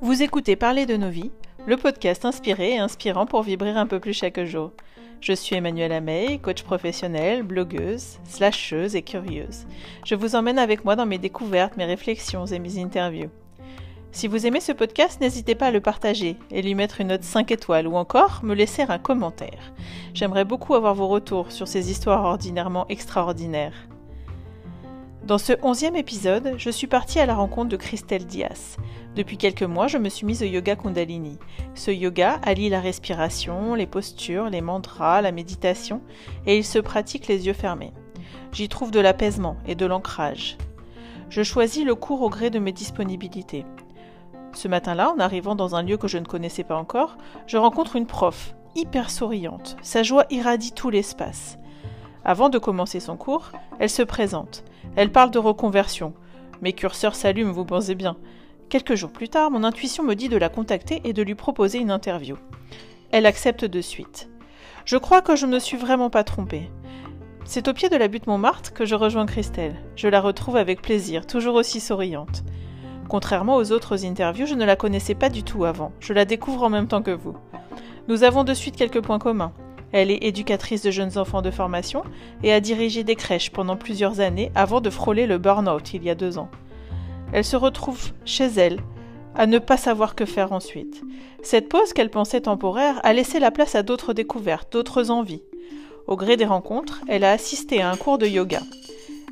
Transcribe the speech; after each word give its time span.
Vous 0.00 0.22
écoutez 0.22 0.54
Parler 0.54 0.84
de 0.84 0.98
nos 0.98 1.08
vies, 1.08 1.30
le 1.66 1.78
podcast 1.78 2.26
inspiré 2.26 2.74
et 2.74 2.78
inspirant 2.78 3.24
pour 3.24 3.42
vibrer 3.42 3.70
un 3.70 3.86
peu 3.86 4.00
plus 4.00 4.12
chaque 4.12 4.44
jour. 4.44 4.72
Je 5.22 5.32
suis 5.32 5.56
Emmanuelle 5.56 5.92
Amey, 5.92 6.38
coach 6.42 6.62
professionnelle, 6.62 7.42
blogueuse, 7.42 8.18
slasheuse 8.24 8.96
et 8.96 9.02
curieuse. 9.02 9.66
Je 10.04 10.14
vous 10.14 10.36
emmène 10.36 10.58
avec 10.58 10.84
moi 10.84 10.94
dans 10.94 11.06
mes 11.06 11.16
découvertes, 11.16 11.78
mes 11.78 11.86
réflexions 11.86 12.44
et 12.44 12.58
mes 12.58 12.78
interviews. 12.78 13.30
Si 14.12 14.28
vous 14.28 14.46
aimez 14.46 14.60
ce 14.60 14.72
podcast, 14.72 15.22
n'hésitez 15.22 15.54
pas 15.54 15.68
à 15.68 15.70
le 15.70 15.80
partager 15.80 16.36
et 16.50 16.60
lui 16.60 16.74
mettre 16.74 17.00
une 17.00 17.08
note 17.08 17.24
5 17.24 17.50
étoiles 17.50 17.88
ou 17.88 17.96
encore 17.96 18.40
me 18.44 18.54
laisser 18.54 18.82
un 18.82 18.98
commentaire. 18.98 19.72
J'aimerais 20.12 20.44
beaucoup 20.44 20.74
avoir 20.74 20.94
vos 20.94 21.08
retours 21.08 21.50
sur 21.50 21.66
ces 21.66 21.90
histoires 21.90 22.24
ordinairement 22.24 22.86
extraordinaires. 22.90 23.88
Dans 25.26 25.38
ce 25.38 25.54
onzième 25.62 25.96
épisode, 25.96 26.52
je 26.58 26.68
suis 26.68 26.86
partie 26.86 27.18
à 27.18 27.24
la 27.24 27.34
rencontre 27.34 27.70
de 27.70 27.78
Christelle 27.78 28.26
Dias. 28.26 28.76
Depuis 29.16 29.38
quelques 29.38 29.62
mois, 29.62 29.86
je 29.86 29.96
me 29.96 30.10
suis 30.10 30.26
mise 30.26 30.42
au 30.42 30.44
yoga 30.44 30.76
Kundalini. 30.76 31.38
Ce 31.74 31.90
yoga 31.90 32.38
allie 32.42 32.68
la 32.68 32.82
respiration, 32.82 33.74
les 33.74 33.86
postures, 33.86 34.50
les 34.50 34.60
mantras, 34.60 35.22
la 35.22 35.32
méditation, 35.32 36.02
et 36.44 36.58
il 36.58 36.64
se 36.64 36.78
pratique 36.78 37.26
les 37.26 37.46
yeux 37.46 37.54
fermés. 37.54 37.94
J'y 38.52 38.68
trouve 38.68 38.90
de 38.90 39.00
l'apaisement 39.00 39.56
et 39.66 39.74
de 39.74 39.86
l'ancrage. 39.86 40.58
Je 41.30 41.42
choisis 41.42 41.86
le 41.86 41.94
cours 41.94 42.20
au 42.20 42.28
gré 42.28 42.50
de 42.50 42.58
mes 42.58 42.72
disponibilités. 42.72 43.64
Ce 44.52 44.68
matin-là, 44.68 45.10
en 45.10 45.20
arrivant 45.20 45.54
dans 45.54 45.74
un 45.74 45.82
lieu 45.82 45.96
que 45.96 46.06
je 46.06 46.18
ne 46.18 46.26
connaissais 46.26 46.64
pas 46.64 46.76
encore, 46.76 47.16
je 47.46 47.56
rencontre 47.56 47.96
une 47.96 48.06
prof, 48.06 48.54
hyper 48.74 49.08
souriante. 49.08 49.78
Sa 49.80 50.02
joie 50.02 50.26
irradie 50.28 50.72
tout 50.72 50.90
l'espace. 50.90 51.56
Avant 52.26 52.50
de 52.50 52.58
commencer 52.58 53.00
son 53.00 53.16
cours, 53.16 53.52
elle 53.78 53.88
se 53.88 54.02
présente. 54.02 54.64
Elle 54.96 55.10
parle 55.10 55.30
de 55.30 55.38
reconversion. 55.38 56.14
Mes 56.62 56.72
curseurs 56.72 57.16
s'allument, 57.16 57.52
vous 57.52 57.64
pensez 57.64 57.94
bien. 57.94 58.16
Quelques 58.68 58.94
jours 58.94 59.10
plus 59.10 59.28
tard, 59.28 59.50
mon 59.50 59.64
intuition 59.64 60.04
me 60.04 60.14
dit 60.14 60.28
de 60.28 60.36
la 60.36 60.48
contacter 60.48 61.00
et 61.04 61.12
de 61.12 61.22
lui 61.22 61.34
proposer 61.34 61.78
une 61.78 61.90
interview. 61.90 62.36
Elle 63.10 63.26
accepte 63.26 63.64
de 63.64 63.80
suite. 63.80 64.28
Je 64.84 64.96
crois 64.96 65.22
que 65.22 65.36
je 65.36 65.46
ne 65.46 65.52
me 65.52 65.58
suis 65.58 65.76
vraiment 65.76 66.10
pas 66.10 66.24
trompée. 66.24 66.70
C'est 67.44 67.68
au 67.68 67.74
pied 67.74 67.88
de 67.88 67.96
la 67.96 68.08
butte 68.08 68.26
Montmartre 68.26 68.72
que 68.72 68.84
je 68.84 68.94
rejoins 68.94 69.26
Christelle. 69.26 69.76
Je 69.96 70.08
la 70.08 70.20
retrouve 70.20 70.56
avec 70.56 70.80
plaisir, 70.80 71.26
toujours 71.26 71.56
aussi 71.56 71.80
souriante. 71.80 72.42
Contrairement 73.08 73.56
aux 73.56 73.72
autres 73.72 74.04
interviews, 74.06 74.46
je 74.46 74.54
ne 74.54 74.64
la 74.64 74.76
connaissais 74.76 75.14
pas 75.14 75.28
du 75.28 75.42
tout 75.42 75.64
avant. 75.64 75.92
Je 76.00 76.12
la 76.12 76.24
découvre 76.24 76.62
en 76.62 76.70
même 76.70 76.88
temps 76.88 77.02
que 77.02 77.10
vous. 77.10 77.36
Nous 78.08 78.22
avons 78.22 78.44
de 78.44 78.54
suite 78.54 78.76
quelques 78.76 79.02
points 79.02 79.18
communs. 79.18 79.52
Elle 79.94 80.10
est 80.10 80.24
éducatrice 80.24 80.82
de 80.82 80.90
jeunes 80.90 81.18
enfants 81.18 81.40
de 81.40 81.52
formation 81.52 82.02
et 82.42 82.52
a 82.52 82.58
dirigé 82.58 83.04
des 83.04 83.14
crèches 83.14 83.50
pendant 83.52 83.76
plusieurs 83.76 84.18
années 84.18 84.50
avant 84.56 84.80
de 84.80 84.90
frôler 84.90 85.28
le 85.28 85.38
burn-out 85.38 85.94
il 85.94 86.02
y 86.02 86.10
a 86.10 86.16
deux 86.16 86.36
ans. 86.36 86.50
Elle 87.32 87.44
se 87.44 87.54
retrouve 87.54 88.10
chez 88.24 88.46
elle, 88.56 88.80
à 89.36 89.46
ne 89.46 89.60
pas 89.60 89.76
savoir 89.76 90.16
que 90.16 90.24
faire 90.24 90.50
ensuite. 90.50 91.00
Cette 91.44 91.68
pause 91.68 91.92
qu'elle 91.92 92.10
pensait 92.10 92.40
temporaire 92.40 93.00
a 93.04 93.12
laissé 93.12 93.38
la 93.38 93.52
place 93.52 93.76
à 93.76 93.84
d'autres 93.84 94.14
découvertes, 94.14 94.72
d'autres 94.72 95.12
envies. 95.12 95.44
Au 96.08 96.16
gré 96.16 96.36
des 96.36 96.44
rencontres, 96.44 97.02
elle 97.06 97.22
a 97.22 97.30
assisté 97.30 97.80
à 97.80 97.88
un 97.88 97.96
cours 97.96 98.18
de 98.18 98.26
yoga. 98.26 98.62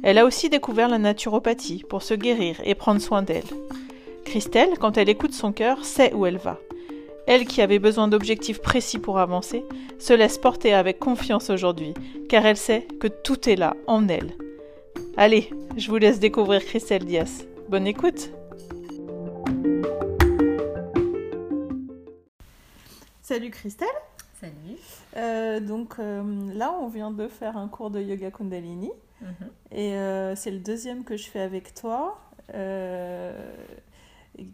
Elle 0.05 0.17
a 0.17 0.25
aussi 0.25 0.49
découvert 0.49 0.89
la 0.89 0.99
naturopathie 0.99 1.83
pour 1.89 2.03
se 2.03 2.15
guérir 2.15 2.61
et 2.65 2.77
prendre 2.77 3.01
soin 3.01 3.23
d'elle. 3.23 3.43
Christelle, 4.25 4.79
quand 4.79 4.97
elle 4.97 5.09
écoute 5.09 5.35
son 5.35 5.51
cœur, 5.51 5.85
sait 5.85 6.13
où 6.13 6.25
elle 6.25 6.39
va. 6.39 6.61
Elle 7.27 7.47
qui 7.47 7.63
avait 7.63 7.79
besoin 7.79 8.09
d'objectifs 8.09 8.61
précis 8.61 8.99
pour 8.99 9.19
avancer, 9.19 9.65
se 9.99 10.13
laisse 10.13 10.39
porter 10.39 10.75
avec 10.75 10.99
confiance 10.99 11.51
aujourd'hui, 11.51 11.95
car 12.29 12.45
elle 12.45 12.57
sait 12.57 12.87
que 13.01 13.07
tout 13.07 13.49
est 13.49 13.55
là, 13.55 13.77
en 13.87 14.09
elle. 14.09 14.33
Allez, 15.17 15.51
je 15.77 15.89
vous 15.89 15.99
laisse 15.99 16.19
découvrir 16.19 16.65
Christelle 16.65 17.05
Dias. 17.05 17.45
Bonne 17.69 17.87
écoute 17.87 18.31
Salut 23.23 23.51
Christelle 23.51 23.89
Salut. 24.41 24.79
Euh, 25.17 25.61
donc 25.61 26.01
euh, 26.01 26.23
là, 26.55 26.75
on 26.81 26.89
vient 26.89 27.13
de 27.13 27.29
faire 27.29 27.57
un 27.57 27.69
cours 27.69 27.91
de 27.91 28.01
yoga 28.01 28.33
Kundalini. 28.33 28.91
Mhm. 29.21 29.29
Et 29.71 29.95
euh, 29.95 30.35
c'est 30.35 30.51
le 30.51 30.59
deuxième 30.59 31.05
que 31.05 31.17
je 31.17 31.29
fais 31.29 31.41
avec 31.41 31.73
toi. 31.75 32.19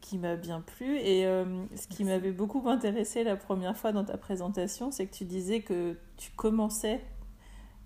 Qui 0.00 0.18
m'a 0.18 0.34
bien 0.36 0.60
plu. 0.60 0.96
Et 0.98 1.24
euh, 1.26 1.44
ce 1.76 1.86
qui 1.86 2.02
m'avait 2.04 2.32
beaucoup 2.32 2.68
intéressé 2.68 3.22
la 3.24 3.36
première 3.36 3.76
fois 3.76 3.92
dans 3.92 4.04
ta 4.04 4.16
présentation, 4.18 4.90
c'est 4.90 5.06
que 5.06 5.14
tu 5.14 5.24
disais 5.24 5.60
que 5.60 5.96
tu 6.16 6.30
commençais 6.32 7.00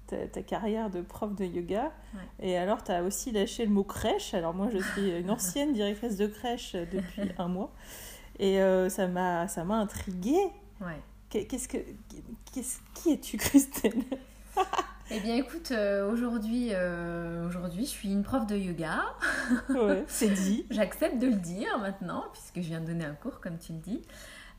ta, 0.06 0.26
ta 0.26 0.42
carrière 0.42 0.88
de 0.88 1.02
prof 1.02 1.34
de 1.34 1.44
yoga. 1.44 1.92
Ouais. 2.14 2.20
Et 2.48 2.56
alors, 2.56 2.82
tu 2.82 2.92
as 2.92 3.02
aussi 3.02 3.30
lâché 3.30 3.66
le 3.66 3.72
mot 3.72 3.84
crèche. 3.84 4.32
Alors, 4.32 4.54
moi, 4.54 4.68
je 4.72 4.78
suis 4.78 5.10
une 5.10 5.30
ancienne 5.30 5.74
directrice 5.74 6.16
de 6.16 6.26
crèche 6.26 6.72
depuis 6.74 7.30
un 7.38 7.48
mois. 7.48 7.72
Et 8.38 8.60
euh, 8.62 8.88
ça 8.88 9.06
m'a 9.06 9.46
intriguée. 9.68 10.46
Ouais. 10.80 10.98
Qu'est- 11.28 11.44
Qu'est-ce 11.46 11.68
que, 11.68 11.78
qu'est-ce, 12.54 12.78
qui 12.94 13.12
es-tu, 13.12 13.36
Christelle? 13.36 14.02
Eh 15.14 15.20
bien, 15.20 15.36
écoute, 15.36 15.70
euh, 15.72 16.10
aujourd'hui, 16.10 16.68
euh, 16.72 17.46
aujourd'hui, 17.46 17.84
je 17.84 17.90
suis 17.90 18.10
une 18.10 18.22
prof 18.22 18.46
de 18.46 18.56
yoga. 18.56 19.02
ouais, 19.68 20.04
C'est 20.08 20.30
dit. 20.30 20.66
J'accepte 20.70 21.18
de 21.18 21.26
le 21.26 21.34
dire 21.36 21.78
maintenant, 21.78 22.24
puisque 22.32 22.56
je 22.56 22.68
viens 22.68 22.80
de 22.80 22.86
donner 22.86 23.04
un 23.04 23.14
cours, 23.14 23.40
comme 23.40 23.58
tu 23.58 23.72
le 23.72 23.78
dis. 23.78 24.02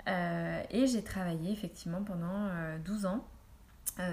Euh, 0.07 0.61
et 0.69 0.85
j'ai 0.87 1.01
travaillé 1.03 1.51
effectivement 1.51 2.03
pendant 2.03 2.47
euh, 2.49 2.77
12 2.85 3.05
ans 3.05 3.25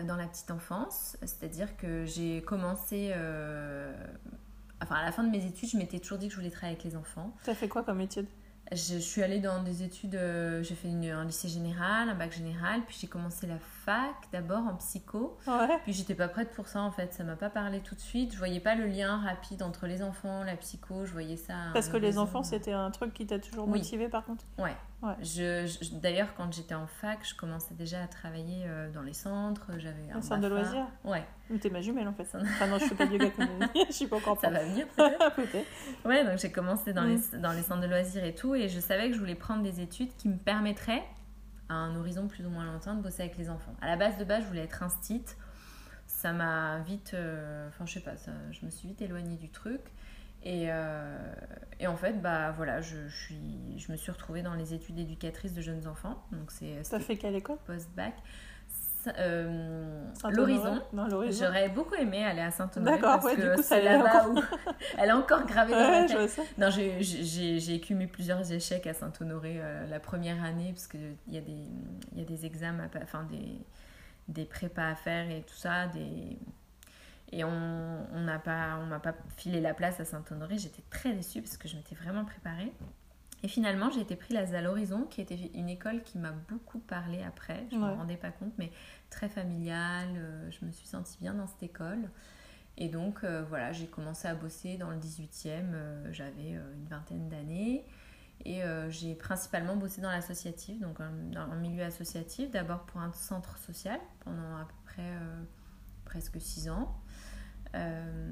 dans 0.06 0.16
la 0.16 0.26
petite 0.26 0.50
enfance. 0.50 1.16
C'est-à-dire 1.22 1.76
que 1.76 2.04
j'ai 2.04 2.42
commencé. 2.42 3.12
Enfin, 4.82 4.94
à 4.96 5.04
la 5.04 5.12
fin 5.12 5.22
de 5.24 5.30
mes 5.30 5.44
études, 5.44 5.68
je 5.70 5.76
m'étais 5.76 5.98
toujours 5.98 6.18
dit 6.18 6.26
que 6.28 6.32
je 6.32 6.38
voulais 6.38 6.50
travailler 6.50 6.74
avec 6.78 6.84
les 6.90 6.96
enfants. 6.96 7.34
Tu 7.44 7.50
as 7.50 7.54
fait 7.54 7.68
quoi 7.68 7.82
comme 7.82 8.00
étude? 8.00 8.26
Je 8.72 8.96
suis 8.98 9.22
allée 9.22 9.40
dans 9.40 9.62
des 9.62 9.82
études, 9.82 10.18
j'ai 10.62 10.74
fait 10.76 10.88
une- 10.88 11.06
un 11.10 11.24
lycée 11.24 11.48
général, 11.48 12.08
un 12.08 12.14
bac 12.14 12.32
général, 12.32 12.80
puis 12.86 12.96
j'ai 13.00 13.08
commencé 13.08 13.46
la 13.48 13.58
fac 13.90 14.14
d'abord 14.32 14.66
en 14.66 14.74
psycho. 14.76 15.36
Ouais. 15.46 15.78
Puis 15.84 15.92
j'étais 15.92 16.14
pas 16.14 16.28
prête 16.28 16.50
pour 16.52 16.68
ça 16.68 16.80
en 16.80 16.90
fait, 16.92 17.12
ça 17.12 17.24
m'a 17.24 17.36
pas 17.36 17.50
parlé 17.50 17.80
tout 17.80 17.94
de 17.94 18.00
suite. 18.00 18.32
Je 18.32 18.38
voyais 18.38 18.60
pas 18.60 18.74
le 18.74 18.86
lien 18.86 19.18
rapide 19.18 19.62
entre 19.62 19.86
les 19.86 20.02
enfants, 20.02 20.44
la 20.44 20.56
psycho, 20.56 21.04
je 21.06 21.12
voyais 21.12 21.36
ça. 21.36 21.54
à 21.70 21.72
Parce 21.72 21.88
que 21.88 21.96
les 21.96 22.18
enfants, 22.18 22.42
c'était 22.42 22.72
un 22.72 22.90
truc 22.90 23.12
qui 23.14 23.26
t'a 23.26 23.38
toujours 23.38 23.66
Oui. 23.68 23.78
motivé, 23.78 24.08
par 24.08 24.24
contre 24.24 24.44
Ouais. 24.58 24.76
Ouais. 25.02 25.14
Je, 25.22 25.66
je- 25.66 25.94
D'ailleurs, 25.94 26.34
quand 26.36 26.52
j'étais 26.52 26.74
en 26.74 26.86
fac, 26.86 27.20
je 27.26 27.34
commençais 27.34 27.74
déjà 27.74 28.02
à 28.02 28.06
travailler 28.06 28.64
euh, 28.66 28.90
dans 28.92 29.00
les 29.02 29.14
centres. 29.14 29.66
J'avais 29.78 30.10
un 30.14 30.20
centre 30.20 30.42
de 30.42 30.46
loisirs 30.48 30.86
Ouais, 31.04 31.24
T'es 31.60 31.70
ma 31.70 31.80
jumelle 31.80 32.06
en 32.06 32.12
fait. 32.12 32.24
Ça- 32.24 32.38
Enfin 32.42 32.66
non, 32.66 32.78
je 32.78 32.84
fais 32.84 32.94
pas 32.94 33.06
je 33.88 33.92
suis 33.92 34.06
pas 34.06 34.16
encore 34.16 34.38
ça 34.40 34.50
va 34.50 34.62
venir 34.62 34.86
peut-être. 34.96 35.66
Ouais, 36.04 36.24
donc 36.24 36.38
j'ai 36.38 36.52
commencé 36.52 36.92
dans, 36.92 37.02
Mm. 37.02 37.20
les, 37.32 37.38
dans 37.38 37.52
les 37.52 37.62
centres 37.62 37.80
de 37.80 37.86
loisirs 37.86 38.24
et 38.24 38.34
tout, 38.34 38.54
et 38.54 38.68
je 38.68 38.78
savais 38.78 39.08
que 39.08 39.14
je 39.14 39.18
voulais 39.20 39.34
prendre 39.34 39.62
des 39.62 39.80
études 39.80 40.14
qui 40.16 40.28
me 40.28 40.36
permettraient, 40.36 41.02
à 41.70 41.74
un 41.74 41.96
horizon 41.96 42.28
plus 42.28 42.44
ou 42.46 42.50
moins 42.50 42.66
lointain, 42.66 42.94
de 42.96 43.02
bosser 43.02 43.22
avec 43.22 43.38
les 43.38 43.48
enfants. 43.50 43.74
À 43.80 43.86
la 43.88 43.96
base 43.96 44.18
de 44.18 44.24
base, 44.24 44.42
je 44.42 44.48
voulais 44.48 44.64
être 44.64 44.82
instite. 44.82 45.38
Ça 46.06 46.32
m'a 46.32 46.80
vite. 46.80 47.12
euh, 47.14 47.68
Enfin, 47.68 47.86
je 47.86 47.94
sais 47.94 48.00
pas, 48.00 48.16
ça, 48.18 48.32
je 48.52 48.66
me 48.66 48.70
suis 48.70 48.88
vite 48.88 49.02
éloignée 49.02 49.36
du 49.36 49.50
truc. 49.50 49.80
Et, 50.42 50.66
euh, 50.70 51.34
et 51.80 51.86
en 51.86 51.96
fait, 51.96 52.20
bah 52.22 52.50
voilà, 52.52 52.80
je, 52.80 53.08
je 53.08 53.16
suis, 53.16 53.78
je 53.78 53.92
me 53.92 53.96
suis 53.96 54.10
retrouvée 54.10 54.42
dans 54.42 54.54
les 54.54 54.74
études 54.74 54.96
d'éducatrice 54.96 55.54
de 55.54 55.60
jeunes 55.62 55.86
enfants. 55.86 56.22
Donc 56.32 56.50
c'est 56.50 56.82
c'était 56.84 57.00
fait 57.00 57.16
quelle 57.18 57.36
école? 57.36 57.58
post-bac. 57.66 58.14
Euh, 59.18 60.04
L'horizon. 60.30 60.82
J'aurais 61.30 61.68
beaucoup 61.68 61.94
aimé 61.94 62.24
aller 62.24 62.40
à 62.42 62.50
Saint-Honoré 62.50 62.98
parce 62.98 63.24
ouais, 63.24 63.36
que 63.36 63.62
c'est 63.62 63.82
là-bas 63.82 64.28
où 64.28 64.38
elle 64.98 65.08
est 65.08 65.12
encore 65.12 65.46
gravée 65.46 65.72
dans 65.72 65.78
ma 65.78 66.00
Ouais, 66.02 66.06
tête. 66.06 66.30
je. 66.56 66.60
Non, 66.60 66.70
j'ai- 66.70 67.74
écumé 67.74 68.06
plusieurs 68.06 68.50
échecs 68.52 68.86
à 68.86 68.94
Saint-Honoré 68.94 69.56
euh, 69.60 69.86
la 69.86 70.00
première 70.00 70.42
année, 70.44 70.72
parce 70.72 70.86
qu'il 70.86 71.16
y, 71.28 71.38
a 71.38 71.40
des- 71.40 71.66
il 72.12 72.18
y 72.18 72.22
a 72.22 72.24
des 72.24 72.44
examens, 72.46 72.84
à 72.94 73.02
enfin 73.02 73.24
des, 73.30 73.58
des 74.28 74.44
prépas 74.44 74.88
à 74.88 74.94
faire 74.94 75.30
et 75.30 75.42
tout 75.42 75.54
ça. 75.56 75.86
Des... 75.88 76.38
Et 77.32 77.44
on 77.44 78.06
on 78.12 78.20
n'a 78.22 78.38
pas, 78.40 78.78
on 78.82 78.86
m'a 78.86 78.98
pas 78.98 79.14
filé 79.36 79.60
la 79.60 79.72
place 79.72 80.00
à 80.00 80.04
Saint-Honoré. 80.04 80.58
J'étais 80.58 80.82
très 80.90 81.12
déçue 81.12 81.40
parce 81.42 81.56
que 81.56 81.68
je 81.68 81.76
m'étais 81.76 81.94
vraiment 81.94 82.24
préparée. 82.24 82.72
Et 83.42 83.48
finalement, 83.48 83.90
j'ai 83.90 84.00
été 84.02 84.16
prise 84.16 84.36
à 84.54 84.60
l'Horizon, 84.60 85.04
qui 85.04 85.20
était 85.22 85.36
une 85.54 85.68
école 85.70 86.02
qui 86.02 86.18
m'a 86.18 86.32
beaucoup 86.32 86.78
parlé 86.78 87.22
après. 87.22 87.66
Je 87.70 87.76
ne 87.76 87.82
Ouais. 87.82 87.90
me 87.90 87.94
rendais 87.94 88.16
pas 88.16 88.30
compte, 88.30 88.52
mais 88.58 88.70
très 89.08 89.28
familiale. 89.28 90.08
euh, 90.16 90.50
Je 90.50 90.64
me 90.66 90.70
suis 90.70 90.86
sentie 90.86 91.16
bien 91.20 91.32
dans 91.34 91.46
cette 91.46 91.62
école. 91.62 92.10
Et 92.76 92.88
donc, 92.88 93.24
euh, 93.24 93.42
voilà, 93.48 93.72
j'ai 93.72 93.86
commencé 93.86 94.28
à 94.28 94.34
bosser 94.34 94.76
dans 94.76 94.90
le 94.90 94.98
18e. 94.98 95.72
euh, 95.74 96.12
J'avais 96.12 96.54
euh, 96.56 96.74
une 96.74 96.86
vingtaine 96.86 97.28
d'années. 97.28 97.84
Et 98.46 98.62
j'ai 98.88 99.14
principalement 99.14 99.76
bossé 99.76 100.00
dans 100.00 100.08
l'associatif, 100.10 100.80
donc 100.80 100.96
dans 101.30 101.40
un 101.42 101.56
milieu 101.56 101.84
associatif. 101.84 102.50
D'abord 102.50 102.86
pour 102.86 103.02
un 103.02 103.12
centre 103.12 103.58
social 103.58 104.00
pendant 104.24 104.56
à 104.56 104.64
peu 104.64 104.74
près 104.86 105.12
presque 106.06 106.40
six 106.40 106.70
ans. 106.70 106.96
Euh, 107.74 108.30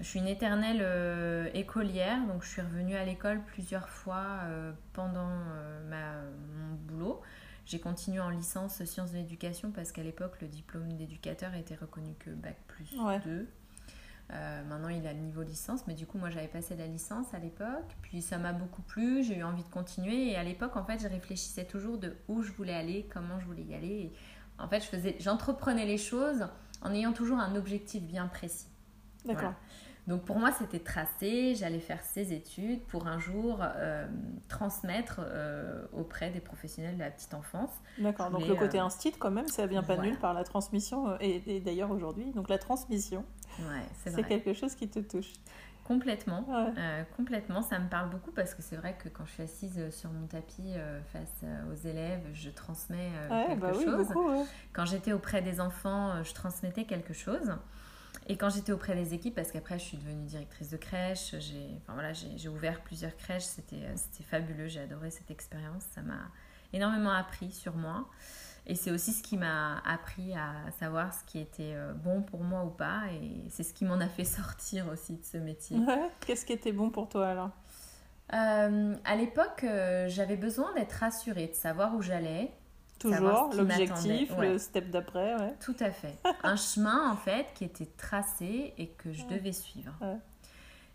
je 0.00 0.04
suis 0.04 0.18
une 0.20 0.28
éternelle 0.28 0.80
euh, 0.80 1.50
écolière, 1.54 2.24
donc 2.26 2.42
je 2.42 2.48
suis 2.48 2.62
revenue 2.62 2.94
à 2.94 3.04
l'école 3.04 3.42
plusieurs 3.44 3.88
fois 3.88 4.40
euh, 4.44 4.72
pendant 4.92 5.28
ma, 5.88 6.22
mon 6.56 6.74
boulot. 6.86 7.20
J'ai 7.66 7.80
continué 7.80 8.20
en 8.20 8.30
licence 8.30 8.82
sciences 8.84 9.12
de 9.12 9.18
l'éducation 9.18 9.70
parce 9.70 9.92
qu'à 9.92 10.02
l'époque, 10.02 10.40
le 10.40 10.48
diplôme 10.48 10.90
d'éducateur 10.94 11.54
était 11.54 11.74
reconnu 11.74 12.14
que 12.18 12.30
bac 12.30 12.56
plus 12.66 12.98
Ouais. 12.98 13.20
2. 13.20 13.46
maintenant, 14.68 14.88
il 14.88 15.06
a 15.06 15.12
le 15.12 15.18
niveau 15.18 15.42
licence, 15.42 15.86
mais 15.86 15.92
du 15.92 16.06
coup, 16.06 16.16
moi, 16.16 16.30
j'avais 16.30 16.48
passé 16.48 16.76
la 16.76 16.86
licence 16.86 17.34
à 17.34 17.38
l'époque. 17.38 17.94
Puis 18.00 18.22
ça 18.22 18.38
m'a 18.38 18.54
beaucoup 18.54 18.80
plu, 18.80 19.22
j'ai 19.22 19.36
eu 19.36 19.42
envie 19.42 19.64
de 19.64 19.68
continuer. 19.68 20.30
Et 20.30 20.36
à 20.36 20.44
l'époque, 20.44 20.76
en 20.78 20.84
fait, 20.84 20.98
je 20.98 21.08
réfléchissais 21.08 21.66
toujours 21.66 21.98
de 21.98 22.16
où 22.28 22.42
je 22.42 22.52
voulais 22.52 22.74
aller, 22.74 23.06
comment 23.12 23.38
je 23.38 23.44
voulais 23.44 23.64
y 23.64 23.74
aller. 23.74 23.86
Et 23.88 24.12
en 24.58 24.66
fait, 24.66 24.80
je 24.80 25.10
j'entreprenais 25.18 25.84
les 25.84 25.98
choses 25.98 26.46
en 26.82 26.92
ayant 26.92 27.12
toujours 27.12 27.38
un 27.38 27.54
objectif 27.54 28.02
bien 28.02 28.28
précis. 28.28 28.68
D'accord. 29.24 29.54
Donc 30.08 30.22
pour 30.22 30.38
moi, 30.38 30.50
c'était 30.52 30.78
tracé, 30.78 31.54
j'allais 31.54 31.80
faire 31.80 32.02
ces 32.02 32.32
études 32.32 32.82
pour 32.84 33.06
un 33.06 33.18
jour 33.18 33.58
euh, 33.60 34.06
transmettre 34.48 35.20
euh, 35.22 35.84
auprès 35.92 36.30
des 36.30 36.40
professionnels 36.40 36.94
de 36.94 37.00
la 37.00 37.10
petite 37.10 37.34
enfance. 37.34 37.70
D'accord, 37.98 38.30
donc 38.30 38.48
le 38.48 38.54
côté 38.54 38.78
euh, 38.78 38.84
instit 38.84 39.12
quand 39.12 39.30
même, 39.30 39.48
ça 39.48 39.66
vient 39.66 39.82
pas 39.82 39.98
nul 39.98 40.18
par 40.18 40.32
la 40.32 40.44
transmission, 40.44 41.18
et, 41.20 41.60
d'ailleurs 41.60 41.90
aujourd'hui, 41.90 42.32
donc 42.32 42.48
la 42.48 42.56
transmission, 42.56 43.22
ouais, 43.60 43.82
c'est 44.06 44.26
quelque 44.26 44.54
chose 44.54 44.74
qui 44.74 44.88
te 44.88 44.98
touche. 44.98 45.34
Complètement, 45.84 46.46
complètement, 47.16 47.60
ça 47.60 47.78
me 47.78 47.88
parle 47.88 48.08
beaucoup 48.08 48.30
parce 48.30 48.54
que 48.54 48.62
c'est 48.62 48.76
vrai 48.76 48.96
que 49.02 49.10
quand 49.10 49.24
je 49.26 49.32
suis 49.32 49.42
assise 49.42 49.90
sur 49.90 50.10
mon 50.10 50.26
tapis 50.26 50.74
face 51.12 51.44
aux 51.70 51.86
élèves, 51.86 52.20
je 52.32 52.48
transmets 52.48 53.10
quelque 53.46 53.60
bah 53.60 53.72
chose. 53.72 54.08
beaucoup, 54.08 54.46
quand 54.72 54.86
j'étais 54.86 55.12
auprès 55.12 55.42
des 55.42 55.60
enfants, 55.60 56.22
je 56.22 56.32
transmettais 56.32 56.84
quelque 56.84 57.12
chose. 57.12 57.52
Et 58.26 58.36
quand 58.36 58.50
j'étais 58.50 58.72
auprès 58.72 58.94
des 58.94 59.14
équipes, 59.14 59.34
parce 59.34 59.52
qu'après 59.52 59.78
je 59.78 59.84
suis 59.84 59.96
devenue 59.96 60.26
directrice 60.26 60.70
de 60.70 60.76
crèche, 60.76 61.34
j'ai 61.38 61.66
enfin, 61.82 61.94
voilà, 61.94 62.12
ouvert 62.50 62.82
plusieurs 62.82 63.16
crèches, 63.16 63.44
c'était 63.44 64.22
fabuleux, 64.22 64.68
j'ai 64.68 64.80
adoré 64.80 65.10
cette 65.10 65.30
expérience, 65.30 65.82
ça 65.94 66.02
m'a 66.02 66.30
énormément 66.72 67.12
appris 67.12 67.50
sur 67.50 67.76
moi. 67.76 68.06
Et 68.66 68.74
c'est 68.74 68.90
aussi 68.90 69.12
ce 69.12 69.22
qui 69.22 69.38
m'a 69.38 69.78
appris 69.86 70.34
à 70.34 70.70
savoir 70.78 71.14
ce 71.14 71.24
qui 71.24 71.38
était 71.38 71.72
euh, 71.74 71.94
bon 71.94 72.20
pour 72.20 72.44
moi 72.44 72.64
ou 72.64 72.70
pas. 72.70 73.04
Et 73.14 73.48
c'est 73.48 73.62
ce 73.62 73.72
qui 73.72 73.86
m'en 73.86 73.98
a 73.98 74.08
fait 74.08 74.24
sortir 74.26 74.88
aussi 74.88 75.14
de 75.14 75.24
ce 75.24 75.38
métier. 75.38 75.78
Qu'est-ce 76.20 76.44
qui 76.44 76.52
était 76.52 76.72
bon 76.72 76.90
pour 76.90 77.08
toi 77.08 77.28
alors? 77.28 77.50
Euh, 78.34 78.94
À 79.04 79.16
l'époque, 79.16 79.64
euh, 79.64 80.06
j'avais 80.08 80.36
besoin 80.36 80.74
d'être 80.74 80.92
rassurée, 80.92 81.46
de 81.46 81.54
savoir 81.54 81.94
où 81.94 82.02
j'allais, 82.02 82.52
Toujours 82.98 83.50
l'objectif, 83.54 84.36
le 84.38 84.58
step 84.58 84.90
d'après. 84.90 85.34
Ouais. 85.36 85.54
Tout 85.60 85.76
à 85.80 85.90
fait. 85.90 86.18
Un 86.42 86.56
chemin 86.56 87.10
en 87.10 87.16
fait 87.16 87.46
qui 87.54 87.64
était 87.64 87.88
tracé 87.96 88.74
et 88.76 88.88
que 88.88 89.12
je 89.12 89.24
devais 89.26 89.52
suivre. 89.52 89.92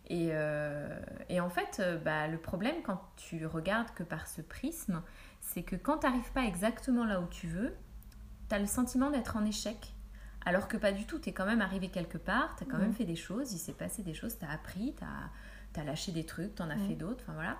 Et, 0.06 0.28
euh, 0.32 1.00
et, 1.30 1.40
en 1.40 1.48
fait, 1.48 1.78
euh, 1.80 1.96
bah, 1.96 2.28
le 2.28 2.36
problème 2.36 2.82
quand 2.82 3.00
tu 3.16 3.46
regardes 3.46 3.90
que 3.94 4.02
par 4.02 4.26
ce 4.26 4.42
prisme, 4.42 5.02
c'est 5.40 5.62
que 5.62 5.76
quand 5.76 5.98
tu 5.98 6.06
n'arrives 6.06 6.30
pas 6.32 6.44
exactement 6.44 7.06
là 7.06 7.20
où 7.20 7.26
tu 7.26 7.46
veux, 7.46 7.74
tu 8.48 8.54
as 8.54 8.58
le 8.58 8.66
sentiment 8.66 9.10
d'être 9.10 9.36
en 9.36 9.44
échec. 9.46 9.94
Alors 10.44 10.68
que 10.68 10.76
pas 10.76 10.92
du 10.92 11.06
tout, 11.06 11.18
tu 11.18 11.30
es 11.30 11.32
quand 11.32 11.46
même 11.46 11.62
arrivé 11.62 11.88
quelque 11.88 12.18
part, 12.18 12.54
tu 12.56 12.64
as 12.64 12.66
quand 12.66 12.76
même 12.76 12.92
fait 12.92 13.06
des 13.06 13.16
choses, 13.16 13.52
il 13.54 13.58
s'est 13.58 13.72
passé 13.72 14.02
des 14.02 14.12
choses, 14.12 14.38
tu 14.38 14.44
as 14.44 14.50
appris, 14.50 14.94
tu 15.72 15.80
as, 15.80 15.84
lâché 15.84 16.12
des 16.12 16.26
trucs, 16.26 16.54
tu 16.54 16.62
en 16.62 16.68
as 16.68 16.76
fait 16.76 16.94
d'autres, 16.94 17.24
enfin 17.24 17.32
voilà. 17.32 17.56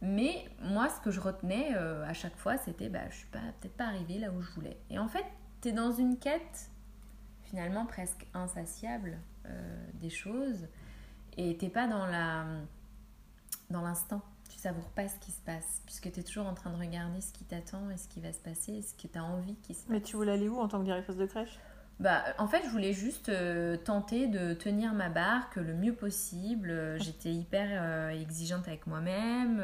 Mais 0.00 0.48
moi, 0.62 0.88
ce 0.88 1.00
que 1.00 1.10
je 1.10 1.20
retenais 1.20 1.74
euh, 1.74 2.06
à 2.06 2.12
chaque 2.12 2.36
fois, 2.36 2.56
c'était 2.56 2.88
bah, 2.88 3.08
je 3.10 3.16
suis 3.16 3.26
peut-être 3.26 3.76
pas 3.76 3.86
arrivée 3.86 4.18
là 4.18 4.30
où 4.30 4.40
je 4.40 4.50
voulais. 4.52 4.76
Et 4.90 4.98
en 4.98 5.08
fait, 5.08 5.24
tu 5.60 5.68
es 5.68 5.72
dans 5.72 5.90
une 5.90 6.18
quête 6.18 6.70
finalement 7.42 7.86
presque 7.86 8.26
insatiable 8.34 9.18
euh, 9.46 9.86
des 9.94 10.10
choses 10.10 10.66
et 11.36 11.56
t'es 11.56 11.70
pas 11.70 11.86
dans 11.86 12.06
la 12.06 12.44
dans 13.70 13.82
l'instant. 13.82 14.22
Tu 14.50 14.58
savoures 14.58 14.90
pas 14.90 15.08
ce 15.08 15.18
qui 15.18 15.30
se 15.30 15.40
passe 15.42 15.82
puisque 15.84 16.10
tu 16.12 16.20
es 16.20 16.22
toujours 16.22 16.46
en 16.46 16.54
train 16.54 16.70
de 16.70 16.78
regarder 16.78 17.20
ce 17.20 17.32
qui 17.32 17.44
t'attend 17.44 17.90
et 17.90 17.96
ce 17.96 18.08
qui 18.08 18.20
va 18.20 18.32
se 18.32 18.38
passer 18.38 18.72
et 18.74 18.82
ce 18.82 18.94
que 18.94 19.06
tu 19.06 19.18
as 19.18 19.24
envie 19.24 19.56
qui 19.56 19.74
se 19.74 19.80
passe. 19.80 19.88
Mais 19.88 20.00
tu 20.00 20.16
voulais 20.16 20.32
aller 20.32 20.48
où 20.48 20.58
en 20.58 20.68
tant 20.68 20.78
que 20.78 20.84
directrice 20.84 21.16
de 21.16 21.26
crèche? 21.26 21.58
Bah, 22.00 22.22
en 22.38 22.46
fait, 22.46 22.62
je 22.64 22.68
voulais 22.68 22.92
juste 22.92 23.28
euh, 23.28 23.76
tenter 23.76 24.28
de 24.28 24.54
tenir 24.54 24.94
ma 24.94 25.08
barque 25.08 25.56
le 25.56 25.74
mieux 25.74 25.94
possible. 25.94 26.70
Euh, 26.70 26.98
j'étais 26.98 27.32
hyper 27.32 27.68
euh, 27.72 28.10
exigeante 28.10 28.68
avec 28.68 28.86
moi-même, 28.86 29.62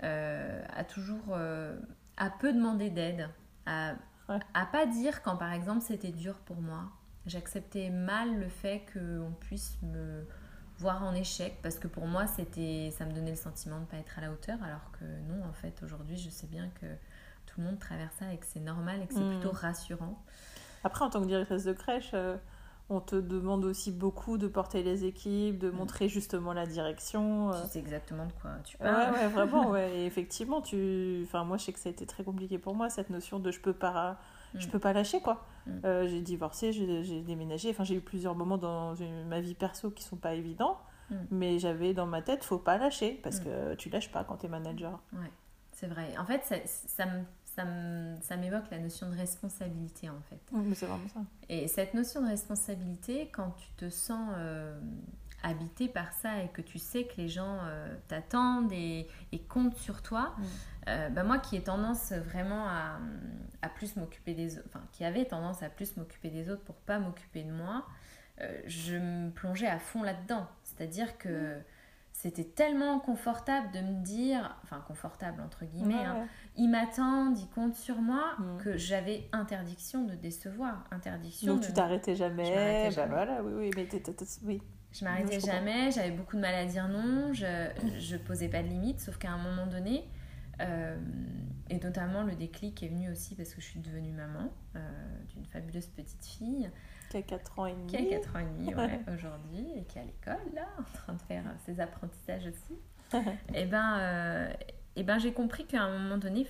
à 0.00 0.84
toujours 0.84 1.36
à 2.16 2.30
peu 2.30 2.52
demander 2.52 2.90
d'aide, 2.90 3.28
à, 3.66 3.94
à 4.28 4.66
pas 4.66 4.86
dire 4.86 5.22
quand 5.22 5.36
par 5.36 5.52
exemple 5.52 5.80
c'était 5.80 6.10
dur 6.10 6.34
pour 6.40 6.60
moi. 6.60 6.90
J'acceptais 7.26 7.90
mal 7.90 8.40
le 8.40 8.48
fait 8.48 8.84
qu'on 8.92 9.32
puisse 9.38 9.78
me 9.82 10.26
voir 10.78 11.04
en 11.04 11.14
échec 11.14 11.60
parce 11.62 11.78
que 11.78 11.86
pour 11.86 12.08
moi 12.08 12.26
c'était 12.26 12.92
ça 12.98 13.04
me 13.06 13.12
donnait 13.12 13.30
le 13.30 13.36
sentiment 13.36 13.76
de 13.76 13.82
ne 13.82 13.86
pas 13.86 13.98
être 13.98 14.18
à 14.18 14.22
la 14.22 14.32
hauteur 14.32 14.60
alors 14.64 14.90
que 14.98 15.04
non 15.04 15.44
en 15.48 15.52
fait 15.52 15.80
aujourd'hui 15.84 16.16
je 16.16 16.28
sais 16.28 16.48
bien 16.48 16.68
que 16.80 16.86
tout 17.46 17.60
le 17.60 17.66
monde 17.66 17.78
traverse 17.78 18.14
ça 18.18 18.32
et 18.32 18.38
que 18.38 18.46
c'est 18.46 18.60
normal 18.60 19.02
et 19.02 19.06
que 19.06 19.14
c'est 19.14 19.20
hmm. 19.20 19.38
plutôt 19.38 19.52
rassurant. 19.52 20.20
Après, 20.84 21.04
en 21.04 21.10
tant 21.10 21.20
que 21.20 21.26
directrice 21.26 21.64
de 21.64 21.72
crèche, 21.72 22.10
euh, 22.14 22.36
on 22.88 23.00
te 23.00 23.16
demande 23.16 23.64
aussi 23.64 23.92
beaucoup 23.92 24.38
de 24.38 24.48
porter 24.48 24.82
les 24.82 25.04
équipes, 25.04 25.58
de 25.58 25.70
mm. 25.70 25.74
montrer 25.74 26.08
justement 26.08 26.52
la 26.52 26.66
direction. 26.66 27.52
C'est 27.68 27.78
euh. 27.78 27.82
exactement 27.82 28.26
de 28.26 28.32
quoi 28.40 28.50
tu 28.64 28.76
parles. 28.76 29.12
Ouais, 29.12 29.20
ouais 29.20 29.28
vraiment. 29.28 29.62
Ouais. 29.70 29.98
Et 29.98 30.06
effectivement, 30.06 30.60
tu... 30.60 31.22
enfin, 31.24 31.44
moi, 31.44 31.56
je 31.56 31.64
sais 31.64 31.72
que 31.72 31.78
ça 31.78 31.88
a 31.88 31.92
été 31.92 32.06
très 32.06 32.24
compliqué 32.24 32.58
pour 32.58 32.74
moi, 32.74 32.90
cette 32.90 33.10
notion 33.10 33.38
de 33.38 33.50
je 33.50 33.60
peux 33.60 33.72
pas, 33.72 34.18
je 34.54 34.66
mm. 34.66 34.70
peux 34.70 34.78
pas 34.78 34.92
lâcher, 34.92 35.20
quoi. 35.20 35.44
Mm. 35.66 35.70
Euh, 35.84 36.06
j'ai 36.08 36.20
divorcé, 36.20 36.72
j'ai 36.72 37.22
déménagé. 37.22 37.70
Enfin, 37.70 37.84
j'ai 37.84 37.96
eu 37.96 38.00
plusieurs 38.00 38.34
moments 38.34 38.58
dans 38.58 38.94
ma 39.26 39.40
vie 39.40 39.54
perso 39.54 39.90
qui 39.90 40.02
sont 40.02 40.16
pas 40.16 40.34
évidents. 40.34 40.78
Mais 41.30 41.58
j'avais 41.58 41.92
dans 41.92 42.06
ma 42.06 42.22
tête, 42.22 42.42
faut 42.42 42.56
pas 42.56 42.78
lâcher, 42.78 43.20
parce 43.22 43.38
que 43.38 43.74
tu 43.74 43.90
lâches 43.90 44.10
pas 44.10 44.24
quand 44.24 44.38
tu 44.38 44.46
es 44.46 44.48
manager. 44.48 44.98
Ouais, 45.12 45.30
c'est 45.70 45.86
vrai. 45.86 46.14
En 46.18 46.24
fait, 46.24 46.42
ça, 46.42 46.56
ça 46.64 47.04
me 47.04 47.22
ça 47.54 48.36
m'évoque 48.36 48.70
la 48.70 48.78
notion 48.78 49.08
de 49.10 49.16
responsabilité 49.16 50.08
en 50.08 50.20
fait. 50.22 50.40
mais 50.52 50.74
c'est 50.74 50.86
vraiment 50.86 51.08
ça. 51.08 51.20
Et 51.48 51.68
cette 51.68 51.94
notion 51.94 52.22
de 52.22 52.28
responsabilité, 52.28 53.30
quand 53.32 53.50
tu 53.52 53.68
te 53.76 53.90
sens 53.90 54.30
euh, 54.36 54.78
habité 55.42 55.88
par 55.88 56.12
ça 56.12 56.42
et 56.42 56.48
que 56.48 56.62
tu 56.62 56.78
sais 56.78 57.04
que 57.04 57.16
les 57.16 57.28
gens 57.28 57.58
euh, 57.64 57.94
t'attendent 58.08 58.72
et, 58.72 59.08
comptent 59.48 59.76
sur 59.76 60.02
toi, 60.02 60.34
mm. 60.36 60.42
euh, 60.88 61.08
bah 61.10 61.24
moi 61.24 61.38
qui 61.38 61.56
ai 61.56 61.62
tendance 61.62 62.12
vraiment 62.12 62.66
à, 62.68 62.98
à 63.60 63.68
plus 63.68 63.96
m'occuper 63.96 64.34
des 64.34 64.58
autres, 64.58 64.68
enfin 64.68 64.84
qui 64.92 65.04
avait 65.04 65.26
tendance 65.26 65.62
à 65.62 65.68
plus 65.68 65.96
m'occuper 65.96 66.30
des 66.30 66.48
autres 66.48 66.62
pour 66.62 66.76
pas 66.76 66.98
m'occuper 66.98 67.42
de 67.42 67.52
moi, 67.52 67.86
je 68.66 68.96
me 68.96 69.30
plongeais 69.30 69.68
à 69.68 69.78
fond 69.78 70.02
là-dedans. 70.02 70.48
C'est-à-dire 70.64 71.16
que 71.16 71.58
mm 71.58 71.62
c'était 72.22 72.44
tellement 72.44 73.00
confortable 73.00 73.72
de 73.72 73.80
me 73.80 74.00
dire, 74.04 74.56
enfin 74.62 74.80
confortable 74.86 75.42
entre 75.44 75.64
guillemets, 75.64 76.04
hein, 76.04 76.28
ils 76.56 76.68
m'attendent, 76.68 77.36
ils 77.36 77.48
comptent 77.48 77.74
sur 77.74 78.00
moi, 78.00 78.36
mm. 78.38 78.58
que 78.58 78.76
j'avais 78.76 79.28
interdiction 79.32 80.04
de 80.04 80.14
décevoir, 80.14 80.84
interdiction. 80.92 81.54
Donc 81.54 81.64
tu 81.64 81.72
t'arrêtais 81.72 82.14
jamais, 82.14 82.90
bah 82.94 83.06
voilà, 83.06 83.42
oui, 83.42 83.52
oui, 83.56 83.70
mais 83.74 83.88
oui. 84.44 84.62
Je 84.92 85.04
m'arrêtais 85.04 85.40
jamais, 85.40 85.90
j'avais 85.90 86.12
beaucoup 86.12 86.36
de 86.36 86.42
mal 86.42 86.54
à 86.54 86.64
dire 86.64 86.86
non, 86.86 87.32
je, 87.32 87.70
je 87.98 88.16
posais 88.16 88.48
pas 88.48 88.62
de 88.62 88.68
limites, 88.68 89.00
sauf 89.00 89.18
qu'à 89.18 89.32
un 89.32 89.38
moment 89.38 89.66
donné, 89.66 90.04
euh, 90.62 90.96
et 91.70 91.78
notamment 91.78 92.22
le 92.22 92.34
déclic 92.34 92.82
est 92.82 92.88
venu 92.88 93.10
aussi 93.10 93.34
parce 93.34 93.54
que 93.54 93.60
je 93.60 93.66
suis 93.66 93.80
devenue 93.80 94.12
maman 94.12 94.50
euh, 94.76 94.80
d'une 95.28 95.46
fabuleuse 95.46 95.86
petite 95.86 96.24
fille. 96.24 96.70
Qui 97.10 97.16
a 97.16 97.22
4 97.22 97.58
ans 97.58 97.66
et 97.66 97.72
demi. 97.72 97.86
Qui 97.86 97.96
a 97.96 98.04
4 98.18 98.36
ans 98.36 98.38
et 98.40 98.44
demi, 98.44 98.74
ouais, 98.74 99.00
aujourd'hui, 99.14 99.66
et 99.76 99.84
qui 99.84 99.98
est 99.98 100.02
à 100.02 100.04
l'école, 100.04 100.54
là, 100.54 100.66
en 100.78 100.82
train 100.92 101.14
de 101.14 101.22
faire 101.22 101.44
ses 101.64 101.80
apprentissages 101.80 102.46
aussi. 102.46 102.74
et 103.14 103.18
eh 103.54 103.64
ben, 103.64 103.98
euh, 103.98 104.52
et 104.94 105.00
eh 105.00 105.04
ben 105.04 105.18
j'ai 105.18 105.32
compris 105.32 105.64
qu'à 105.64 105.82
un 105.82 105.98
moment 105.98 106.18
donné, 106.18 106.46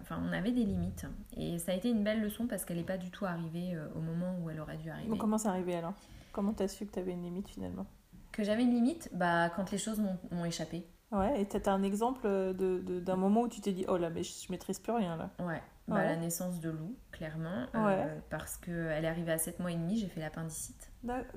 enfin, 0.00 0.20
on 0.28 0.32
avait 0.32 0.50
des 0.50 0.64
limites. 0.64 1.06
Et 1.36 1.60
ça 1.60 1.70
a 1.70 1.74
été 1.76 1.88
une 1.90 2.02
belle 2.02 2.20
leçon 2.20 2.48
parce 2.48 2.64
qu'elle 2.64 2.78
n'est 2.78 2.82
pas 2.82 2.98
du 2.98 3.12
tout 3.12 3.24
arrivée 3.24 3.76
euh, 3.76 3.86
au 3.94 4.00
moment 4.00 4.36
où 4.42 4.50
elle 4.50 4.58
aurait 4.58 4.78
dû 4.78 4.90
arriver. 4.90 5.16
comment 5.16 5.38
c'est 5.38 5.46
arrivé 5.46 5.76
alors? 5.76 5.94
Comment 6.32 6.52
tu 6.52 6.64
as 6.64 6.68
su 6.68 6.86
que 6.86 6.92
tu 6.92 6.98
avais 6.98 7.12
une 7.12 7.22
limite 7.22 7.48
finalement? 7.48 7.86
Que 8.32 8.42
j'avais 8.42 8.64
une 8.64 8.74
limite? 8.74 9.10
Bah, 9.12 9.48
Quand 9.54 9.70
les 9.70 9.78
choses 9.78 10.00
m'ont 10.32 10.44
échappé. 10.44 10.84
Ouais, 11.14 11.40
et 11.40 11.46
tu 11.46 11.56
as 11.56 11.72
un 11.72 11.82
exemple 11.82 12.22
d'un 12.22 12.52
de, 12.52 13.00
d'un 13.00 13.16
moment 13.16 13.42
où 13.42 13.48
tu 13.48 13.60
t'es 13.60 13.72
dit, 13.72 13.84
oh 13.88 13.96
là, 13.96 14.10
mais 14.10 14.22
je, 14.22 14.32
je 14.46 14.50
maîtrise 14.50 14.78
plus 14.80 14.92
rien 14.92 15.16
là. 15.16 15.30
Ouais, 15.38 15.62
bah, 15.88 16.04
la 16.04 16.16
naissance 16.16 16.60
de 16.60 16.70
Lou, 16.70 16.96
clairement. 17.12 17.66
Euh, 17.74 18.18
parce 18.30 18.56
qu'elle 18.56 19.04
est 19.04 19.08
arrivée 19.08 19.32
à 19.32 19.38
7 19.38 19.60
mois 19.60 19.70
et 19.70 19.76
demi, 19.76 19.98
j'ai 19.98 20.08
fait 20.08 20.20
l'appendicite. 20.20 20.90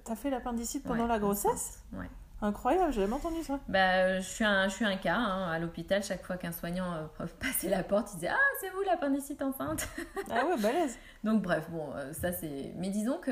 T'as 0.03 0.15
fait 0.15 0.29
l'appendicite 0.29 0.83
pendant 0.83 1.07
la 1.07 1.19
grossesse 1.19 1.83
Ouais. 1.93 2.09
Incroyable, 2.39 2.93
j'ai 2.93 3.01
jamais 3.01 3.13
entendu 3.13 3.41
ça. 3.43 3.59
Bah, 3.67 4.19
je, 4.19 4.27
suis 4.27 4.43
un, 4.45 4.67
je 4.67 4.75
suis 4.75 4.85
un 4.85 4.95
cas. 4.95 5.15
Hein, 5.15 5.49
à 5.49 5.57
l'hôpital, 5.57 6.03
chaque 6.03 6.23
fois 6.23 6.37
qu'un 6.37 6.51
soignant 6.51 6.93
euh, 6.93 7.25
passait 7.39 7.69
la 7.69 7.83
porte, 7.83 8.09
il 8.13 8.15
disait 8.17 8.29
Ah, 8.29 8.55
c'est 8.61 8.69
vous 8.69 8.81
l'appendicite 8.83 9.41
enceinte? 9.41 9.87
Ah 10.29 10.45
ouais, 10.45 10.61
balèze 10.61 10.99
Donc, 11.23 11.41
bref, 11.41 11.67
bon, 11.71 11.89
euh, 11.95 12.13
ça 12.13 12.31
c'est. 12.31 12.73
Mais 12.75 12.89
disons 12.89 13.17
que 13.17 13.31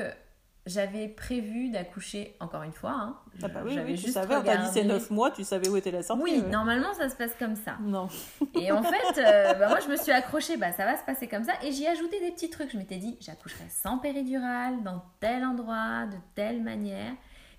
j'avais 0.66 1.06
prévu 1.06 1.70
d'accoucher 1.70 2.36
encore 2.40 2.64
une 2.64 2.72
fois. 2.72 2.90
Hein. 2.90 3.16
Ah 3.42 3.48
bah 3.48 3.60
oui, 3.64 3.78
oui, 3.84 3.96
tu 3.96 4.10
savais, 4.10 4.34
on 4.34 4.42
t'a 4.42 4.56
dit 4.56 4.68
c'est 4.72 4.84
9 4.84 5.10
mois, 5.10 5.30
tu 5.30 5.44
savais 5.44 5.68
où 5.68 5.76
était 5.76 5.92
la 5.92 6.02
sortie. 6.02 6.22
Oui, 6.22 6.42
normalement 6.42 6.92
ça 6.92 7.08
se 7.08 7.14
passe 7.14 7.34
comme 7.38 7.54
ça. 7.54 7.78
Non. 7.80 8.08
Et 8.54 8.72
en 8.72 8.82
fait, 9.12 9.18
euh, 9.18 9.54
bah, 9.54 9.68
moi 9.68 9.78
je 9.80 9.88
me 9.88 9.96
suis 9.96 10.10
accrochée, 10.10 10.56
bah 10.56 10.72
ça 10.72 10.84
va 10.84 10.96
se 10.96 11.04
passer 11.04 11.28
comme 11.28 11.44
ça. 11.44 11.52
Et 11.62 11.70
j'ai 11.70 11.86
ajouté 11.86 12.18
des 12.20 12.32
petits 12.32 12.50
trucs. 12.50 12.72
Je 12.72 12.78
m'étais 12.78 12.96
dit, 12.96 13.16
j'accoucherai 13.20 13.64
sans 13.70 13.98
péridurale, 13.98 14.82
dans 14.82 15.04
tel 15.20 15.44
endroit, 15.44 16.06
de 16.06 16.16
telle 16.34 16.62
manière. 16.62 17.12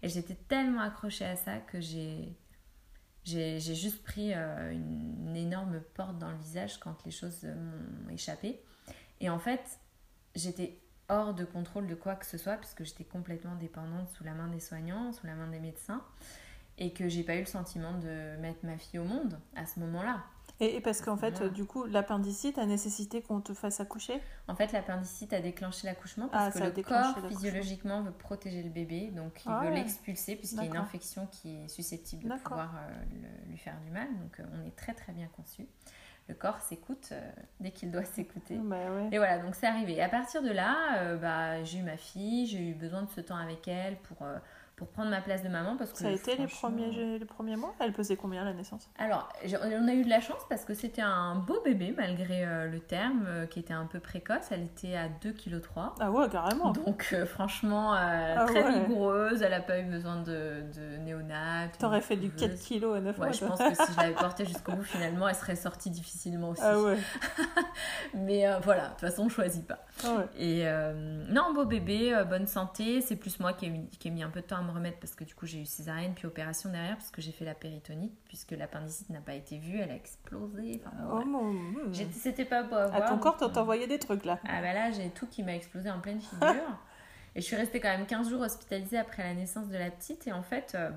Et 0.04 0.10
j'étais 0.10 0.36
tellement 0.36 0.82
accrochée 0.82 1.26
à 1.26 1.38
ça 1.38 1.58
que 1.58 1.80
j'ai. 1.80 2.36
J'ai 3.24 3.60
juste 3.60 4.04
pris 4.04 4.32
euh, 4.34 4.72
une, 4.72 5.36
énorme 5.36 5.82
porte 5.96 6.18
dans 6.18 6.32
le 6.32 6.38
visage 6.38 6.78
quand 6.78 6.96
les 7.06 7.12
choses 7.12 7.44
m'ont 7.44 8.14
échappé. 8.14 8.62
Et 9.20 9.30
en 9.30 9.38
fait, 9.38 9.80
j'étais 10.34 10.80
hors 11.10 11.34
de 11.34 11.46
contrôle 11.46 11.88
de 11.88 11.96
quoi 11.96 12.16
que 12.16 12.26
ce 12.26 12.38
soit, 12.38 12.58
puisque 12.58 12.84
j'étais 12.84 13.04
complètement 13.04 13.56
dépendante 13.56 14.10
sous 14.10 14.24
la 14.24 14.34
main 14.34 14.48
des 14.48 14.60
soignants, 14.60 15.12
sous 15.14 15.28
la 15.28 15.36
main 15.36 15.48
des 15.48 15.60
médecins, 15.60 16.04
et 16.78 16.92
que 16.94 17.10
j'ai 17.10 17.24
pas 17.24 17.36
eu 17.36 17.40
le 17.40 17.46
sentiment 17.46 17.94
de 17.94 18.38
mettre 18.40 18.66
ma 18.66 18.78
fille 18.78 19.00
au 19.00 19.04
monde 19.04 19.40
à 19.56 19.66
ce 19.66 19.80
moment-là. 19.80 20.24
Et, 20.60 20.82
parce 20.82 21.02
qu'en 21.02 21.18
fait, 21.18 21.44
du 21.54 21.66
coup, 21.66 21.86
l'appendicite 21.86 22.58
a 22.58 22.66
nécessité 22.66 23.22
qu'on 23.22 23.42
te 23.42 23.54
fasse 23.54 23.80
accoucher? 23.80 24.20
En 24.48 24.56
fait, 24.56 24.72
l'appendicite 24.72 25.32
a 25.34 25.40
déclenché 25.40 25.86
l'accouchement 25.86 26.30
parce 26.30 26.56
ah, 26.56 26.72
que 26.72 26.78
le 26.78 26.84
corps 26.84 27.16
physiologiquement 27.30 28.02
veut 28.02 28.12
protéger 28.12 28.64
le 28.64 28.70
bébé, 28.70 29.12
donc 29.16 29.46
il 29.46 29.52
veut 29.52 29.74
l'expulser 29.74 30.36
puisqu'il 30.36 30.60
y 30.60 30.62
a 30.62 30.66
une 30.66 30.78
infection 30.78 31.28
qui 31.28 31.64
est 31.64 31.68
susceptible 31.68 32.24
de 32.24 32.36
pouvoir 32.40 32.74
euh, 32.76 33.50
lui 33.50 33.58
faire 33.58 33.80
du 33.82 33.92
mal. 33.92 34.08
Donc 34.18 34.40
euh, 34.40 34.44
on 34.56 34.66
est 34.66 34.76
très 34.76 34.94
très 34.94 35.14
bien 35.14 35.28
conçu. 35.28 35.68
Le 36.28 36.36
corps 36.36 36.60
s'écoute 36.60 37.10
euh, 37.12 37.32
dès 37.60 37.72
qu'il 37.72 37.92
doit 37.92 38.04
s'écouter. 38.16 38.58
Bah 38.58 38.78
Et 39.12 39.18
voilà, 39.18 39.40
donc 39.40 39.56
c'est 39.56 39.68
arrivé. 39.68 39.94
Et 39.94 40.02
à 40.02 40.10
partir 40.10 40.42
de 40.42 40.52
là, 40.52 41.16
bah, 41.16 41.64
j'ai 41.64 41.80
eu 41.80 41.84
ma 41.84 41.98
fille, 41.98 42.46
j'ai 42.48 42.70
eu 42.70 42.74
besoin 42.74 43.04
de 43.04 43.10
ce 43.10 43.22
temps 43.22 43.38
avec 43.38 43.68
elle 43.68 43.96
pour 43.98 44.18
pour 44.78 44.90
prendre 44.90 45.10
ma 45.10 45.22
place 45.22 45.42
de 45.42 45.50
maman 45.50 45.76
parce 45.76 45.92
que 45.92 45.98
ça 45.98 46.08
a 46.08 46.12
été 46.12 46.36
les 46.36 46.46
premiers 46.46 47.18
les 47.18 47.26
premiers 47.26 47.56
mois? 47.56 47.74
Elle 47.80 47.94
pesait 47.94 48.16
combien 48.16 48.44
à 48.44 48.46
la 48.46 48.54
naissance? 48.54 48.88
Alors 49.00 49.28
on 49.44 49.88
a 49.88 49.94
eu 49.94 50.04
de 50.04 50.10
la 50.10 50.22
chance 50.22 50.42
parce 50.50 50.66
que 50.66 50.76
c'était 50.76 51.02
un 51.02 51.34
beau 51.36 51.60
bébé 51.66 51.96
malgré 51.98 52.46
euh, 52.46 52.70
le 52.70 52.80
terme 52.80 53.26
euh, 53.28 53.46
qui 53.48 53.58
était 53.58 53.74
un 53.74 53.88
peu 53.88 54.00
précoce. 54.00 54.52
Elle 54.52 54.64
était 54.64 54.96
à 54.96 55.10
2 55.10 55.32
kg 55.32 55.60
3 55.62 55.96
ah 56.00 56.12
ouais 56.12 56.30
carrément. 56.30 56.72
Donc 56.74 57.10
euh, 57.12 57.26
franchement 57.26 57.94
ah 57.94 58.46
très 58.46 58.82
vigoureuse 58.82 59.42
elle 59.42 59.54
a 59.54 59.62
pas 59.62 59.80
eu 59.80 59.84
besoin 59.84 60.18
de, 60.22 60.62
de 60.76 60.98
néonat 60.98 61.70
t'aurais 61.80 62.02
fait 62.02 62.16
du 62.16 62.30
4 62.30 62.54
kg 62.54 62.98
à 62.98 63.00
9 63.00 63.18
mois 63.18 63.28
ouais, 63.28 63.34
je 63.34 63.46
pense 63.46 63.58
que 63.58 63.74
si 63.74 63.94
je 63.94 63.98
l'avais 63.98 64.14
portée 64.14 64.46
jusqu'au 64.46 64.74
bout 64.74 64.84
finalement 64.84 65.28
elle 65.28 65.36
serait 65.36 65.56
sortie 65.56 65.90
difficilement 65.90 66.50
aussi. 66.50 66.62
Ah 66.64 66.80
ouais. 66.80 66.98
Mais 68.14 68.46
voilà 68.62 68.84
de 68.84 68.90
toute 68.90 69.00
façon 69.00 69.24
on 69.24 69.30
choisit 69.30 69.66
pas. 69.66 69.80
Ah 70.06 70.18
ouais. 70.18 70.26
et 70.38 70.66
non 71.32 71.52
beau 71.56 71.66
bébé 71.66 72.24
bonne 72.30 72.46
santé. 72.46 73.02
C'est 73.02 73.16
plus 73.16 73.40
moi 73.40 73.54
qui 73.54 73.66
ai, 73.66 73.70
mis, 73.70 73.88
qui 73.90 74.10
ai 74.10 74.12
mis 74.12 74.22
un 74.22 74.30
peu 74.30 74.42
de 74.42 74.46
temps 74.46 74.58
à 74.58 74.67
me 74.68 74.72
remettre 74.72 75.00
parce 75.00 75.16
que 75.16 75.24
du 75.24 75.34
coup 75.34 75.46
j'ai 75.46 75.62
eu 75.62 75.66
césarienne 75.66 76.14
puis 76.14 76.28
opération 76.28 76.70
derrière 76.70 76.96
parce 76.98 77.12
que 77.12 77.22
j'ai 77.22 77.32
fait 77.32 77.46
la 77.46 77.56
péritonite 77.56 78.14
puisque 78.26 78.52
l'appendicite 78.52 79.10
n'a 79.10 79.22
pas 79.22 79.34
été 79.34 79.58
vue, 79.58 79.80
elle 79.80 79.92
a 79.92 79.96
explosé. 79.96 80.82
oh 81.12 81.24
mon... 81.26 81.92
C'était 82.12 82.46
pas 82.46 82.64
beau 82.64 82.76
à 82.76 82.88
voir. 82.88 83.04
À 83.04 83.10
ton 83.10 83.18
corps, 83.18 83.38
t'envoyais 83.38 83.88
des 83.88 84.00
trucs 84.00 84.26
là. 84.26 84.40
Ah 84.48 84.62
bah 84.62 84.74
là 84.74 84.92
j'ai 84.92 85.10
tout 85.10 85.28
qui 85.28 85.44
m'a 85.44 85.56
explosé 85.56 85.90
en 85.90 86.00
pleine 86.00 86.22
figure. 86.22 86.80
et 87.36 87.42
je 87.42 87.46
suis 87.46 87.56
restée 87.56 87.80
quand 87.80 87.90
même 87.90 88.06
15 88.06 88.30
jours 88.30 88.42
hospitalisée 88.42 88.98
après 88.98 89.24
la 89.24 89.34
naissance 89.34 89.70
de 89.70 89.78
la 89.78 89.90
petite 89.90 90.28
et 90.28 90.32
en 90.32 90.44
fait... 90.44 90.74
Euh, 90.76 90.92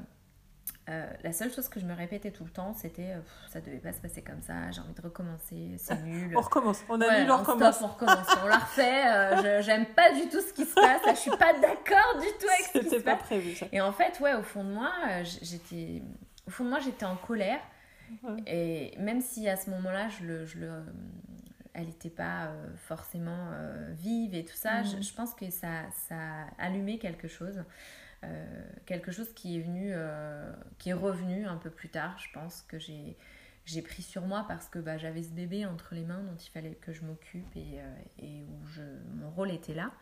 euh, 0.90 1.06
la 1.22 1.32
seule 1.32 1.52
chose 1.52 1.68
que 1.68 1.78
je 1.78 1.84
me 1.84 1.94
répétais 1.94 2.30
tout 2.32 2.42
le 2.42 2.50
temps, 2.50 2.74
c'était 2.74 3.12
euh, 3.12 3.20
ça 3.48 3.60
devait 3.60 3.78
pas 3.78 3.92
se 3.92 4.00
passer 4.00 4.22
comme 4.22 4.42
ça, 4.42 4.70
j'ai 4.72 4.80
envie 4.80 4.94
de 4.94 5.02
recommencer, 5.02 5.76
c'est 5.76 5.94
nul. 6.02 6.36
on 6.36 6.40
recommence, 6.40 6.82
on 6.88 7.00
a 7.00 7.22
on 7.30 7.36
recommence. 7.36 7.80
on 7.80 7.86
recommence, 7.86 8.26
on 8.42 8.48
la 8.48 8.58
refait, 8.58 9.06
euh, 9.06 9.62
j'aime 9.62 9.86
pas 9.86 10.12
du 10.12 10.28
tout 10.28 10.40
ce 10.40 10.52
qui 10.52 10.64
se 10.64 10.74
passe, 10.74 11.02
je 11.10 11.14
suis 11.14 11.30
pas 11.30 11.52
d'accord 11.52 12.20
du 12.20 12.26
tout 12.40 12.48
avec 12.48 12.66
ce 12.72 12.78
qui 12.78 12.90
se 12.90 13.04
pas 13.04 13.16
prévu 13.16 13.54
ça. 13.54 13.66
Et 13.70 13.80
en 13.80 13.92
fait, 13.92 14.18
ouais, 14.20 14.34
au 14.34 14.42
fond 14.42 14.64
de 14.64 14.72
moi, 14.72 14.90
j'étais 15.22 16.02
au 16.48 16.50
fond 16.50 16.64
de 16.64 16.70
moi, 16.70 16.80
j'étais 16.80 17.06
en 17.06 17.16
colère. 17.16 17.60
Et 18.48 18.92
même 18.98 19.20
si 19.20 19.48
à 19.48 19.56
ce 19.56 19.70
moment-là, 19.70 20.08
je 20.08 20.24
le, 20.24 20.46
je 20.46 20.58
le 20.58 20.70
elle 21.72 21.86
n'était 21.86 22.10
pas 22.10 22.50
forcément 22.88 23.50
vive 23.92 24.34
et 24.34 24.44
tout 24.44 24.56
ça, 24.56 24.82
je, 24.82 24.96
mhm. 24.96 25.02
je, 25.04 25.14
pense 25.14 25.34
que 25.34 25.48
ça, 25.50 25.84
ça 26.08 26.16
a 26.16 26.64
allumé 26.64 26.98
quelque 26.98 27.28
chose. 27.28 27.62
Euh, 28.22 28.44
quelque 28.84 29.12
chose 29.12 29.32
qui 29.34 29.56
est 29.56 29.60
venu, 29.60 29.92
euh, 29.94 30.52
qui 30.78 30.90
est 30.90 30.94
revenu 30.94 31.46
un 31.46 31.56
peu 31.56 31.70
plus 31.70 31.88
tard, 31.88 32.18
je 32.18 32.30
pense 32.32 32.62
que 32.62 32.78
j'ai 32.78 33.16
j'ai 33.66 33.82
pris 33.82 34.02
sur 34.02 34.22
moi 34.22 34.46
parce 34.48 34.68
que 34.68 34.78
bah, 34.78 34.98
j'avais 34.98 35.22
ce 35.22 35.30
bébé 35.30 35.64
entre 35.64 35.94
les 35.94 36.02
mains 36.02 36.22
dont 36.22 36.36
il 36.36 36.50
fallait 36.50 36.74
que 36.80 36.92
je 36.92 37.02
m'occupe 37.02 37.54
et, 37.54 37.78
euh, 37.78 37.94
et, 38.18 38.42
où 38.42 38.66
je, 38.66 38.82
mon 39.14 39.30
rôle 39.30 39.52
était 39.52 39.74
là. 39.74 39.92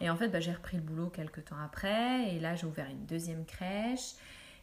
Et 0.00 0.10
en 0.10 0.16
fait, 0.16 0.28
bah, 0.28 0.40
j'ai 0.40 0.52
repris 0.52 0.78
le 0.78 0.82
boulot 0.82 1.08
quelques 1.08 1.44
temps 1.44 1.60
après 1.64 2.34
et 2.34 2.40
là, 2.40 2.56
j'ai 2.56 2.66
ouvert 2.66 2.88
une 2.90 3.06
deuxième 3.06 3.44
crèche. 3.44 4.14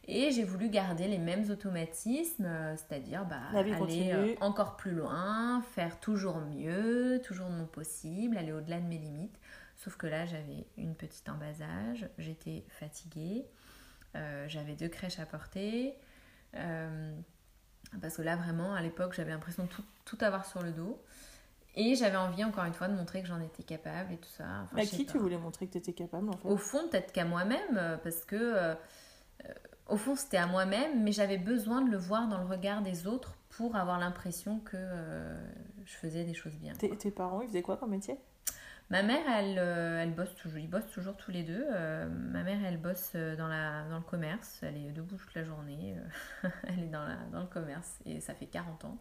Et 0.07 0.31
j'ai 0.31 0.43
voulu 0.43 0.69
garder 0.69 1.07
les 1.07 1.17
mêmes 1.17 1.49
automatismes, 1.49 2.47
c'est-à-dire 2.75 3.25
bah, 3.25 3.41
aller 3.53 4.37
encore 4.41 4.75
plus 4.75 4.91
loin, 4.91 5.63
faire 5.73 5.99
toujours 5.99 6.39
mieux, 6.41 7.21
toujours 7.23 7.47
de 7.47 7.55
mon 7.55 7.65
possible, 7.65 8.37
aller 8.37 8.51
au-delà 8.51 8.79
de 8.79 8.85
mes 8.85 8.97
limites. 8.97 9.39
Sauf 9.85 9.97
que 9.97 10.07
là, 10.07 10.25
j'avais 10.25 10.65
une 10.77 10.95
petite 10.95 11.29
en 11.29 11.35
bas 11.35 11.61
âge, 11.61 12.09
j'étais 12.17 12.65
fatiguée, 12.69 13.45
euh, 14.15 14.47
j'avais 14.47 14.73
deux 14.73 14.87
crèches 14.87 15.19
à 15.19 15.27
porter. 15.27 15.93
Euh, 16.55 17.15
parce 18.01 18.17
que 18.17 18.23
là, 18.23 18.35
vraiment, 18.35 18.73
à 18.73 18.81
l'époque, 18.81 19.13
j'avais 19.13 19.29
l'impression 19.29 19.65
de 19.65 19.69
tout, 20.03 20.17
avoir 20.21 20.47
sur 20.47 20.63
le 20.63 20.71
dos. 20.71 20.99
Et 21.75 21.93
j'avais 21.93 22.17
envie, 22.17 22.43
encore 22.43 22.63
une 22.65 22.73
fois, 22.73 22.87
de 22.87 22.95
montrer 22.95 23.21
que 23.21 23.27
j'en 23.27 23.39
étais 23.39 23.61
capable 23.61 24.11
et 24.13 24.17
tout 24.17 24.29
ça. 24.29 24.67
à 24.75 24.85
qui 24.85 25.05
tu 25.05 25.19
voulais 25.19 25.37
montrer 25.37 25.67
que 25.67 25.73
tu 25.73 25.77
étais 25.77 25.93
capable, 25.93 26.29
en 26.29 26.33
fait? 26.37 26.47
Au 26.47 26.57
fond, 26.57 26.87
peut-être 26.89 27.11
qu'à 27.11 27.25
moi-même, 27.25 27.77
euh, 27.77 27.97
parce 27.97 28.25
que... 28.25 28.75
au 29.87 29.97
fond, 29.97 30.15
c'était 30.15 30.37
à 30.37 30.47
moi-même, 30.47 31.03
mais 31.03 31.11
j'avais 31.11 31.37
besoin 31.37 31.83
de 31.83 31.91
le 31.91 31.97
voir 31.97 32.27
dans 32.27 32.39
le 32.39 32.47
regard 32.47 32.81
des 32.81 33.05
autres 33.05 33.37
pour 33.49 33.75
avoir 33.75 33.99
l'impression 33.99 34.61
que 34.61 34.77
je 35.85 35.93
faisais 35.93 36.23
des 36.23 36.33
choses 36.33 36.55
bien. 36.55 36.73
Tes 36.73 37.11
parents, 37.11 37.41
ils 37.41 37.49
faisaient 37.49 37.61
quoi 37.61 37.77
comme 37.77 37.91
métier? 37.91 38.17
Ma 38.91 39.01
mère, 39.01 39.23
elle, 39.27 39.57
euh, 39.57 40.03
elle 40.03 40.13
bosse 40.13 40.35
toujours, 40.35 40.59
ils 40.59 40.69
bossent 40.69 40.91
toujours 40.91 41.17
tous 41.17 41.31
les 41.31 41.41
deux. 41.41 41.65
Euh, 41.71 42.07
ma 42.07 42.43
mère, 42.43 42.59
elle 42.63 42.77
bosse 42.77 43.13
euh, 43.15 43.35
dans, 43.35 43.47
la, 43.47 43.83
dans 43.89 43.97
le 43.97 44.03
commerce, 44.03 44.59
elle 44.61 44.77
est 44.77 44.91
debout 44.91 45.15
toute 45.15 45.33
la 45.33 45.43
journée, 45.43 45.95
elle 46.67 46.83
est 46.83 46.89
dans, 46.89 47.03
la, 47.03 47.15
dans 47.31 47.41
le 47.41 47.47
commerce 47.47 47.97
et 48.05 48.19
ça 48.21 48.35
fait 48.35 48.45
40 48.45 48.85
ans. 48.85 48.97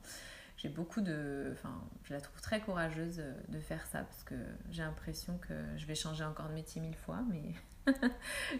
J'ai 0.56 0.68
beaucoup 0.68 1.00
de. 1.00 1.50
Enfin, 1.52 1.82
je 2.04 2.14
la 2.14 2.20
trouve 2.20 2.40
très 2.40 2.60
courageuse 2.60 3.22
de 3.48 3.60
faire 3.60 3.84
ça 3.86 4.02
parce 4.02 4.22
que 4.22 4.36
j'ai 4.70 4.82
l'impression 4.82 5.36
que 5.38 5.52
je 5.76 5.84
vais 5.84 5.96
changer 5.96 6.24
encore 6.24 6.48
de 6.48 6.54
métier 6.54 6.80
mille 6.80 6.94
fois, 6.94 7.18
mais 7.28 7.42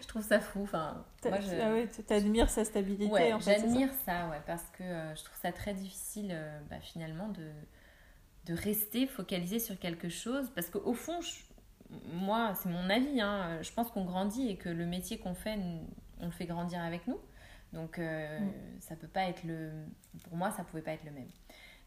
je 0.02 0.06
trouve 0.06 0.22
ça 0.22 0.40
fou. 0.40 0.64
Enfin, 0.64 1.06
moi, 1.24 1.40
je... 1.40 1.54
ah 1.62 1.72
ouais, 1.72 1.86
t'admires 1.86 2.50
sa 2.50 2.64
stabilité 2.64 3.10
ouais, 3.10 3.32
J'admire 3.40 3.90
ça, 4.04 4.28
ouais, 4.28 4.42
parce 4.44 4.64
que 4.76 4.82
je 4.82 5.24
trouve 5.24 5.38
ça 5.40 5.52
très 5.52 5.72
difficile 5.72 6.36
bah, 6.68 6.80
finalement 6.80 7.28
de 7.28 7.48
de 8.46 8.54
rester 8.54 9.06
focalisé 9.06 9.58
sur 9.58 9.78
quelque 9.78 10.08
chose. 10.08 10.50
Parce 10.54 10.70
qu'au 10.70 10.94
fond, 10.94 11.20
moi, 12.12 12.54
c'est 12.54 12.68
mon 12.68 12.90
avis, 12.90 13.20
hein, 13.20 13.62
je 13.62 13.72
pense 13.72 13.90
qu'on 13.90 14.04
grandit 14.04 14.48
et 14.48 14.56
que 14.56 14.68
le 14.68 14.86
métier 14.86 15.18
qu'on 15.18 15.34
fait, 15.34 15.58
on 16.20 16.26
le 16.26 16.32
fait 16.32 16.46
grandir 16.46 16.82
avec 16.82 17.06
nous. 17.06 17.18
Donc, 17.74 17.98
euh, 17.98 18.40
mm. 18.40 18.52
ça 18.80 18.96
peut 18.96 19.08
pas 19.08 19.24
être 19.24 19.44
le. 19.44 19.72
Pour 20.24 20.36
moi, 20.36 20.50
ça 20.52 20.64
pouvait 20.64 20.82
pas 20.82 20.92
être 20.92 21.04
le 21.04 21.10
même. 21.10 21.28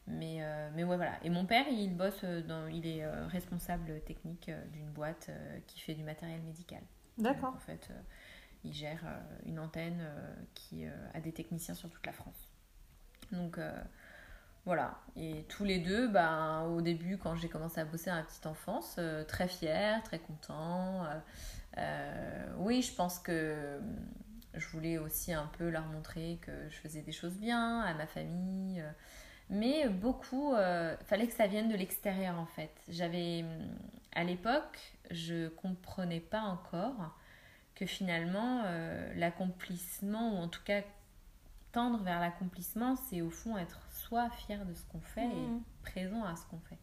Mais, 0.05 0.37
euh, 0.41 0.69
mais 0.75 0.83
ouais, 0.83 0.97
voilà. 0.97 1.17
Et 1.23 1.29
mon 1.29 1.45
père, 1.45 1.65
il 1.69 1.95
bosse 1.95 2.23
dans. 2.23 2.67
Il 2.67 2.85
est 2.85 3.03
euh, 3.03 3.27
responsable 3.27 4.01
technique 4.01 4.51
d'une 4.71 4.89
boîte 4.89 5.31
qui 5.65 5.79
fait 5.79 5.95
du 5.95 6.03
matériel 6.03 6.41
médical. 6.41 6.81
D'accord. 7.17 7.53
En 7.55 7.59
fait, 7.59 7.89
il 8.63 8.73
gère 8.73 9.03
une 9.45 9.59
antenne 9.59 10.05
qui 10.53 10.85
a 10.85 11.19
des 11.19 11.31
techniciens 11.31 11.73
sur 11.73 11.89
toute 11.89 12.05
la 12.05 12.13
France. 12.13 12.49
Donc, 13.31 13.59
voilà. 14.67 15.00
Et 15.15 15.45
tous 15.47 15.63
les 15.63 15.79
deux, 15.79 16.09
ben, 16.09 16.63
au 16.63 16.81
début, 16.81 17.17
quand 17.17 17.36
j'ai 17.38 17.47
commencé 17.47 17.79
à 17.79 17.86
bosser 17.86 18.09
à 18.09 18.21
petite 18.21 18.45
enfance, 18.47 18.97
euh, 19.00 19.24
très 19.24 19.47
fière, 19.47 20.03
très 20.03 20.19
content. 20.19 21.05
Euh, 21.05 21.19
euh, 21.77 22.53
oui, 22.57 22.81
je 22.81 22.93
pense 22.93 23.17
que 23.17 23.79
je 24.53 24.67
voulais 24.67 24.97
aussi 24.97 25.31
un 25.31 25.50
peu 25.57 25.69
leur 25.69 25.86
montrer 25.86 26.39
que 26.41 26.51
je 26.69 26.75
faisais 26.79 27.01
des 27.01 27.13
choses 27.13 27.38
bien 27.38 27.79
à 27.79 27.93
ma 27.93 28.07
famille. 28.07 28.83
mais 29.50 29.88
beaucoup, 29.88 30.53
fallait 31.05 31.27
que 31.27 31.33
ça 31.33 31.47
vienne 31.47 31.69
de 31.69 31.75
l'extérieur 31.75 32.38
en 32.38 32.47
fait. 32.47 32.71
J'avais, 32.89 33.45
à 34.15 34.25
l'époque, 34.25 34.79
je 35.12 35.47
comprenais 35.47 36.19
pas 36.19 36.41
encore 36.41 37.15
que 37.75 37.86
finalement 37.86 38.63
l'accomplissement, 39.15 40.33
ou 40.33 40.38
en 40.43 40.47
tout 40.50 40.63
cas 40.65 40.81
tendre 41.77 42.01
vers 42.01 42.19
l'accomplissement, 42.19 42.96
c'est 42.96 43.22
au 43.22 43.29
fond 43.29 43.55
être 43.55 43.79
soit 43.91 44.31
fier 44.31 44.65
de 44.65 44.74
ce 44.74 44.84
qu'on 44.86 45.00
fait 45.00 45.27
et 45.27 45.48
mmh. 45.48 45.62
présent 45.84 46.24
à 46.24 46.36
ce 46.36 46.43
qu'on 46.48 46.57
fait. 46.57 46.79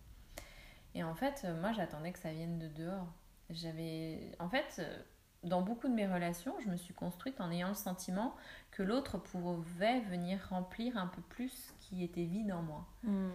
Et 0.94 1.02
en 1.02 1.16
fait, 1.16 1.42
euh, 1.44 1.60
moi, 1.60 1.72
j'attendais 1.72 2.12
que 2.12 2.20
ça 2.20 2.32
vienne 2.32 2.60
de 2.60 2.68
dehors. 2.68 3.12
J'avais, 3.50 4.30
en 4.38 4.48
fait, 4.48 4.76
euh, 4.78 5.02
dans 5.42 5.62
beaucoup 5.62 5.88
de 5.88 5.94
mes 5.94 6.06
relations, 6.06 6.54
je 6.64 6.68
me 6.68 6.76
suis 6.76 6.94
construite 6.94 7.40
en 7.40 7.50
ayant 7.50 7.70
le 7.70 7.74
sentiment 7.74 8.36
que 8.70 8.84
l'autre 8.84 9.18
pouvait 9.18 9.98
venir 10.02 10.38
remplir 10.48 10.96
un 10.96 11.08
peu 11.08 11.22
plus 11.22 11.50
ce 11.50 11.72
qui 11.80 12.04
était 12.04 12.22
vide 12.22 12.52
en 12.52 12.62
moi. 12.62 12.86
Mmh. 13.02 13.28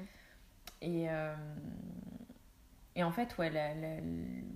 Et, 0.82 1.10
euh, 1.10 1.36
et 2.96 3.04
en 3.04 3.12
fait, 3.12 3.38
ouais, 3.38 3.52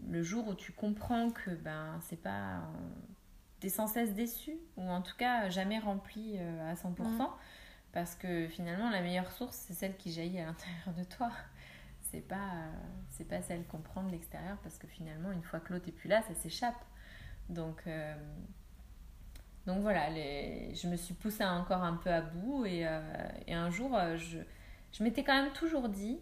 le 0.10 0.24
jour 0.24 0.48
où 0.48 0.56
tu 0.56 0.72
comprends 0.72 1.32
que 1.32 1.52
ben 1.52 2.00
c'est 2.00 2.22
pas 2.22 2.62
t'es 3.64 3.70
sans 3.70 3.88
cesse 3.88 4.14
déçu 4.14 4.58
ou 4.76 4.84
en 4.90 5.02
tout 5.02 5.16
cas 5.16 5.48
jamais 5.48 5.80
rempli 5.80 6.38
à 6.38 6.74
100%, 6.74 7.30
parce 7.94 8.14
que 8.16 8.50
finalement, 8.50 8.90
la 8.90 9.02
meilleure 9.02 9.32
source, 9.32 9.56
c'est 9.56 9.74
celle 9.74 9.96
qui 9.96 10.12
jaillit 10.12 10.42
à 10.42 10.48
l'intérieur 10.48 10.94
de 10.98 11.04
toi. 11.06 11.32
C'est 12.12 12.22
pas, 12.22 12.68
c'est 13.10 13.28
pas 13.28 13.42
celle 13.42 13.66
qu'on 13.66 13.80
prend 13.80 14.04
de 14.04 14.12
l'extérieur, 14.12 14.60
parce 14.62 14.78
que 14.78 14.86
finalement, 14.86 15.32
une 15.32 15.42
fois 15.42 15.60
que 15.60 15.74
l'autre 15.74 15.88
est 15.88 15.92
plus 15.92 16.08
là, 16.08 16.22
ça 16.22 16.36
s'échappe. 16.36 16.80
Donc, 17.50 17.82
euh, 17.88 18.14
donc 19.66 19.82
voilà, 19.82 20.12
les... 20.12 20.76
je 20.76 20.88
me 20.88 20.96
suis 20.96 21.16
poussée 21.16 21.44
encore 21.44 21.82
un 21.82 21.96
peu 21.96 22.12
à 22.12 22.22
bout. 22.22 22.68
Et, 22.68 22.86
euh, 22.86 23.02
et 23.48 23.56
un 23.56 23.72
jour, 23.72 23.98
euh, 23.98 24.16
je, 24.18 24.38
je 24.92 25.04
m'étais 25.04 25.24
quand 25.24 25.34
même 25.34 25.52
toujours 25.54 25.90
dit 25.90 26.20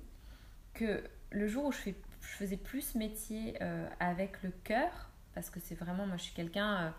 que 0.74 1.04
le 1.32 1.48
jour 1.50 1.66
où 1.66 1.72
je 1.74 1.78
fais 1.78 1.96
je 2.22 2.28
faisais 2.28 2.58
plus 2.58 2.96
métier 2.96 3.58
euh, 3.62 3.88
avec 4.00 4.42
le 4.44 4.52
cœur, 4.64 5.10
parce 5.34 5.50
que 5.50 5.60
c'est 5.60 5.76
vraiment, 5.76 6.06
moi 6.06 6.18
je 6.18 6.24
suis 6.24 6.34
quelqu'un 6.34 6.84
euh, 6.84 6.90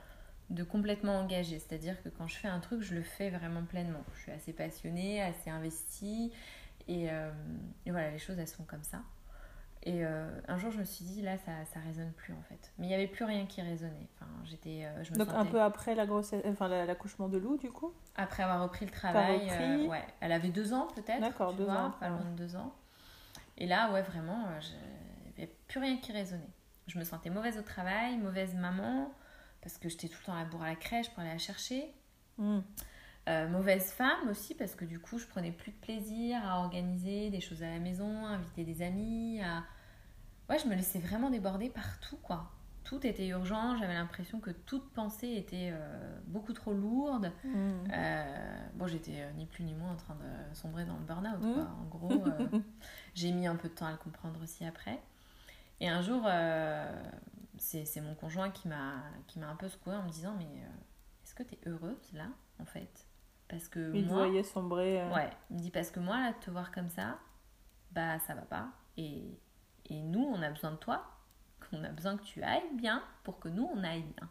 de 0.52 0.62
complètement 0.62 1.18
engagé, 1.18 1.58
c'est-à-dire 1.58 2.00
que 2.02 2.08
quand 2.10 2.28
je 2.28 2.36
fais 2.36 2.48
un 2.48 2.60
truc, 2.60 2.82
je 2.82 2.94
le 2.94 3.02
fais 3.02 3.30
vraiment 3.30 3.64
pleinement. 3.64 4.04
Je 4.14 4.20
suis 4.20 4.32
assez 4.32 4.52
passionnée, 4.52 5.22
assez 5.22 5.50
investie, 5.50 6.32
et, 6.88 7.10
euh, 7.10 7.30
et 7.86 7.90
voilà, 7.90 8.10
les 8.10 8.18
choses 8.18 8.38
elles 8.38 8.46
sont 8.48 8.64
comme 8.64 8.84
ça. 8.84 9.00
Et 9.84 10.04
euh, 10.04 10.28
un 10.46 10.58
jour, 10.58 10.70
je 10.70 10.78
me 10.78 10.84
suis 10.84 11.04
dit, 11.04 11.22
là, 11.22 11.36
ça, 11.38 11.50
ça 11.74 11.80
résonne 11.80 12.12
plus 12.12 12.32
en 12.34 12.42
fait. 12.42 12.70
Mais 12.78 12.86
il 12.86 12.88
n'y 12.90 12.94
avait 12.94 13.08
plus 13.08 13.24
rien 13.24 13.46
qui 13.46 13.62
résonnait. 13.62 14.06
Enfin, 14.14 14.30
j'étais, 14.44 14.84
euh, 14.84 15.02
je 15.02 15.12
me 15.12 15.18
Donc 15.18 15.28
un 15.34 15.44
peu 15.46 15.60
après 15.60 15.94
la 15.96 16.06
grossesse, 16.06 16.42
enfin 16.46 16.68
la- 16.68 16.86
l'accouchement 16.86 17.28
de 17.28 17.38
Lou, 17.38 17.56
du 17.56 17.70
coup? 17.72 17.92
Après 18.14 18.42
avoir 18.44 18.62
repris 18.62 18.84
le 18.84 18.92
travail, 18.92 19.40
repris? 19.50 19.88
ouais, 19.88 20.04
elle 20.20 20.32
avait 20.32 20.50
deux 20.50 20.72
ans 20.74 20.86
peut-être. 20.94 21.20
D'accord, 21.20 21.54
deux 21.54 21.64
vois, 21.64 21.80
ans, 21.86 21.90
Pas 21.98 22.10
loin 22.10 22.24
de 22.30 22.36
deux 22.36 22.54
ans. 22.56 22.74
Et 23.58 23.66
là, 23.66 23.90
ouais, 23.92 24.02
vraiment, 24.02 24.48
je- 24.60 24.68
il 25.26 25.36
n'y 25.38 25.42
avait 25.44 25.52
plus 25.66 25.80
rien 25.80 25.96
qui 25.96 26.12
résonnait. 26.12 26.50
Je 26.86 26.98
me 26.98 27.04
sentais 27.04 27.30
mauvaise 27.30 27.58
au 27.58 27.62
travail, 27.62 28.18
mauvaise 28.18 28.54
maman, 28.54 29.12
parce 29.62 29.78
que 29.78 29.88
j'étais 29.88 30.08
tout 30.08 30.18
le 30.20 30.26
temps 30.26 30.34
à 30.34 30.40
la 30.40 30.44
bourre 30.44 30.62
à 30.62 30.68
la 30.68 30.76
crèche 30.76 31.08
pour 31.10 31.20
aller 31.20 31.30
la 31.30 31.38
chercher. 31.38 31.94
Hmm. 32.36 32.60
Euh, 33.28 33.48
mauvaise 33.48 33.92
femme 33.92 34.28
aussi, 34.28 34.54
parce 34.54 34.74
que 34.74 34.84
du 34.84 34.98
coup, 34.98 35.18
je 35.18 35.26
prenais 35.26 35.52
plus 35.52 35.70
de 35.70 35.76
plaisir 35.76 36.40
à 36.44 36.58
organiser 36.58 37.30
des 37.30 37.40
choses 37.40 37.62
à 37.62 37.70
la 37.70 37.78
maison, 37.78 38.26
à 38.26 38.30
inviter 38.30 38.64
des 38.64 38.82
amis, 38.82 39.40
à... 39.40 39.62
Ouais, 40.50 40.58
je 40.58 40.66
me 40.66 40.74
laissais 40.74 40.98
vraiment 40.98 41.30
déborder 41.30 41.70
partout, 41.70 42.16
quoi. 42.16 42.50
Tout 42.82 43.06
était 43.06 43.28
urgent, 43.28 43.76
j'avais 43.76 43.94
l'impression 43.94 44.40
que 44.40 44.50
toute 44.50 44.90
pensée 44.92 45.34
était 45.36 45.70
euh, 45.72 46.18
beaucoup 46.26 46.52
trop 46.52 46.74
lourde. 46.74 47.30
Hmm. 47.44 47.84
Euh, 47.92 48.66
bon, 48.74 48.88
j'étais 48.88 49.32
ni 49.34 49.46
plus 49.46 49.62
ni 49.62 49.72
moins 49.72 49.92
en 49.92 49.96
train 49.96 50.16
de 50.16 50.54
sombrer 50.54 50.84
dans 50.84 50.96
le 50.96 51.04
burn-out, 51.04 51.40
quoi. 51.40 51.68
En 51.80 51.84
gros, 51.84 52.24
j'ai 53.14 53.30
mis 53.30 53.46
un 53.46 53.54
peu 53.54 53.68
de 53.68 53.74
temps 53.74 53.86
à 53.86 53.92
le 53.92 53.98
comprendre 53.98 54.42
aussi 54.42 54.64
après. 54.64 55.00
Et 55.78 55.88
un 55.88 56.02
jour, 56.02 56.26
c'est 57.62 57.84
c'est 57.84 58.00
mon 58.00 58.14
conjoint 58.14 58.50
qui 58.50 58.68
m'a 58.68 59.02
qui 59.28 59.38
m'a 59.38 59.48
un 59.48 59.56
peu 59.56 59.68
secoué 59.68 59.94
en 59.94 60.02
me 60.02 60.10
disant 60.10 60.34
Mais 60.36 60.44
euh, 60.46 60.68
est-ce 61.24 61.34
que 61.34 61.42
tu 61.44 61.54
es 61.54 61.60
heureuse 61.68 62.12
là, 62.12 62.26
en 62.58 62.64
fait? 62.64 63.06
Parce 63.48 63.68
que 63.68 63.94
Il 63.94 64.06
moi. 64.06 64.26
voyait 64.26 64.42
sombrer. 64.42 65.00
euh, 65.02 65.14
Ouais, 65.14 65.30
il 65.50 65.56
me 65.56 65.60
dit 65.62 65.70
Parce 65.70 65.90
que 65.90 66.00
moi, 66.00 66.18
là, 66.20 66.32
te 66.32 66.50
voir 66.50 66.72
comme 66.72 66.88
ça, 66.88 67.18
bah 67.92 68.18
ça 68.20 68.34
va 68.34 68.42
pas. 68.42 68.68
Et, 68.96 69.38
et 69.86 70.02
nous, 70.02 70.22
on 70.24 70.42
a 70.42 70.50
besoin 70.50 70.72
de 70.72 70.76
toi. 70.76 71.04
On 71.72 71.84
a 71.84 71.88
besoin 71.90 72.16
que 72.16 72.24
tu 72.24 72.42
ailles 72.42 72.74
bien 72.74 73.02
pour 73.24 73.38
que 73.38 73.48
nous, 73.48 73.70
on 73.74 73.82
aille 73.84 74.02
bien. 74.02 74.28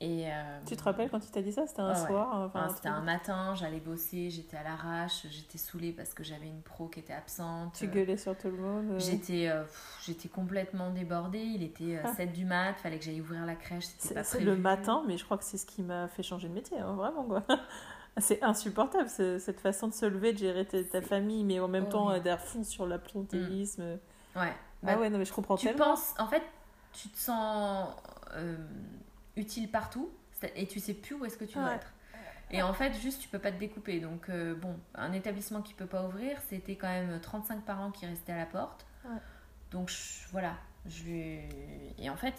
Et, 0.00 0.30
euh, 0.30 0.58
Tu 0.66 0.76
te 0.76 0.82
rappelles 0.82 1.08
quand 1.10 1.24
il 1.24 1.30
t'a 1.30 1.40
dit 1.40 1.52
ça? 1.52 1.66
C'était 1.66 1.80
un 1.80 1.94
soir 1.94 2.28
Enfin, 2.46 2.64
un 2.64 2.68
c'était 2.68 2.88
un 2.88 3.00
matin, 3.00 3.54
j'allais 3.54 3.80
bosser, 3.80 4.28
j'étais 4.30 4.56
à 4.58 4.62
l'arrache, 4.62 5.26
j'étais 5.30 5.56
saoulée 5.58 5.92
parce 5.92 6.12
que 6.12 6.22
j'avais 6.22 6.46
une 6.48 6.60
pro 6.60 6.88
qui 6.88 7.00
était 7.00 7.14
absente. 7.14 7.72
Tu 7.74 7.86
gueulais 7.88 8.18
sur 8.18 8.36
tout 8.36 8.48
le 8.48 8.58
monde. 8.58 8.90
euh. 8.92 8.98
J'étais 8.98 9.48
euh, 9.48 9.64
j'étais 10.04 10.28
complètement 10.28 10.90
débordée, 10.90 11.40
il 11.40 11.62
était 11.62 11.98
Ah. 12.04 12.12
7 12.14 12.32
du 12.32 12.44
mat, 12.44 12.74
fallait 12.74 12.98
que 12.98 13.04
j'aille 13.06 13.20
ouvrir 13.22 13.46
la 13.46 13.54
crèche, 13.54 13.86
c'était 13.86 14.22
C'est 14.22 14.40
le 14.40 14.56
matin, 14.56 15.02
mais 15.06 15.16
je 15.16 15.24
crois 15.24 15.38
que 15.38 15.44
c'est 15.44 15.56
ce 15.58 15.64
qui 15.66 15.82
m'a 15.82 16.08
fait 16.08 16.22
changer 16.22 16.48
de 16.48 16.54
métier, 16.54 16.78
hein, 16.78 16.92
vraiment 16.94 17.24
quoi. 17.24 17.42
C'est 18.18 18.42
insupportable 18.42 19.10
ce- 19.10 19.38
cette 19.38 19.60
façon 19.60 19.88
de 19.88 19.92
se 19.92 20.06
lever, 20.06 20.32
de 20.32 20.38
gérer 20.38 20.64
ta, 20.66 21.02
famille, 21.02 21.44
mais 21.44 21.60
en 21.60 21.68
même 21.68 21.86
temps 21.88 22.10
euh, 22.10 22.18
d'air 22.18 22.40
fond 22.40 22.64
sur 22.64 22.86
l'absentéisme. 22.86 23.82
Ouais. 24.34 24.52
Ah 24.52 24.52
Bah, 24.82 24.96
ouais, 24.98 25.10
non 25.10 25.18
mais 25.18 25.26
je 25.26 25.34
comprends 25.34 25.56
tu 25.56 25.66
tellement. 25.66 25.84
penses, 25.86 26.14
en 26.18 26.26
fait, 26.26 26.42
tu 26.94 27.08
te 27.10 27.18
sens 27.18 27.88
euh, 28.32 28.56
utile 29.36 29.70
partout 29.70 30.10
et 30.54 30.66
tu 30.66 30.80
sais 30.80 30.94
plus 30.94 31.14
où 31.14 31.24
est-ce 31.24 31.36
que 31.36 31.44
tu 31.44 31.54
dois 31.54 31.64
Ouais. 31.68 31.74
être. 31.76 31.92
Et 32.52 32.62
en 32.62 32.72
fait, 32.72 32.92
juste, 33.00 33.20
tu 33.22 33.28
peux 33.28 33.38
pas 33.40 33.50
te 33.50 33.58
découper. 33.58 33.98
Donc, 34.00 34.28
euh, 34.28 34.54
bon, 34.54 34.76
un 34.94 35.12
établissement 35.12 35.62
qui 35.62 35.74
peut 35.74 35.86
pas 35.86 36.04
ouvrir, 36.06 36.38
c'était 36.48 36.76
quand 36.76 36.86
même 36.88 37.18
35 37.20 37.62
parents 37.64 37.90
qui 37.90 38.06
restaient 38.06 38.32
à 38.32 38.36
la 38.38 38.46
porte. 38.46 38.86
Ouais. 39.04 39.16
Donc, 39.72 39.88
je- 39.90 40.28
voilà. 40.30 40.54
Je... 40.86 41.40
Et 41.98 42.08
en 42.08 42.16
fait, 42.16 42.34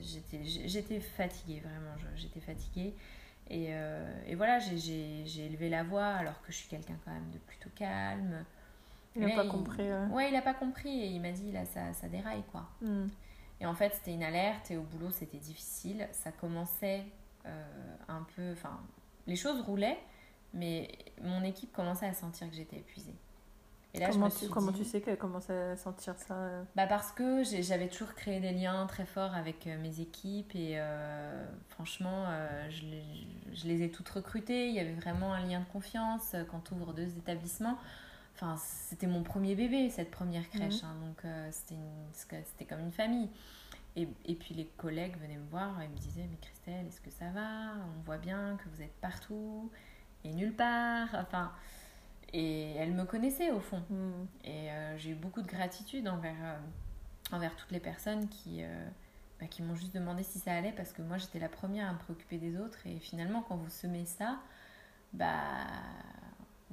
j'étais 0.00 0.98
fatiguée, 1.00 1.60
vraiment. 1.60 1.94
J'étais 2.16 2.40
fatiguée. 2.40 2.94
Et, 3.48 3.66
euh, 3.70 4.12
et 4.26 4.34
voilà, 4.34 4.58
j'ai- 4.58 5.24
élevé 5.46 5.68
la 5.68 5.84
voix 5.84 6.06
alors 6.06 6.40
que 6.42 6.50
je 6.50 6.56
suis 6.56 6.68
quelqu'un 6.68 6.96
quand 7.04 7.12
même 7.12 7.30
de 7.30 7.38
plutôt 7.38 7.70
calme. 7.76 8.44
Il 9.14 9.22
n'a 9.26 9.36
pas 9.36 9.46
compris. 9.46 9.82
Ouais, 10.10 10.30
il 10.30 10.36
a 10.36 10.42
pas 10.42 10.54
compris 10.54 11.02
et 11.02 11.06
il 11.06 11.20
m'a 11.20 11.32
dit 11.32 11.52
là, 11.52 11.64
ça, 11.66 11.92
ça 11.92 12.08
déraille 12.08 12.42
quoi. 12.50 12.66
Hmm. 12.80 13.08
Et 13.62 13.66
en 13.66 13.74
fait, 13.74 13.94
c'était 13.94 14.12
une 14.12 14.24
alerte 14.24 14.70
et 14.72 14.76
au 14.76 14.82
boulot, 14.82 15.10
c'était 15.12 15.38
difficile. 15.38 16.08
Ça 16.12 16.32
commençait 16.32 17.04
euh, 17.46 17.96
un 18.08 18.26
peu. 18.36 18.52
Enfin, 18.52 18.80
les 19.26 19.36
choses 19.36 19.62
roulaient, 19.62 19.98
mais 20.52 20.90
mon 21.22 21.42
équipe 21.44 21.72
commençait 21.72 22.06
à 22.06 22.14
sentir 22.14 22.50
que 22.50 22.56
j'étais 22.56 22.76
épuisée. 22.78 23.14
Et 23.94 24.00
là, 24.00 24.08
comment 24.10 24.30
je 24.30 24.34
me 24.34 24.38
tu, 24.38 24.44
suis 24.44 24.48
comment 24.48 24.72
dit- 24.72 24.78
tu 24.82 24.84
sais 24.86 25.02
qu'elle 25.02 25.18
commence 25.18 25.50
à 25.50 25.76
sentir 25.76 26.14
ça 26.18 26.34
euh 26.34 26.64
bah 26.76 26.86
parce 26.86 27.12
que 27.12 27.42
j'avais 27.44 27.88
toujours 27.88 28.14
créé 28.14 28.40
des 28.40 28.52
liens 28.52 28.86
très 28.86 29.04
forts 29.04 29.34
avec 29.34 29.66
euh, 29.66 29.78
mes 29.78 30.00
équipes 30.00 30.54
et 30.56 30.74
euh, 30.80 31.46
franchement, 31.68 32.24
euh, 32.28 32.70
je, 32.70 32.82
les, 32.86 33.04
je 33.54 33.66
les 33.68 33.82
ai 33.82 33.90
toutes 33.90 34.08
recrutées. 34.08 34.68
Il 34.68 34.74
y 34.74 34.80
avait 34.80 34.94
vraiment 34.94 35.34
un 35.34 35.44
lien 35.46 35.60
de 35.60 35.66
confiance 35.66 36.34
quand 36.50 36.60
tu 36.60 36.74
ouvres 36.74 36.94
deux 36.94 37.18
établissements. 37.18 37.78
Enfin, 38.34 38.56
c'était 38.56 39.06
mon 39.06 39.22
premier 39.22 39.54
bébé, 39.54 39.90
cette 39.90 40.10
première 40.10 40.48
crèche. 40.50 40.82
hein, 40.82 40.96
donc, 41.04 41.24
euh, 41.24 41.50
c'était 41.52 42.64
comme 42.64 42.80
une 42.80 42.92
famille. 42.92 43.28
Et, 43.94 44.08
et 44.24 44.34
puis, 44.34 44.54
les 44.54 44.66
collègues 44.76 45.16
venaient 45.18 45.36
me 45.36 45.48
voir 45.50 45.80
et 45.82 45.88
me 45.88 45.96
disaient 45.96 46.26
Mais 46.30 46.38
Christelle, 46.38 46.86
est-ce 46.86 47.00
que 47.00 47.10
ça 47.10 47.30
va? 47.30 47.74
On 47.98 48.02
voit 48.04 48.18
bien 48.18 48.56
que 48.56 48.68
vous 48.70 48.82
êtes 48.82 48.94
partout 49.00 49.70
et 50.24 50.32
nulle 50.32 50.54
part. 50.54 51.08
Enfin, 51.14 51.52
et 52.32 52.72
elles 52.76 52.92
me 52.92 53.04
connaissaient 53.04 53.50
au 53.50 53.60
fond. 53.60 53.82
Hmm. 53.90 54.26
Et 54.44 54.70
euh, 54.70 54.96
j'ai 54.98 55.10
eu 55.10 55.14
beaucoup 55.14 55.42
de 55.42 55.46
gratitude 55.48 56.08
envers, 56.08 56.36
euh, 56.42 57.36
envers 57.36 57.54
toutes 57.56 57.72
les 57.72 57.80
personnes 57.80 58.28
qui, 58.28 58.62
euh, 58.62 58.88
bah, 59.40 59.46
qui 59.46 59.62
m'ont 59.62 59.74
juste 59.74 59.94
demandé 59.94 60.22
si 60.22 60.38
ça 60.38 60.52
allait 60.52 60.72
parce 60.72 60.92
que 60.92 61.02
moi 61.02 61.18
j'étais 61.18 61.38
la 61.38 61.48
première 61.48 61.88
à 61.88 61.92
me 61.92 61.98
préoccuper 61.98 62.38
des 62.38 62.58
autres 62.58 62.78
et 62.86 62.98
finalement 62.98 63.42
quand 63.42 63.56
vous 63.56 63.70
semez 63.70 64.06
ça, 64.06 64.38
bah, 65.12 65.66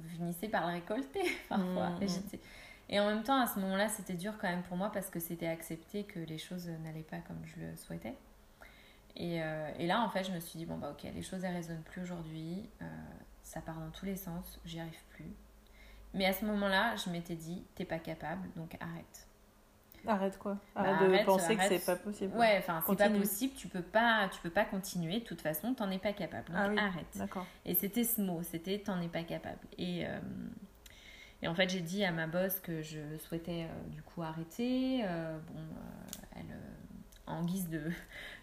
vous 0.02 0.08
finissez 0.16 0.48
par 0.48 0.66
le 0.66 0.74
récolter 0.74 1.22
parfois. 1.48 1.90
Et, 2.00 2.08
j'étais- 2.08 2.40
et 2.88 2.98
en 3.00 3.06
même 3.06 3.22
temps 3.22 3.40
à 3.40 3.46
ce 3.46 3.58
moment-là 3.60 3.88
c'était 3.88 4.14
dur 4.14 4.34
quand 4.40 4.48
même 4.48 4.62
pour 4.62 4.76
moi 4.76 4.90
parce 4.92 5.10
que 5.10 5.20
c'était 5.20 5.46
accepté 5.46 6.04
que 6.04 6.18
les 6.20 6.38
choses 6.38 6.68
n'allaient 6.82 7.02
pas 7.02 7.18
comme 7.18 7.40
je 7.44 7.60
le 7.60 7.76
souhaitais. 7.76 8.14
Et, 9.16 9.42
euh, 9.42 9.70
et 9.78 9.86
là 9.86 10.02
en 10.02 10.08
fait 10.08 10.24
je 10.24 10.32
me 10.32 10.40
suis 10.40 10.58
dit 10.58 10.66
bon 10.66 10.78
bah 10.78 10.90
ok 10.92 11.02
les 11.14 11.22
choses 11.22 11.42
elles 11.44 11.54
résonnent 11.54 11.82
plus 11.82 12.02
aujourd'hui, 12.02 12.68
euh, 12.82 12.86
ça 13.42 13.60
part 13.60 13.78
dans 13.80 13.90
tous 13.90 14.06
les 14.06 14.16
sens, 14.16 14.60
j'y 14.64 14.80
arrive 14.80 15.02
plus. 15.10 15.32
Mais 16.14 16.26
à 16.26 16.32
ce 16.32 16.44
moment-là, 16.44 16.96
je 16.96 17.08
m'étais 17.10 17.36
dit, 17.36 17.64
t'es 17.76 17.84
pas 17.84 18.00
capable, 18.00 18.48
donc 18.56 18.76
arrête. 18.80 19.28
Arrête 20.06 20.38
quoi. 20.38 20.56
Bah, 20.74 20.82
Arrête 20.82 21.08
de 21.08 21.14
arrête, 21.14 21.26
penser 21.26 21.56
que 21.56 21.62
c'est 21.62 21.84
pas 21.84 21.96
possible. 21.96 22.36
Ouais, 22.36 22.56
enfin, 22.58 22.82
c'est 22.86 22.96
pas 22.96 23.10
possible, 23.10 23.54
tu 23.54 23.68
peux 23.68 23.82
pas, 23.82 24.28
tu 24.32 24.40
peux 24.40 24.50
pas 24.50 24.64
continuer, 24.64 25.20
de 25.20 25.24
toute 25.24 25.40
façon, 25.40 25.74
t'en 25.74 25.90
es 25.90 25.98
pas 25.98 26.12
capable, 26.12 26.46
donc 26.48 26.56
Ah 26.58 26.68
oui. 26.70 26.78
arrête. 26.78 27.06
D'accord. 27.16 27.46
Et 27.64 27.74
c'était 27.74 28.04
ce 28.04 28.20
mot, 28.20 28.42
c'était 28.42 28.78
t'en 28.78 29.00
es 29.00 29.08
pas 29.08 29.22
capable. 29.22 29.60
Et, 29.78 30.06
euh, 30.06 30.18
et 31.42 31.48
en 31.48 31.54
fait, 31.54 31.68
j'ai 31.70 31.80
dit 31.80 32.04
à 32.04 32.12
ma 32.12 32.26
boss 32.26 32.60
que 32.60 32.82
je 32.82 32.98
souhaitais 33.18 33.64
euh, 33.64 33.88
du 33.88 34.02
coup 34.02 34.22
arrêter. 34.22 35.02
Euh, 35.04 35.38
bon, 35.52 35.60
elle, 36.36 36.44
en 37.26 37.44
guise 37.44 37.68
de, 37.68 37.80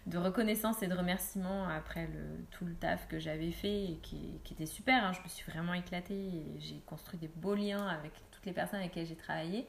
de 0.06 0.18
reconnaissance 0.18 0.82
et 0.82 0.86
de 0.86 0.94
remerciement 0.94 1.68
après 1.68 2.06
le, 2.06 2.44
tout 2.50 2.64
le 2.64 2.74
taf 2.74 3.06
que 3.08 3.18
j'avais 3.18 3.50
fait 3.50 3.84
et 3.84 3.98
qui, 4.02 4.40
qui 4.44 4.54
était 4.54 4.64
super, 4.66 5.04
hein, 5.04 5.12
je 5.12 5.20
me 5.22 5.28
suis 5.28 5.50
vraiment 5.50 5.74
éclatée 5.74 6.14
et 6.14 6.56
j'ai 6.58 6.80
construit 6.86 7.18
des 7.18 7.28
beaux 7.28 7.54
liens 7.54 7.86
avec 7.86 8.12
toutes 8.30 8.46
les 8.46 8.52
personnes 8.52 8.80
avec 8.80 8.94
lesquelles 8.94 9.08
j'ai 9.08 9.16
travaillé. 9.22 9.66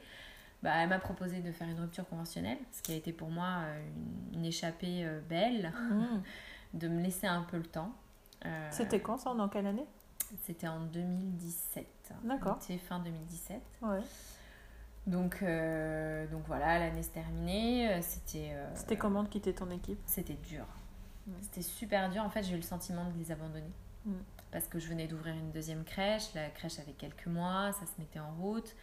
Bah, 0.62 0.72
elle 0.76 0.90
m'a 0.90 1.00
proposé 1.00 1.40
de 1.42 1.52
faire 1.54 1.68
une 1.70 1.80
rupture 1.80 2.08
conventionnelle, 2.08 2.58
ce 2.72 2.82
qui 2.82 2.92
a 2.92 2.96
été 2.96 3.14
pour 3.14 3.30
moi 3.30 3.60
euh, 3.64 3.88
une, 4.34 4.40
une 4.40 4.46
échappée 4.46 5.06
euh, 5.06 5.22
belle, 5.22 5.72
Hmm. 5.92 6.22
de 6.74 6.88
me 6.88 7.02
laisser 7.02 7.28
un 7.28 7.42
peu 7.44 7.58
le 7.58 7.64
temps. 7.66 7.92
Euh, 8.46 8.68
C'était 8.72 9.00
quand 9.02 9.18
ça 9.18 9.32
en 9.32 9.50
quelle 9.50 9.66
année? 9.68 9.86
C'était 10.44 10.68
en 10.68 10.82
2017. 10.82 12.14
D'accord. 12.24 12.58
C'était 12.60 12.78
fin 12.78 13.00
2017. 13.00 13.62
Ouais. 13.82 14.00
Donc, 15.08 15.40
euh, 15.42 16.28
donc 16.28 16.44
voilà, 16.46 16.78
l'année 16.78 17.02
se 17.02 17.10
terminée. 17.10 18.00
C'était. 18.02 18.52
euh, 18.54 18.70
C'était 18.76 18.98
comment 18.98 19.24
de 19.24 19.30
quitter 19.30 19.54
ton 19.56 19.70
équipe? 19.72 20.00
C'était 20.06 20.36
dur. 20.36 20.66
C'était 21.42 21.62
super 21.62 22.10
dur. 22.10 22.24
En 22.24 22.30
fait, 22.30 22.44
j'ai 22.44 22.54
eu 22.54 22.58
le 22.58 22.62
sentiment 22.64 23.06
de 23.10 23.18
les 23.18 23.32
abandonner. 23.32 23.72
Mm. 24.06 24.12
Parce 24.52 24.68
que 24.68 24.80
je 24.80 24.88
venais 24.88 25.08
d'ouvrir 25.08 25.36
une 25.36 25.52
deuxième 25.52 25.84
crèche. 25.84 26.34
La 26.36 26.50
crèche 26.50 26.80
avait 26.80 26.94
quelques 26.94 27.28
mois, 27.28 27.72
ça 27.74 27.86
se 27.86 28.00
mettait 28.00 28.20
en 28.20 28.32
route. 28.40 28.76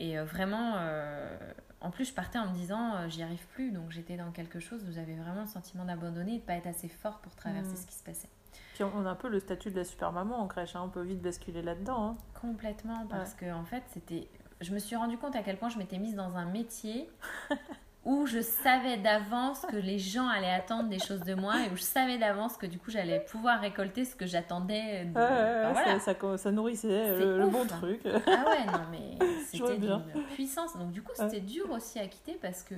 Et 0.00 0.18
euh, 0.18 0.24
vraiment, 0.24 0.74
euh, 0.76 1.36
en 1.80 1.90
plus, 1.90 2.06
je 2.06 2.14
partais 2.14 2.38
en 2.38 2.48
me 2.48 2.54
disant, 2.54 2.96
euh, 2.96 3.08
j'y 3.08 3.22
arrive 3.22 3.46
plus. 3.48 3.70
Donc 3.72 3.90
j'étais 3.90 4.16
dans 4.16 4.30
quelque 4.32 4.60
chose 4.60 4.84
où 4.88 4.92
j'avais 4.92 5.14
vraiment 5.14 5.42
le 5.42 5.46
sentiment 5.46 5.84
d'abandonner 5.84 6.34
et 6.34 6.38
de 6.38 6.42
pas 6.44 6.54
être 6.54 6.66
assez 6.66 6.88
fort 6.88 7.18
pour 7.18 7.34
traverser 7.36 7.72
Mm. 7.72 7.76
ce 7.76 7.86
qui 7.86 7.94
se 7.94 8.02
passait. 8.04 8.28
Puis 8.74 8.84
on 8.84 8.90
on 8.96 9.06
a 9.06 9.10
un 9.10 9.14
peu 9.14 9.28
le 9.28 9.38
statut 9.40 9.70
de 9.70 9.76
la 9.76 9.84
super 9.84 10.12
maman 10.12 10.38
en 10.38 10.46
crèche, 10.48 10.74
hein, 10.76 10.82
on 10.84 10.88
peut 10.88 11.02
vite 11.02 11.20
basculer 11.22 11.62
là-dedans. 11.62 12.04
hein. 12.10 12.16
Complètement, 12.40 13.06
parce 13.06 13.34
que 13.34 13.52
en 13.52 13.64
fait, 13.64 13.82
c'était. 13.92 14.28
Je 14.60 14.72
me 14.72 14.78
suis 14.78 14.96
rendu 14.96 15.18
compte 15.18 15.34
à 15.36 15.42
quel 15.42 15.56
point 15.58 15.68
je 15.68 15.78
m'étais 15.78 15.98
mise 15.98 16.14
dans 16.14 16.36
un 16.36 16.44
métier 16.46 17.08
où 18.04 18.26
je 18.26 18.40
savais 18.40 18.98
d'avance 18.98 19.60
que 19.60 19.76
les 19.76 19.98
gens 19.98 20.28
allaient 20.28 20.52
attendre 20.52 20.90
des 20.90 20.98
choses 20.98 21.20
de 21.20 21.34
moi 21.34 21.64
et 21.64 21.70
où 21.70 21.76
je 21.76 21.82
savais 21.82 22.18
d'avance 22.18 22.56
que 22.56 22.66
du 22.66 22.78
coup 22.78 22.90
j'allais 22.90 23.20
pouvoir 23.20 23.60
récolter 23.60 24.04
ce 24.04 24.14
que 24.14 24.26
j'attendais. 24.26 25.06
De... 25.06 25.18
Ouais, 25.18 25.72
voilà. 25.72 25.98
ça, 25.98 26.14
ça, 26.36 26.52
nourrissait 26.52 27.18
le, 27.18 27.46
bon 27.46 27.66
truc. 27.66 28.02
Ah 28.04 28.44
ouais, 28.48 28.66
non 28.66 28.86
mais 28.90 29.18
c'était 29.46 29.78
d'une 29.78 30.02
puissance. 30.34 30.76
Donc 30.76 30.92
du 30.92 31.02
coup 31.02 31.12
c'était 31.14 31.40
dur 31.40 31.70
aussi 31.70 31.98
à 31.98 32.06
quitter 32.06 32.34
parce 32.42 32.62
que 32.62 32.74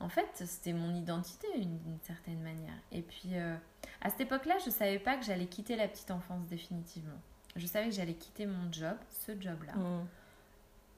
en 0.00 0.08
fait 0.10 0.28
c'était 0.34 0.74
mon 0.74 0.94
identité 0.94 1.46
d'une 1.56 1.98
certaine 2.02 2.40
manière. 2.42 2.76
Et 2.92 3.00
puis 3.00 3.30
euh, 3.34 3.56
à 4.02 4.10
cette 4.10 4.20
époque-là 4.20 4.56
je 4.64 4.70
savais 4.70 4.98
pas 4.98 5.16
que 5.16 5.24
j'allais 5.24 5.46
quitter 5.46 5.76
la 5.76 5.88
petite 5.88 6.10
enfance 6.10 6.46
définitivement. 6.46 7.18
Je 7.56 7.66
savais 7.66 7.88
que 7.88 7.94
j'allais 7.94 8.14
quitter 8.14 8.44
mon 8.44 8.70
job, 8.70 8.96
ce 9.08 9.32
job-là. 9.40 9.72
Mm. 9.72 10.06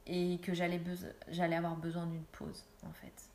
Et 0.06 0.40
que 0.42 0.54
j'allais, 0.54 0.80
j'allais 1.28 1.54
avoir 1.54 1.76
besoin 1.76 2.04
d'une 2.06 2.24
pause 2.24 2.64
en 2.84 2.92
fait 2.92 3.29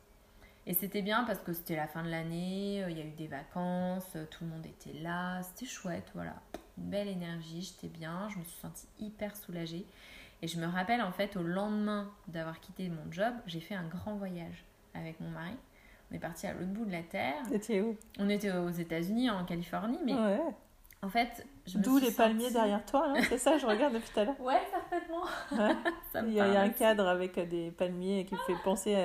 et 0.66 0.74
c'était 0.74 1.02
bien 1.02 1.24
parce 1.24 1.38
que 1.40 1.52
c'était 1.52 1.76
la 1.76 1.86
fin 1.86 2.02
de 2.02 2.08
l'année, 2.08 2.82
euh, 2.82 2.90
il 2.90 2.98
y 2.98 3.00
a 3.00 3.04
eu 3.04 3.12
des 3.12 3.28
vacances, 3.28 4.12
euh, 4.16 4.24
tout 4.30 4.44
le 4.44 4.50
monde 4.50 4.66
était 4.66 4.98
là, 4.98 5.42
c'était 5.42 5.66
chouette, 5.66 6.10
voilà. 6.14 6.34
Une 6.78 6.90
belle 6.90 7.08
énergie, 7.08 7.62
j'étais 7.62 7.88
bien, 7.88 8.28
je 8.30 8.38
me 8.38 8.44
suis 8.44 8.58
sentie 8.60 8.86
hyper 8.98 9.36
soulagée. 9.36 9.86
Et 10.42 10.48
je 10.48 10.58
me 10.60 10.66
rappelle 10.66 11.00
en 11.00 11.12
fait 11.12 11.36
au 11.36 11.42
lendemain 11.42 12.10
d'avoir 12.28 12.60
quitté 12.60 12.88
mon 12.88 13.10
job, 13.10 13.32
j'ai 13.46 13.60
fait 13.60 13.74
un 13.74 13.86
grand 13.86 14.16
voyage 14.16 14.64
avec 14.94 15.20
mon 15.20 15.30
mari. 15.30 15.56
On 16.10 16.14
est 16.14 16.20
parti 16.20 16.46
à 16.46 16.52
l'autre 16.52 16.66
bout 16.66 16.84
de 16.84 16.92
la 16.92 17.02
terre. 17.02 17.42
C'était 17.48 17.80
où? 17.80 17.96
On 18.18 18.28
était 18.28 18.52
aux 18.52 18.70
États-Unis, 18.70 19.30
en 19.30 19.44
Californie, 19.44 19.98
mais 20.04 20.14
ouais. 20.14 20.40
En 21.02 21.08
fait, 21.08 21.46
je 21.66 21.78
D'où 21.78 21.98
les 21.98 22.10
palmiers 22.10 22.50
derrière 22.50 22.84
toi, 22.84 23.14
c'est 23.28 23.38
ça, 23.38 23.58
je 23.58 23.66
regarde 23.66 23.94
depuis 23.94 24.10
tout 24.12 24.20
à 24.20 24.24
l'heure. 24.24 24.40
Ouais, 24.40 24.60
parfaitement. 24.72 25.24
il, 26.26 26.32
y 26.32 26.40
a, 26.40 26.60
un 26.60 26.70
cadre 26.70 27.06
avec 27.06 27.38
des 27.48 27.70
palmiers 27.70 28.24
qui 28.24 28.34
me 28.34 28.40
fait 28.40 28.60
penser 28.64 28.96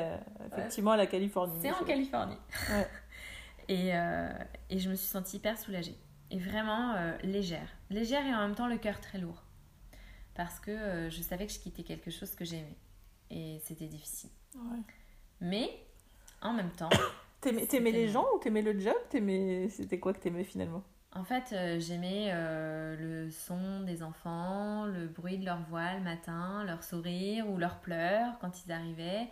effectivement 0.47 0.91
à 0.91 0.97
la 0.97 1.05
Californie. 1.05 1.59
C'est 1.61 1.71
en 1.71 1.83
Californie. 1.83 2.37
et, 3.67 3.95
euh, 3.95 4.29
et, 4.69 4.79
je 4.79 4.89
me 4.89 4.95
suis 4.95 5.07
sentie 5.07 5.37
hyper 5.37 5.57
soulagée. 5.57 5.97
Et 6.29 6.39
vraiment 6.39 6.93
euh, 6.95 7.17
légère. 7.23 7.67
Légère 7.89 8.25
et 8.25 8.33
en 8.33 8.39
même 8.39 8.55
temps 8.55 8.67
le 8.67 8.77
cœur 8.77 8.99
très 8.99 9.17
lourd. 9.17 9.43
Parce 10.33 10.59
que 10.59 10.71
euh, 10.71 11.09
je 11.09 11.21
savais 11.21 11.45
que 11.45 11.53
je 11.53 11.59
quittais 11.59 11.83
quelque 11.83 12.09
chose 12.09 12.35
que 12.35 12.45
j'aimais. 12.45 12.77
Et 13.29 13.59
c'était 13.63 13.87
difficile. 13.87 14.29
Mais 15.39 15.69
en 16.41 16.53
même 16.53 16.71
temps. 16.71 16.89
T'aimais 17.41 17.91
les 17.91 18.07
gens 18.07 18.25
ou 18.35 18.39
t'aimais 18.39 18.61
le 18.61 18.79
job? 18.79 18.95
C'était 19.69 19.99
quoi 19.99 20.13
que 20.13 20.19
t'aimais 20.19 20.43
finalement? 20.43 20.83
En 21.13 21.25
fait, 21.25 21.51
euh, 21.51 21.77
j'aimais 21.79 22.29
euh, 22.31 22.95
le 23.25 23.31
son 23.31 23.81
des 23.81 24.01
enfants, 24.01 24.85
le 24.85 25.07
bruit 25.07 25.37
de 25.37 25.45
leur 25.45 25.61
voix 25.63 25.93
le 25.95 26.01
matin, 26.01 26.63
leur 26.63 26.83
sourire 26.83 27.49
ou 27.49 27.57
leurs 27.57 27.79
pleurs 27.79 28.39
quand 28.39 28.65
ils 28.65 28.71
arrivaient. 28.71 29.27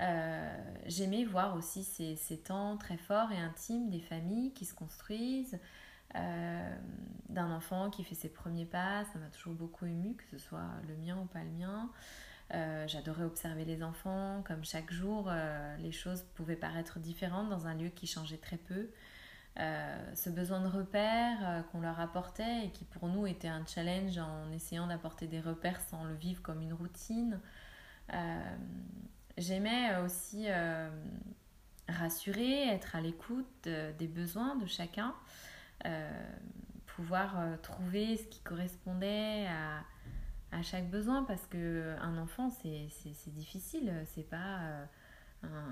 Euh, 0.00 0.56
j'aimais 0.86 1.24
voir 1.24 1.56
aussi 1.56 1.82
ces, 1.82 2.16
ces, 2.16 2.36
temps 2.36 2.76
très 2.76 2.98
forts 2.98 3.32
et 3.32 3.38
intimes 3.38 3.88
des 3.88 4.00
familles 4.00 4.52
qui 4.52 4.66
se 4.66 4.74
construisent, 4.74 5.58
d'un 6.14 7.50
enfant 7.50 7.90
qui 7.90 8.04
fait 8.04 8.14
ses 8.14 8.28
premiers 8.28 8.66
pas. 8.66 9.04
Ça 9.12 9.18
m'a 9.18 9.26
toujours 9.28 9.54
beaucoup 9.54 9.86
ému, 9.86 10.14
que 10.14 10.24
ce 10.30 10.38
soit 10.38 10.68
le 10.86 10.94
mien 10.96 11.18
ou 11.18 11.24
pas 11.24 11.42
le 11.42 11.50
mien. 11.50 11.90
J'adorais 12.86 13.24
observer 13.24 13.64
les 13.64 13.82
enfants, 13.82 14.44
comme 14.46 14.64
chaque 14.64 14.92
jour, 14.92 15.32
les 15.78 15.90
choses 15.90 16.22
pouvaient 16.34 16.54
paraître 16.54 17.00
différentes 17.00 17.48
dans 17.48 17.66
un 17.66 17.74
lieu 17.74 17.88
qui 17.88 18.06
changeait 18.06 18.36
très 18.36 18.58
peu. 18.58 18.90
Euh, 19.60 20.14
ce 20.16 20.30
besoin 20.30 20.60
de 20.60 20.66
repères 20.66 21.38
euh, 21.42 21.62
qu'on 21.70 21.80
leur 21.80 22.00
apportait 22.00 22.66
et 22.66 22.70
qui 22.70 22.84
pour 22.84 23.06
nous 23.06 23.24
était 23.28 23.46
un 23.46 23.64
challenge 23.64 24.18
en 24.18 24.50
essayant 24.50 24.88
d'apporter 24.88 25.28
des 25.28 25.40
repères 25.40 25.80
sans 25.80 26.02
le 26.04 26.14
vivre 26.14 26.42
comme 26.42 26.60
une 26.60 26.72
routine. 26.72 27.38
Euh, 28.12 28.56
j'aimais 29.38 29.96
aussi 29.98 30.48
rassurer, 31.88 32.68
être 32.68 32.96
à 32.96 33.00
l'écoute 33.00 33.68
des 33.98 34.08
besoins 34.08 34.56
de 34.56 34.66
chacun, 34.66 35.14
pouvoir 36.86 37.36
trouver 37.62 38.16
ce 38.16 38.26
qui 38.26 38.40
correspondait 38.40 39.46
à, 39.46 39.84
à 40.56 40.62
chaque 40.62 40.90
besoin 40.90 41.24
parce 41.24 41.46
que 41.46 41.96
un 42.00 42.18
enfant 42.18 42.50
c'est 42.50 43.32
difficile, 43.34 43.92
c'est 44.14 44.28
pas 44.28 44.86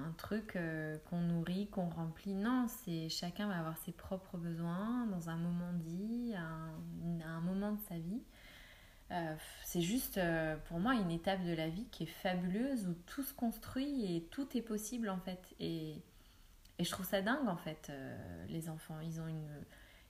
un, 0.07 0.13
truc 0.17 0.57
euh, 0.57 0.97
qu'on 1.09 1.21
nourrit, 1.21 1.69
qu'on 1.69 1.89
remplit. 1.89 2.35
Non, 2.35 2.67
c'est 2.69 3.09
chacun 3.09 3.49
va 3.49 3.59
avoir 3.59 3.77
ses 3.79 3.93
propres 3.93 4.37
besoins 4.37 5.07
dans 5.07 5.29
un 5.31 5.37
moment 5.37 5.73
dit, 5.75 6.35
à 6.35 7.29
un, 7.29 7.41
moment 7.41 7.73
de 7.73 7.81
sa 7.89 7.97
vie. 7.97 8.23
Euh, 9.11 9.35
c'est 9.65 9.83
juste 9.83 10.19
euh, 10.19 10.57
pour 10.69 10.79
moi 10.79 10.95
une 10.95 11.11
étape 11.11 11.45
de 11.45 11.53
la 11.53 11.69
vie 11.69 11.87
qui 11.91 12.05
est 12.05 12.07
fabuleuse 12.07 12.87
où 12.87 12.95
tout 13.07 13.23
se 13.23 13.35
construit 13.35 14.17
et 14.17 14.23
tout 14.31 14.57
est 14.57 14.63
possible 14.63 15.09
en 15.09 15.19
fait. 15.19 15.41
Et, 15.61 16.03
et 16.79 16.85
je 16.85 16.91
trouve 16.91 17.07
ça 17.07 17.21
dingue 17.21 17.49
en 17.49 17.57
fait, 17.57 17.93
les 18.49 18.69
enfants. 18.69 19.01
Ils 19.01 19.21
ont, 19.21 19.27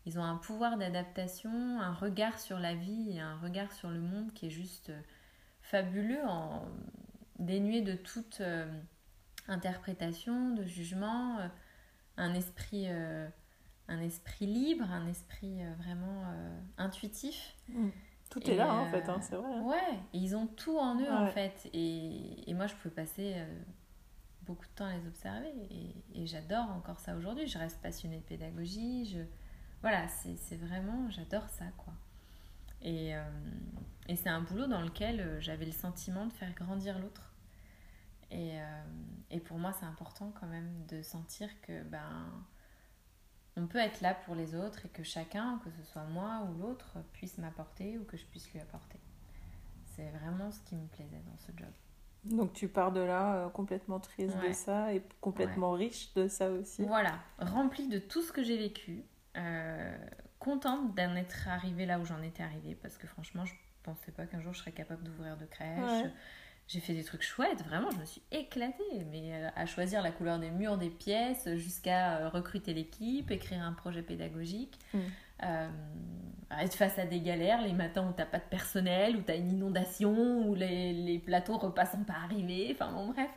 ils 0.06 0.18
ont 0.18 0.24
un 0.24 0.36
pouvoir 0.36 0.78
d'adaptation, 0.78 1.80
un 1.80 1.94
regard 1.94 2.38
sur 2.38 2.58
la 2.58 2.74
vie 2.74 3.16
et 3.16 3.20
un 3.20 3.36
regard 3.38 3.72
sur 3.72 3.90
le 3.90 4.00
monde 4.00 4.32
qui 4.34 4.46
est 4.46 4.50
juste 4.50 4.92
fabuleux, 5.62 6.24
en, 6.26 6.68
dénué 7.38 7.82
de 7.82 7.94
toute 7.94 8.42
interprétation, 9.48 10.50
de 10.54 10.64
jugement, 10.64 11.38
euh, 11.38 11.48
un 12.16 12.34
esprit, 12.34 12.86
euh, 12.88 13.28
un 13.88 14.00
esprit 14.00 14.46
libre, 14.46 14.84
un 14.90 15.06
esprit 15.08 15.62
euh, 15.62 15.72
vraiment 15.78 16.24
intuitif. 16.78 17.54
Mm. 17.68 17.88
Tout 18.30 18.50
est 18.50 18.56
là, 18.56 18.72
en 18.72 18.86
fait, 18.86 19.06
hein, 19.10 19.20
c'est 19.20 19.36
vrai. 19.36 19.52
Hein. 19.52 19.62
Ouais, 19.62 19.98
ils 20.14 20.34
ont 20.34 20.46
tout 20.46 20.78
en 20.78 20.98
eux, 20.98 21.12
en 21.12 21.26
fait. 21.26 21.68
Et, 21.74 22.48
et, 22.50 22.54
moi, 22.54 22.66
je 22.66 22.74
pouvais 22.76 22.94
passer 22.94 23.36
beaucoup 24.46 24.64
de 24.64 24.70
temps 24.74 24.86
à 24.86 24.96
les 24.96 25.06
observer. 25.06 25.52
Et, 25.70 26.22
et 26.22 26.26
j'adore 26.26 26.70
encore 26.70 26.98
ça 26.98 27.14
aujourd'hui. 27.14 27.46
Je 27.46 27.58
reste 27.58 27.82
passionnée 27.82 28.20
de 28.20 28.24
pédagogie. 28.24 29.04
Je... 29.04 29.18
Voilà, 29.82 30.08
c'est 30.08 30.56
vraiment, 30.56 31.10
j'adore 31.10 31.46
ça, 31.50 31.66
quoi. 31.76 31.92
Et, 32.80 33.12
et 34.08 34.16
c'est 34.16 34.30
un 34.30 34.40
boulot 34.40 34.66
dans 34.66 34.80
lequel 34.80 35.36
j'avais 35.40 35.66
le 35.66 35.72
sentiment 35.72 36.24
de 36.24 36.32
faire 36.32 36.54
grandir 36.54 36.98
l'autre. 37.00 37.31
Et, 38.32 38.60
euh, 38.60 38.64
et 39.30 39.40
pour 39.40 39.58
moi, 39.58 39.72
c'est 39.72 39.84
important 39.84 40.32
quand 40.40 40.46
même 40.46 40.84
de 40.88 41.02
sentir 41.02 41.48
que 41.60 41.82
ben, 41.84 42.44
on 43.56 43.66
peut 43.66 43.78
être 43.78 44.00
là 44.00 44.14
pour 44.14 44.34
les 44.34 44.54
autres 44.54 44.86
et 44.86 44.88
que 44.88 45.02
chacun, 45.02 45.60
que 45.64 45.70
ce 45.70 45.82
soit 45.82 46.04
moi 46.04 46.48
ou 46.48 46.60
l'autre, 46.60 46.96
puisse 47.12 47.38
m'apporter 47.38 47.98
ou 47.98 48.04
que 48.04 48.16
je 48.16 48.24
puisse 48.24 48.50
lui 48.52 48.60
apporter. 48.60 48.98
C'est 49.84 50.10
vraiment 50.10 50.50
ce 50.50 50.60
qui 50.62 50.74
me 50.74 50.86
plaisait 50.86 51.22
dans 51.26 51.36
ce 51.36 51.52
job. 51.56 51.70
Donc 52.24 52.52
tu 52.52 52.68
pars 52.68 52.92
de 52.92 53.00
là 53.00 53.34
euh, 53.34 53.48
complètement 53.48 54.00
triste 54.00 54.36
de 54.38 54.52
ça 54.52 54.94
et 54.94 55.02
complètement 55.20 55.72
riche 55.72 56.14
de 56.14 56.28
ça 56.28 56.50
aussi. 56.50 56.84
Voilà, 56.84 57.18
remplie 57.38 57.88
de 57.88 57.98
tout 57.98 58.22
ce 58.22 58.32
que 58.32 58.42
j'ai 58.44 58.56
vécu, 58.56 59.02
euh, 59.36 59.98
contente 60.38 60.94
d'en 60.94 61.16
être 61.16 61.48
arrivée 61.48 61.84
là 61.84 61.98
où 61.98 62.04
j'en 62.04 62.22
étais 62.22 62.44
arrivée 62.44 62.76
parce 62.76 62.96
que 62.96 63.08
franchement 63.08 63.44
je 63.44 63.54
pensais 63.82 64.12
pas 64.12 64.26
qu'un 64.26 64.40
jour 64.40 64.52
je 64.52 64.60
serais 64.60 64.72
capable 64.72 65.02
d'ouvrir 65.02 65.36
de 65.36 65.46
crèche 65.46 66.06
j'ai 66.72 66.80
fait 66.80 66.94
des 66.94 67.04
trucs 67.04 67.22
chouettes, 67.22 67.62
vraiment, 67.64 67.90
je 67.90 67.98
me 67.98 68.04
suis 68.06 68.22
éclatée, 68.30 69.04
mais 69.10 69.34
euh, 69.34 69.48
à 69.54 69.66
choisir 69.66 70.00
la 70.00 70.10
couleur 70.10 70.38
des 70.38 70.50
murs 70.50 70.78
des 70.78 70.88
pièces, 70.88 71.46
jusqu'à 71.56 72.16
euh, 72.16 72.28
recruter 72.30 72.72
l'équipe, 72.72 73.30
écrire 73.30 73.62
un 73.62 73.74
projet 73.74 74.02
pédagogique, 74.02 74.78
mm. 74.94 74.98
euh, 75.42 75.68
être 76.58 76.74
face 76.74 76.98
à 76.98 77.04
des 77.04 77.20
galères, 77.20 77.60
les 77.60 77.74
matins 77.74 78.08
où 78.08 78.12
t'as 78.12 78.24
pas 78.24 78.38
de 78.38 78.44
personnel, 78.44 79.16
où 79.16 79.20
t'as 79.20 79.36
une 79.36 79.50
inondation, 79.50 80.48
où 80.48 80.54
les, 80.54 80.94
les 80.94 81.18
plateaux 81.18 81.58
repassant 81.58 82.04
pas 82.04 82.14
arriver, 82.24 82.74
enfin 82.74 82.90
bon 82.90 83.08
bref, 83.08 83.30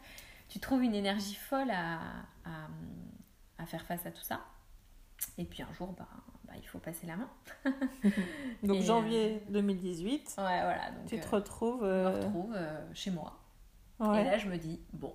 tu 0.48 0.60
trouves 0.60 0.84
une 0.84 0.95
énergie 0.95 1.36
folle 1.36 1.71
à, 1.71 2.00
à, 2.45 2.69
à 3.58 3.65
faire 3.65 3.86
face 3.86 4.06
à 4.06 4.12
tout 4.12 4.24
ça. 4.24 4.45
Et 5.38 5.43
puis 5.43 5.62
un 5.62 5.74
jour, 5.74 5.93
bah, 5.98 6.08
il 6.58 6.68
faut 6.68 6.80
passer 6.80 7.08
la 7.08 7.15
main. 7.15 7.30
donc 8.63 8.82
janvier 8.82 9.41
2018. 9.50 10.36
Ouais, 10.38 10.44
voilà. 10.44 10.91
Donc, 10.91 11.06
tu 11.08 11.20
te 11.20 11.28
retrouves. 11.28 11.82
Je 11.82 11.88
me 11.88 12.08
retrouve 12.08 12.58
chez 12.94 13.12
moi. 13.12 13.39
Et 14.00 14.24
là, 14.24 14.38
je 14.38 14.48
me 14.48 14.58
dis, 14.58 14.82
bon, 14.94 15.13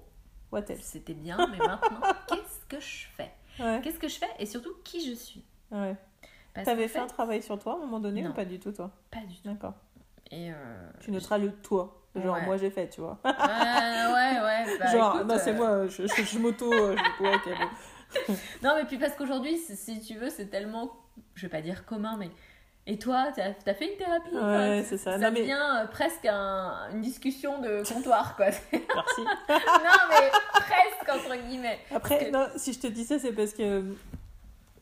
c'était 0.81 1.15
bien, 1.15 1.37
mais 1.51 1.59
maintenant, 1.59 2.01
qu'est-ce 2.29 2.65
que 2.69 2.81
je 2.81 3.07
fais? 3.17 3.31
Qu'est-ce 3.83 3.99
que 3.99 4.09
je 4.09 4.19
fais? 4.19 4.31
Et 4.39 4.47
surtout, 4.47 4.75
qui 4.85 5.07
je 5.07 5.15
suis? 5.15 5.45
Ouais. 5.71 5.97
T'avais 6.55 6.83
fait, 6.83 6.89
fait, 6.89 6.99
un 6.99 7.07
travail 7.07 7.43
sur 7.43 7.59
toi 7.59 7.75
à 7.75 7.77
un 7.77 7.81
moment 7.81 8.01
donné 8.01 8.27
ou 8.27 8.33
pas 8.33 8.45
du 8.45 8.59
tout, 8.59 8.73
toi? 8.73 8.91
Pas 9.11 9.21
du 9.21 9.37
tout. 9.37 9.49
D'accord. 9.49 9.75
Et 10.31 10.51
euh, 10.53 10.91
tu 11.01 11.11
noteras 11.11 11.39
le 11.39 11.53
toi. 11.53 11.97
Genre, 12.17 12.41
moi 12.43 12.57
j'ai 12.57 12.71
fait, 12.71 12.89
tu 12.89 13.01
vois. 13.01 13.19
ouais, 13.25 13.31
ouais. 13.33 14.79
Bah, 14.81 14.87
Genre, 14.93 15.25
bah, 15.25 15.39
c'est 15.39 15.53
moi, 15.53 15.87
je, 15.87 16.07
je, 16.07 16.23
je 16.23 16.39
m'auto. 16.39 16.69
ouais, 16.69 16.97
non, 18.63 18.75
mais 18.77 18.85
puis 18.85 18.99
parce 18.99 19.15
qu'aujourd'hui, 19.15 19.57
si 19.59 20.01
tu 20.01 20.15
veux, 20.17 20.31
c'est 20.31 20.47
tellement, 20.47 20.93
je 21.35 21.43
vais 21.43 21.51
pas 21.51 21.63
dire 21.63 21.85
commun, 21.87 22.17
mais. 22.19 22.31
Et 22.87 22.99
toi, 22.99 23.29
t'as 23.37 23.53
as 23.67 23.75
fait 23.75 23.93
une 23.93 23.99
thérapie 23.99 24.35
Ouais, 24.35 24.83
c'est 24.85 24.97
ça. 24.97 25.19
Ça 25.19 25.31
devient 25.31 25.53
euh, 25.53 25.87
presque 25.87 26.25
une 26.25 27.01
discussion 27.01 27.61
de 27.61 27.87
comptoir, 27.87 28.35
quoi. 28.37 28.47
Merci. 28.73 29.21
non, 29.49 30.09
mais 30.11 30.31
presque, 30.53 31.09
entre 31.09 31.47
guillemets. 31.47 31.79
Après, 31.95 32.31
non, 32.31 32.47
si 32.57 32.73
je 32.73 32.81
te 32.81 32.87
dis 32.87 33.05
ça, 33.05 33.19
c'est 33.19 33.33
parce 33.33 33.53
que 33.53 33.95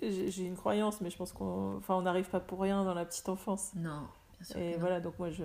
j'ai 0.01 0.45
une 0.45 0.57
croyance, 0.57 1.01
mais 1.01 1.11
je 1.11 1.17
pense 1.17 1.33
qu'on 1.33 1.77
enfin, 1.79 1.95
on 1.95 2.03
n'arrive 2.03 2.29
pas 2.29 2.41
pour 2.41 2.61
rien 2.61 2.85
dans 2.85 2.95
la 2.95 3.05
petite 3.05 3.29
enfance. 3.29 3.73
Non, 3.75 4.07
bien 4.39 4.47
sûr. 4.47 4.59
Et 4.59 4.77
voilà, 4.79 5.01
donc 5.01 5.19
moi, 5.19 5.31
je, 5.31 5.45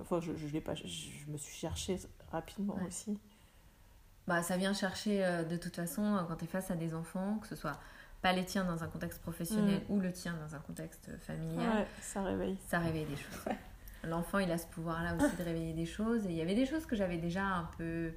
enfin, 0.00 0.20
je, 0.20 0.32
je, 0.36 0.58
pas, 0.58 0.74
je, 0.74 0.84
me 1.28 1.38
suis 1.38 1.56
cherchée 1.56 1.98
rapidement 2.30 2.78
aussi. 2.86 3.18
bah, 4.26 4.42
ça 4.42 4.56
vient 4.56 4.74
chercher 4.74 5.24
euh, 5.24 5.42
de 5.42 5.56
toute 5.56 5.74
façon 5.74 6.24
quand 6.28 6.36
tu 6.36 6.44
es 6.44 6.48
face 6.48 6.70
à 6.70 6.76
des 6.76 6.94
enfants, 6.94 7.38
que 7.40 7.48
ce 7.48 7.56
soit 7.56 7.78
pas 8.24 8.32
les 8.32 8.46
tiens 8.46 8.64
dans 8.64 8.82
un 8.82 8.86
contexte 8.86 9.20
professionnel 9.20 9.82
ou 9.90 10.00
le 10.00 10.10
tien 10.10 10.34
dans 10.42 10.54
un 10.54 10.58
contexte 10.58 11.10
familial. 11.20 11.68
Ouais, 11.68 11.86
ça 12.00 12.22
réveille. 12.22 12.56
Ça 12.68 12.78
réveille 12.78 13.04
des 13.04 13.16
choses. 13.16 13.54
L'enfant, 14.02 14.38
il 14.38 14.50
a 14.50 14.56
ce 14.56 14.66
pouvoir-là 14.68 15.14
aussi 15.14 15.36
de 15.36 15.42
réveiller 15.42 15.74
des 15.74 15.84
choses. 15.84 16.24
Et 16.24 16.30
il 16.30 16.36
y 16.36 16.40
avait 16.40 16.54
des 16.54 16.64
choses 16.64 16.86
que 16.86 16.96
j'avais 16.96 17.18
déjà 17.18 17.44
un 17.44 17.68
peu 17.76 18.14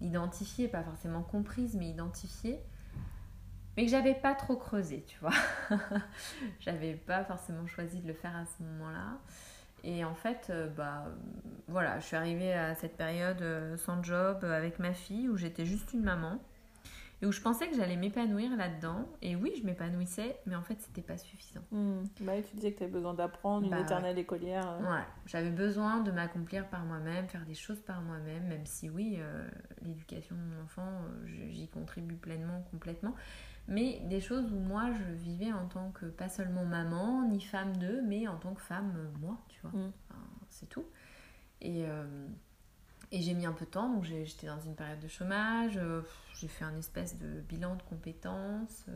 identifiées, 0.00 0.66
pas 0.66 0.82
forcément 0.82 1.22
comprises, 1.22 1.76
mais 1.76 1.88
identifiées 1.88 2.58
mais 3.76 3.84
que 3.84 3.92
j'avais 3.92 4.14
pas 4.14 4.34
trop 4.34 4.56
creusé, 4.56 5.04
tu 5.06 5.16
vois. 5.20 5.30
j'avais 6.58 6.94
pas 6.94 7.22
forcément 7.22 7.64
choisi 7.68 8.00
de 8.00 8.08
le 8.08 8.14
faire 8.14 8.34
à 8.34 8.44
ce 8.44 8.60
moment-là. 8.64 9.18
Et 9.84 10.04
en 10.04 10.16
fait, 10.16 10.48
euh, 10.50 10.66
bah 10.66 11.04
voilà, 11.68 12.00
je 12.00 12.06
suis 12.06 12.16
arrivée 12.16 12.52
à 12.52 12.74
cette 12.74 12.96
période 12.96 13.40
euh, 13.40 13.76
sans 13.76 14.02
job 14.02 14.42
avec 14.42 14.80
ma 14.80 14.92
fille 14.94 15.28
où 15.28 15.36
j'étais 15.36 15.64
juste 15.64 15.92
une 15.92 16.02
maman 16.02 16.40
et 17.20 17.26
où 17.26 17.32
je 17.32 17.40
pensais 17.40 17.68
que 17.68 17.76
j'allais 17.76 17.96
m'épanouir 17.96 18.56
là-dedans. 18.56 19.08
Et 19.22 19.36
oui, 19.36 19.52
je 19.58 19.64
m'épanouissais, 19.64 20.38
mais 20.46 20.54
en 20.54 20.62
fait, 20.62 20.80
c'était 20.80 21.02
pas 21.02 21.18
suffisant. 21.18 21.62
Hmm. 21.70 22.04
Bah, 22.20 22.40
tu 22.42 22.56
disais 22.56 22.72
que 22.72 22.78
tu 22.78 22.84
avais 22.84 22.92
besoin 22.92 23.14
d'apprendre, 23.14 23.64
une 23.64 23.70
bah 23.70 23.80
éternelle 23.80 24.18
écolière. 24.18 24.78
Ouais, 24.82 25.04
j'avais 25.26 25.50
besoin 25.50 26.00
de 26.00 26.10
m'accomplir 26.10 26.68
par 26.68 26.84
moi-même, 26.84 27.26
faire 27.28 27.44
des 27.44 27.54
choses 27.54 27.80
par 27.80 28.02
moi-même, 28.02 28.46
même 28.46 28.66
si 28.66 28.88
oui, 28.88 29.18
l'éducation 29.82 30.36
de 30.36 30.40
mon 30.40 30.62
enfant, 30.62 31.02
j'y 31.26 31.68
contribue 31.68 32.16
pleinement, 32.16 32.62
complètement 32.70 33.14
mais 33.68 34.00
des 34.06 34.20
choses 34.20 34.50
où 34.50 34.58
moi 34.58 34.90
je 34.92 35.12
vivais 35.12 35.52
en 35.52 35.66
tant 35.68 35.90
que 35.92 36.06
pas 36.06 36.28
seulement 36.28 36.64
maman 36.64 37.28
ni 37.28 37.40
femme 37.40 37.76
d'eux, 37.76 38.00
mais 38.06 38.26
en 38.26 38.36
tant 38.36 38.54
que 38.54 38.62
femme 38.62 38.94
euh, 38.96 39.18
moi, 39.20 39.38
tu 39.48 39.60
vois. 39.60 39.78
Mm. 39.78 39.92
c'est 40.48 40.68
tout. 40.68 40.86
Et, 41.60 41.84
euh, 41.86 42.28
et 43.10 43.22
j'ai 43.22 43.34
mis 43.34 43.46
un 43.46 43.52
peu 43.52 43.64
de 43.64 43.70
temps, 43.70 43.88
donc 43.88 44.04
j'étais 44.04 44.46
dans 44.46 44.60
une 44.60 44.74
période 44.74 45.00
de 45.00 45.08
chômage, 45.08 45.76
euh, 45.76 46.02
j'ai 46.34 46.48
fait 46.48 46.64
un 46.64 46.76
espèce 46.76 47.18
de 47.18 47.40
bilan 47.40 47.76
de 47.76 47.82
compétences. 47.82 48.86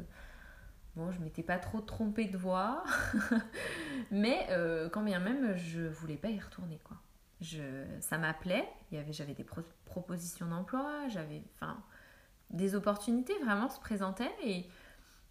Bon, 0.94 1.10
je 1.10 1.20
m'étais 1.20 1.42
pas 1.42 1.58
trop 1.58 1.80
trompée 1.80 2.26
de 2.26 2.36
voix, 2.36 2.84
mais 4.10 4.46
quand 4.92 5.02
bien 5.02 5.20
même, 5.20 5.56
je 5.56 5.80
voulais 5.88 6.18
pas 6.18 6.28
y 6.28 6.38
retourner, 6.38 6.78
quoi. 6.84 6.98
Je, 7.40 7.84
ça 8.00 8.18
m'appelait, 8.18 8.68
j'avais 9.10 9.34
des 9.34 9.46
propositions 9.86 10.46
d'emploi, 10.46 11.08
j'avais, 11.08 11.42
enfin, 11.54 11.82
des 12.50 12.74
opportunités 12.74 13.36
vraiment 13.42 13.68
se 13.68 13.80
présentaient 13.80 14.30
et 14.44 14.66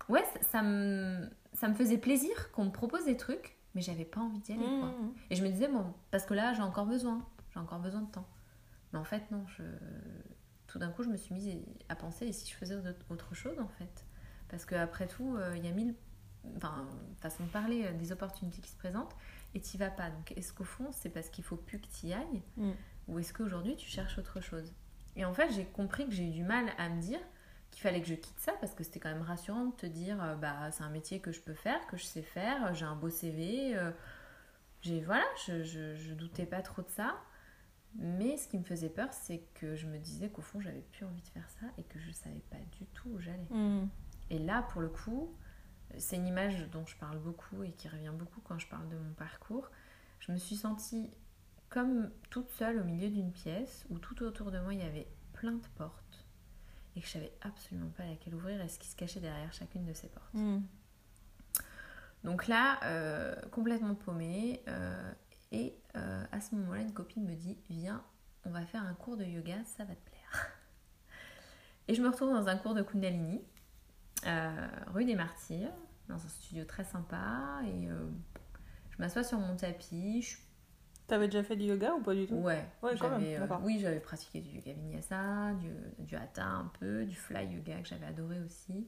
ouais, 0.10 0.24
ça, 0.42 0.62
me, 0.62 1.30
ça 1.54 1.68
me 1.68 1.74
faisait 1.74 1.98
plaisir 1.98 2.52
qu'on 2.52 2.66
me 2.66 2.72
propose 2.72 3.06
des 3.06 3.18
trucs, 3.18 3.56
mais 3.76 3.82
j'avais 3.82 4.06
pas 4.06 4.20
envie 4.20 4.40
d'y 4.40 4.54
aller. 4.54 4.64
Quoi. 4.64 4.90
Mmh. 4.90 5.14
Et 5.30 5.36
je 5.36 5.44
me 5.44 5.50
disais, 5.50 5.68
bon, 5.68 5.94
parce 6.12 6.26
que 6.26 6.34
là, 6.34 6.54
j'ai 6.54 6.62
encore 6.62 6.86
besoin, 6.86 7.26
j'ai 7.54 7.60
encore 7.60 7.80
besoin 7.80 8.02
de 8.02 8.12
temps. 8.12 8.28
Mais 8.94 9.00
en 9.00 9.04
fait, 9.04 9.30
non, 9.32 9.46
je... 9.48 9.64
tout 10.68 10.80
d'un 10.80 10.90
coup, 10.90 11.04
je 11.04 11.10
me 11.10 11.18
suis 11.18 11.34
mise 11.34 11.50
à 11.90 11.96
penser, 11.96 12.28
et 12.28 12.34
si 12.34 12.50
je 12.50 12.56
faisais 12.56 12.76
autre 13.10 13.36
chose, 13.36 13.60
en 13.60 13.68
fait? 13.68 14.06
Parce 14.50 14.66
qu'après 14.66 15.08
tout, 15.08 15.38
euh, 15.38 15.56
il 15.58 15.66
y 15.66 15.70
a 15.70 15.72
mille 15.72 15.96
enfin, 16.58 16.88
façon 17.22 17.46
de 17.46 17.50
parler, 17.50 17.86
euh, 17.86 17.94
des 17.94 18.12
opportunités 18.12 18.62
qui 18.62 18.70
se 18.70 18.78
présentent, 18.78 19.16
et 19.54 19.62
tu 19.62 19.78
vas 19.78 19.90
pas. 19.90 20.10
Donc, 20.10 20.34
est-ce 20.34 20.54
qu'au 20.54 20.66
fond, 20.66 20.90
c'est 20.92 21.10
parce 21.10 21.30
qu'il 21.30 21.44
faut 21.44 21.56
plus 21.56 21.80
que 21.80 21.88
tu 21.88 22.08
y 22.08 22.14
ailles, 22.14 22.44
mmh. 22.58 22.72
ou 23.08 23.20
est-ce 23.20 23.34
qu'aujourd'hui, 23.34 23.78
tu 23.78 23.90
cherches 23.90 24.18
autre 24.18 24.42
chose? 24.42 24.74
Et 25.16 25.26
en 25.26 25.34
fait, 25.34 25.52
j'ai 25.52 25.66
compris 25.66 26.06
que 26.06 26.12
j'ai 26.12 26.26
eu 26.26 26.32
du 26.32 26.44
mal 26.44 26.66
à 26.78 26.90
me 26.90 27.02
dire 27.02 27.20
qu'il 27.70 27.82
fallait 27.82 28.02
que 28.02 28.08
je 28.08 28.16
quitte 28.16 28.40
ça 28.40 28.52
parce 28.60 28.74
que 28.74 28.84
c'était 28.84 29.00
quand 29.00 29.10
même 29.10 29.22
rassurant 29.22 29.68
de 29.68 29.76
te 29.76 29.86
dire 29.86 30.22
euh, 30.22 30.36
bah 30.36 30.72
c'est 30.72 30.84
un 30.84 30.90
métier 30.90 31.22
que 31.22 31.32
je 31.32 31.40
peux 31.40 31.54
faire, 31.54 31.86
que 31.88 31.96
je 31.96 32.04
sais 32.04 32.22
faire, 32.22 32.74
j'ai 32.74 32.84
un 32.84 32.96
beau 32.96 33.10
CV. 33.10 33.78
J'ai 34.82 35.00
voilà, 35.02 35.26
je, 35.46 35.64
je, 35.64 36.14
doutais 36.14 36.46
pas 36.46 36.62
trop 36.62 36.82
de 36.82 36.90
ça. 36.90 37.16
Mais 37.96 38.38
ce 38.38 38.48
qui 38.48 38.58
me 38.58 38.64
faisait 38.64 38.90
peur, 38.90 39.12
c'est 39.12 39.44
que 39.54 39.76
je 39.76 39.86
me 39.86 39.98
disais 39.98 40.30
qu'au 40.30 40.42
fond, 40.42 40.62
j'avais 40.62 40.82
plus 40.82 41.06
envie 41.06 41.22
de 41.22 41.28
faire 41.28 41.50
ça 41.50 41.66
et 41.78 41.84
que 41.84 42.00
je 42.00 42.12
savais 42.12 42.44
pas 42.50 42.58
du 42.80 42.86
tout 42.94 43.10
où 43.10 43.20
j'allais. 43.20 43.48
Hmm. 43.50 43.88
Et 44.30 44.40
là, 44.40 44.64
pour 44.64 44.82
le 44.82 44.90
coup, 44.90 45.36
c'est 45.98 46.16
une 46.16 46.28
image 46.28 46.70
dont 46.72 46.86
je 46.86 46.96
parle 46.96 47.20
beaucoup 47.20 47.64
et 47.64 47.72
qui 47.72 47.90
revient 47.90 48.14
beaucoup 48.14 48.42
quand 48.42 48.58
je 48.60 48.68
parle 48.68 48.88
de 48.88 48.98
mon 48.98 49.14
parcours. 49.14 49.70
Je 50.20 50.32
me 50.32 50.38
suis 50.38 50.56
sentie 50.56 51.10
comme 51.70 52.12
toute 52.30 52.50
seule 52.52 52.80
au 52.80 52.84
milieu 52.84 53.10
d'une 53.10 53.32
pièce 53.32 53.86
où 53.90 53.98
tout 53.98 54.22
autour 54.24 54.52
de 54.52 54.60
moi 54.60 54.74
il 54.74 54.82
y 54.82 54.86
avait 54.86 55.08
plein 55.34 55.54
de 55.54 55.68
portes 55.76 56.26
et 56.96 57.02
que 57.02 57.08
je 57.08 57.12
savais 57.12 57.32
absolument 57.42 57.90
pas 57.90 58.06
laquelle 58.06 58.36
ouvrir 58.36 58.62
et 58.62 58.68
ce 58.68 58.78
qui 58.78 58.88
se 58.88 58.96
cachait 58.96 59.22
derrière 59.22 59.52
chacune 59.54 59.86
de 59.86 59.94
ces 59.94 60.08
portes. 60.08 60.34
Hmm. 60.34 60.62
Donc 62.24 62.48
là, 62.48 62.80
euh, 62.84 63.36
complètement 63.52 63.96
paumée, 63.96 64.62
euh, 64.68 65.12
et 65.52 65.76
euh, 65.96 66.24
à 66.32 66.42
ce 66.42 66.56
moment-là, 66.56 66.82
une 66.82 66.94
copine 66.94 67.26
me 67.26 67.36
dit 67.36 67.58
Viens, 67.70 68.04
on 68.46 68.50
va 68.50 68.66
faire 68.66 68.84
un 68.84 68.94
cours 68.94 69.18
de 69.18 69.26
yoga, 69.26 69.56
ça 69.66 69.84
va 69.84 69.96
te 69.96 70.10
plaire. 70.10 70.48
Et 71.88 71.96
je 71.96 72.02
me 72.02 72.10
retrouve 72.10 72.30
dans 72.30 72.48
un 72.48 72.56
cours 72.56 72.74
de 72.74 72.82
Kundalini, 72.82 73.42
rue 74.94 75.04
des 75.04 75.16
Martyrs, 75.16 75.74
dans 76.08 76.16
un 76.16 76.30
studio 76.30 76.64
très 76.64 76.86
sympa, 76.86 77.60
et 77.66 77.88
je 77.88 78.98
m'assois 79.00 79.24
sur 79.24 79.40
mon 79.40 79.58
tapis, 79.58 80.22
je 80.22 80.38
T'avais 81.12 81.28
déjà 81.28 81.44
fait 81.44 81.58
du 81.58 81.66
yoga 81.66 81.94
ou 81.94 82.00
pas 82.02 82.16
du 82.16 82.26
tout? 82.26 82.36
Ouais, 82.36 82.64
j'avais, 82.94 83.36
euh, 83.38 83.46
oui, 83.64 83.80
j'avais 83.82 84.00
pratiqué 84.00 84.40
du 84.40 84.56
yoga 84.56 84.72
vinyasa, 84.72 85.52
du, 85.60 85.70
du 86.06 86.16
hatha 86.16 86.46
un 86.46 86.72
peu, 86.80 87.04
du 87.04 87.18
fly 87.18 87.48
yoga 87.54 87.82
que 87.82 87.88
j'avais 87.90 88.06
adoré 88.06 88.40
aussi. 88.40 88.88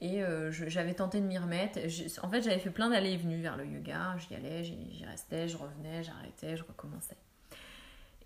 Et 0.00 0.22
euh, 0.22 0.50
j'avais 0.50 0.94
tenté 0.94 1.20
de 1.20 1.26
m'y 1.26 1.38
remettre. 1.38 1.78
en 2.22 2.28
fait, 2.28 2.42
j'avais 2.42 2.58
fait 2.58 2.70
plein 2.70 2.90
d'allées 2.90 3.12
et 3.12 3.16
venues 3.16 3.40
vers 3.40 3.56
le 3.56 3.66
yoga. 3.66 4.16
J'y 4.18 4.34
allais, 4.34 4.64
j'y 4.64 5.04
restais, 5.04 5.48
je 5.48 5.56
revenais, 5.56 6.02
j'arrêtais, 6.02 6.56
je 6.56 6.64
recommençais. 6.64 7.16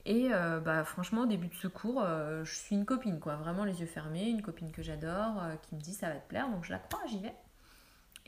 Et 0.07 0.28
euh, 0.33 0.61
bah, 0.61 0.85
franchement, 0.85 1.22
au 1.22 1.26
début 1.26 1.48
de 1.48 1.54
ce 1.54 1.68
cours, 1.68 2.02
je 2.42 2.50
suis 2.50 2.74
une 2.74 2.87
copine, 2.87 3.20
quoi. 3.20 3.37
Vraiment 3.37 3.64
les 3.64 3.81
yeux 3.81 3.87
fermés, 3.87 4.28
une 4.28 4.42
copine 4.42 4.72
que 4.72 4.83
j'adore, 4.83 5.42
qui 5.62 5.74
me 5.74 5.81
dit 5.81 5.92
ça 5.92 6.09
va 6.09 6.16
te 6.16 6.28
plaire. 6.28 6.48
Donc 6.48 6.64
je 6.64 6.72
la 6.72 6.78
crois, 6.78 7.00
j'y 7.07 7.20
vais. 7.20 7.35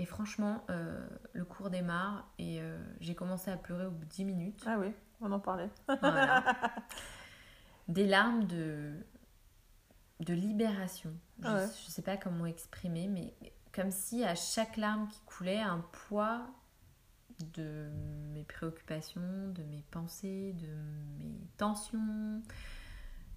Et 0.01 0.07
franchement, 0.07 0.65
euh, 0.71 0.99
le 1.35 1.45
cours 1.45 1.69
démarre 1.69 2.27
et 2.39 2.59
euh, 2.63 2.79
j'ai 3.01 3.15
commencé 3.15 3.51
à 3.51 3.59
pleurer 3.59 3.85
au 3.85 3.91
bout 3.91 4.07
de 4.07 4.11
10 4.11 4.25
minutes. 4.25 4.63
Ah 4.67 4.77
oui, 4.79 4.93
on 5.21 5.31
en 5.31 5.41
parlait. 5.41 5.69
Des 7.89 8.07
larmes 8.07 8.47
de, 8.47 8.95
de 10.21 10.35
libération. 10.35 11.13
Je 11.43 11.49
ne 11.49 11.53
ah 11.53 11.67
sais 11.67 12.03
pas 12.03 12.17
comment 12.17 12.47
exprimer, 12.47 13.09
mais 13.09 13.35
comme 13.73 13.91
si 13.91 14.25
à 14.25 14.35
chaque 14.35 14.77
larme 14.77 15.09
qui 15.09 15.21
coulait, 15.25 15.61
un 15.61 15.85
poids 16.09 16.47
de 17.55 17.91
mes 18.33 18.45
préoccupations, 18.45 19.49
de 19.49 19.63
mes 19.63 19.83
pensées, 19.91 20.55
de 20.55 21.25
mes 21.25 21.41
tensions, 21.57 22.43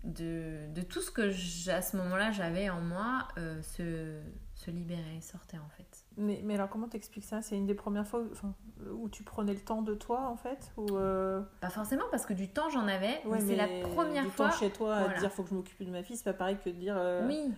de, 0.04 0.68
de 0.74 0.82
tout 0.82 1.02
ce 1.02 1.12
que 1.12 1.70
à 1.70 1.82
ce 1.82 1.96
moment-là 1.98 2.32
j'avais 2.32 2.70
en 2.70 2.82
moi 2.82 3.28
euh, 3.38 3.62
se, 3.62 4.22
se 4.56 4.72
libérait, 4.72 5.22
sortait 5.22 5.58
en 5.58 5.70
fait. 5.70 6.03
Mais, 6.18 6.42
mais 6.44 6.56
alors, 6.56 6.70
comment 6.70 6.88
t'expliques 6.88 7.26
ça? 7.26 7.42
C'est 7.42 7.58
une 7.58 7.66
des 7.66 7.74
premières 7.74 8.06
fois 8.08 8.24
où, 8.92 9.10
tu 9.10 9.24
prenais 9.24 9.54
le 9.54 9.60
temps 9.60 9.82
de 9.82 9.96
toi, 9.96 10.28
en 10.28 10.36
fait? 10.36 10.72
Ou 10.78 10.96
euh, 10.96 11.42
Pas 11.60 11.70
forcément, 11.70 12.06
parce 12.12 12.26
que 12.26 12.34
du 12.34 12.50
temps, 12.50 12.70
j'en 12.70 12.88
avais. 12.88 13.22
mais 13.30 13.42
c'est 13.42 13.56
la 13.56 13.68
première 13.68 14.24
du 14.24 14.30
fois. 14.30 14.50
Temps 14.50 14.58
chez 14.58 14.70
toi, 14.70 14.96
à 14.96 15.20
dire 15.20 15.32
faut 15.32 15.44
que 15.44 15.50
je 15.50 15.56
m'occupe 15.56 15.84
de 15.84 15.92
ma 15.92 16.04
fille, 16.04 16.18
c'est 16.18 16.24
pas 16.24 16.34
pareil 16.34 16.58
que 16.64 16.70
de 16.70 16.76
dire. 16.76 16.96
Euh, 16.98 17.28
oui. 17.28 17.52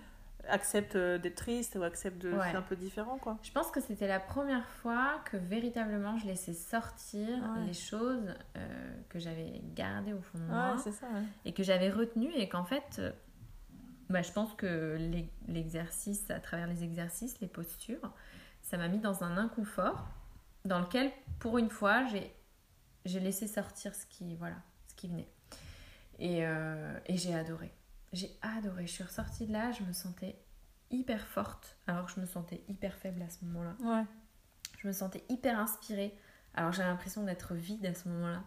Accepte 0.47 0.95
euh, 0.95 1.17
d'être 1.17 1.37
triste 1.37 1.75
ou 1.75 1.81
accepte 1.81 2.21
de. 2.21 2.31
C'est 2.31 2.55
un 2.55 2.61
peu 2.61 2.75
différent, 2.75 3.17
quoi. 3.17 3.37
Je 3.41 3.51
pense 3.51 3.71
que 3.71 3.81
c'était 3.81 4.07
la 4.07 4.19
première 4.19 4.67
fois 4.67 5.19
que 5.29 5.37
véritablement 5.37 6.17
je 6.17 6.27
laissais 6.27 6.53
sortir 6.53 7.27
les 7.65 7.73
choses 7.73 8.33
que 9.09 9.19
j'avais 9.19 9.61
gardées 9.75 10.13
au 10.13 10.21
fond 10.21 10.37
de 10.37 10.43
moi. 10.43 10.77
Ça, 10.77 10.91
et 11.45 11.53
que 11.53 11.63
j'avais 11.63 11.89
retenues, 11.89 12.31
et 12.35 12.47
qu'en 12.47 12.63
fait. 12.63 13.01
Bah, 14.07 14.21
je 14.21 14.31
pense 14.31 14.53
que 14.53 14.99
l'exercice, 15.47 16.29
à 16.29 16.39
travers 16.39 16.67
les 16.67 16.83
exercices, 16.83 17.39
les 17.41 17.47
postures, 17.47 18.11
ça 18.65 18.77
m'a 18.77 18.87
mis 18.87 18.97
dans 18.97 19.23
un 19.23 19.37
inconfort 19.37 20.07
dans 20.65 20.79
lequel, 20.79 21.11
pour 21.39 21.59
une 21.59 21.69
fois, 21.69 22.03
j'ai 23.05 23.19
laissé 23.19 23.47
sortir 23.47 23.93
ce 23.93 24.07
qui, 24.07 24.35
voilà, 24.35 24.55
ce 24.87 24.95
qui 24.95 25.07
venait. 25.07 25.29
Et, 26.17 26.45
euh, 26.45 26.99
et 27.05 27.15
j'ai 27.15 27.35
adoré. 27.35 27.71
J'ai 28.11 28.35
adoré. 28.41 28.87
Je 28.87 28.91
suis 28.91 29.03
ressortie 29.03 29.45
de 29.45 29.53
là, 29.53 29.71
je 29.71 29.83
me 29.83 29.93
sentais 29.93 30.35
hyper 30.89 31.27
forte, 31.27 31.77
alors 31.85 32.07
que 32.07 32.11
je 32.13 32.19
me 32.19 32.25
sentais 32.25 32.63
hyper 32.67 32.95
faible 32.95 33.21
à 33.21 33.29
ce 33.29 33.45
moment-là. 33.45 33.75
Ouais. 33.81 34.05
Je 34.79 34.87
me 34.87 34.93
sentais 34.93 35.23
hyper 35.29 35.59
inspirée, 35.59 36.17
alors 36.55 36.71
j'avais 36.71 36.89
l'impression 36.89 37.23
d'être 37.23 37.53
vide 37.53 37.85
à 37.85 37.93
ce 37.93 38.09
moment-là. 38.09 38.43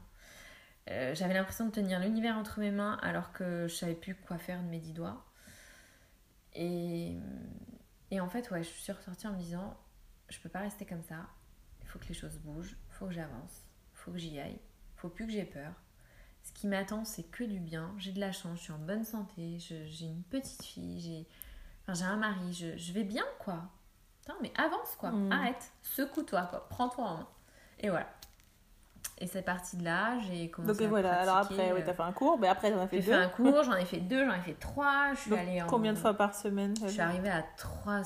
Euh, 0.91 1.15
j'avais 1.15 1.35
l'impression 1.35 1.67
de 1.67 1.71
tenir 1.71 2.01
l'univers 2.01 2.37
entre 2.37 2.59
mes 2.59 2.73
mains 2.73 2.99
alors 3.03 3.33
que 3.33 3.69
je 3.69 3.75
savais 3.75 3.95
plus 3.95 4.17
quoi 4.17 4.39
faire 4.39 4.61
de 4.63 4.69
mes 4.69 4.81
dix 4.81 4.95
doigts. 4.95 5.25
Et, 6.55 7.17
et 8.11 8.21
en 8.21 8.29
fait, 8.29 8.51
ouais, 8.51 8.65
je 8.65 8.69
suis 8.69 8.91
ressortie 8.91 9.29
en 9.29 9.35
me 9.35 9.39
disant 9.39 9.77
je 10.29 10.39
peux 10.39 10.49
pas 10.49 10.61
rester 10.61 10.85
comme 10.85 11.03
ça. 11.03 11.27
Il 11.83 11.89
faut 11.89 11.99
que 11.99 12.07
les 12.09 12.15
choses 12.15 12.39
bougent, 12.39 12.77
il 12.89 12.95
faut 12.95 13.07
que 13.07 13.13
j'avance, 13.13 13.65
il 13.93 13.99
faut 13.99 14.11
que 14.11 14.19
j'y 14.19 14.39
aille, 14.39 14.59
il 14.61 15.01
faut 15.01 15.09
plus 15.09 15.27
que 15.27 15.33
j'ai 15.33 15.45
peur. 15.45 15.73
Ce 16.43 16.53
qui 16.53 16.67
m'attend, 16.67 17.05
c'est 17.05 17.25
que 17.25 17.45
du 17.45 17.61
bien. 17.61 17.95
J'ai 17.99 18.13
de 18.13 18.21
la 18.21 18.33
chance, 18.33 18.59
je 18.59 18.65
suis 18.65 18.73
en 18.73 18.79
bonne 18.79 19.05
santé, 19.05 19.59
j'ai 19.59 20.07
une 20.07 20.23
petite 20.23 20.63
fille, 20.63 21.01
j'ai 21.01 21.27
enfin, 21.87 22.07
un 22.07 22.17
mari, 22.17 22.53
je, 22.53 22.93
vais 22.93 23.05
bien 23.05 23.25
quoi. 23.39 23.63
Putain, 24.21 24.35
mais 24.43 24.53
avance 24.57 24.97
quoi, 24.97 25.11
mmh. 25.11 25.33
arrête, 25.33 25.73
secoue-toi 25.83 26.43
quoi, 26.51 26.69
prends-toi 26.69 27.05
en 27.05 27.17
main. 27.19 27.29
Et 27.81 27.91
voilà. 27.91 28.07
Et 29.21 29.27
c'est 29.27 29.43
parti 29.43 29.77
de 29.77 29.85
là, 29.85 30.19
j'ai 30.21 30.49
commencé 30.49 30.75
Donc 30.75 30.87
à 30.87 30.89
voilà, 30.89 31.21
alors 31.21 31.39
après, 31.39 31.73
euh, 31.73 31.81
t'as 31.85 31.93
fait 31.93 32.03
un 32.03 32.13
cours, 32.13 32.39
mais 32.39 32.47
après 32.47 32.71
t'en 32.71 32.81
as 32.81 32.87
fait 32.87 32.97
J'ai 32.97 33.11
fait 33.11 33.11
deux. 33.13 33.23
un 33.23 33.29
cours, 33.29 33.63
j'en 33.65 33.75
ai 33.75 33.85
fait 33.85 33.99
deux, 33.99 34.25
j'en 34.25 34.35
ai 34.35 34.43
fait 34.43 34.55
trois. 34.55 35.13
Je 35.15 35.21
suis 35.21 35.31
Donc, 35.31 35.41
allée 35.41 35.61
en... 35.61 35.67
combien 35.67 35.93
de 35.93 35.99
fois 35.99 36.15
par 36.15 36.35
semaine 36.35 36.75
Je 36.81 36.89
suis 36.89 37.01
arrivée 37.01 37.31
à 37.31 37.43
trois, 37.57 38.03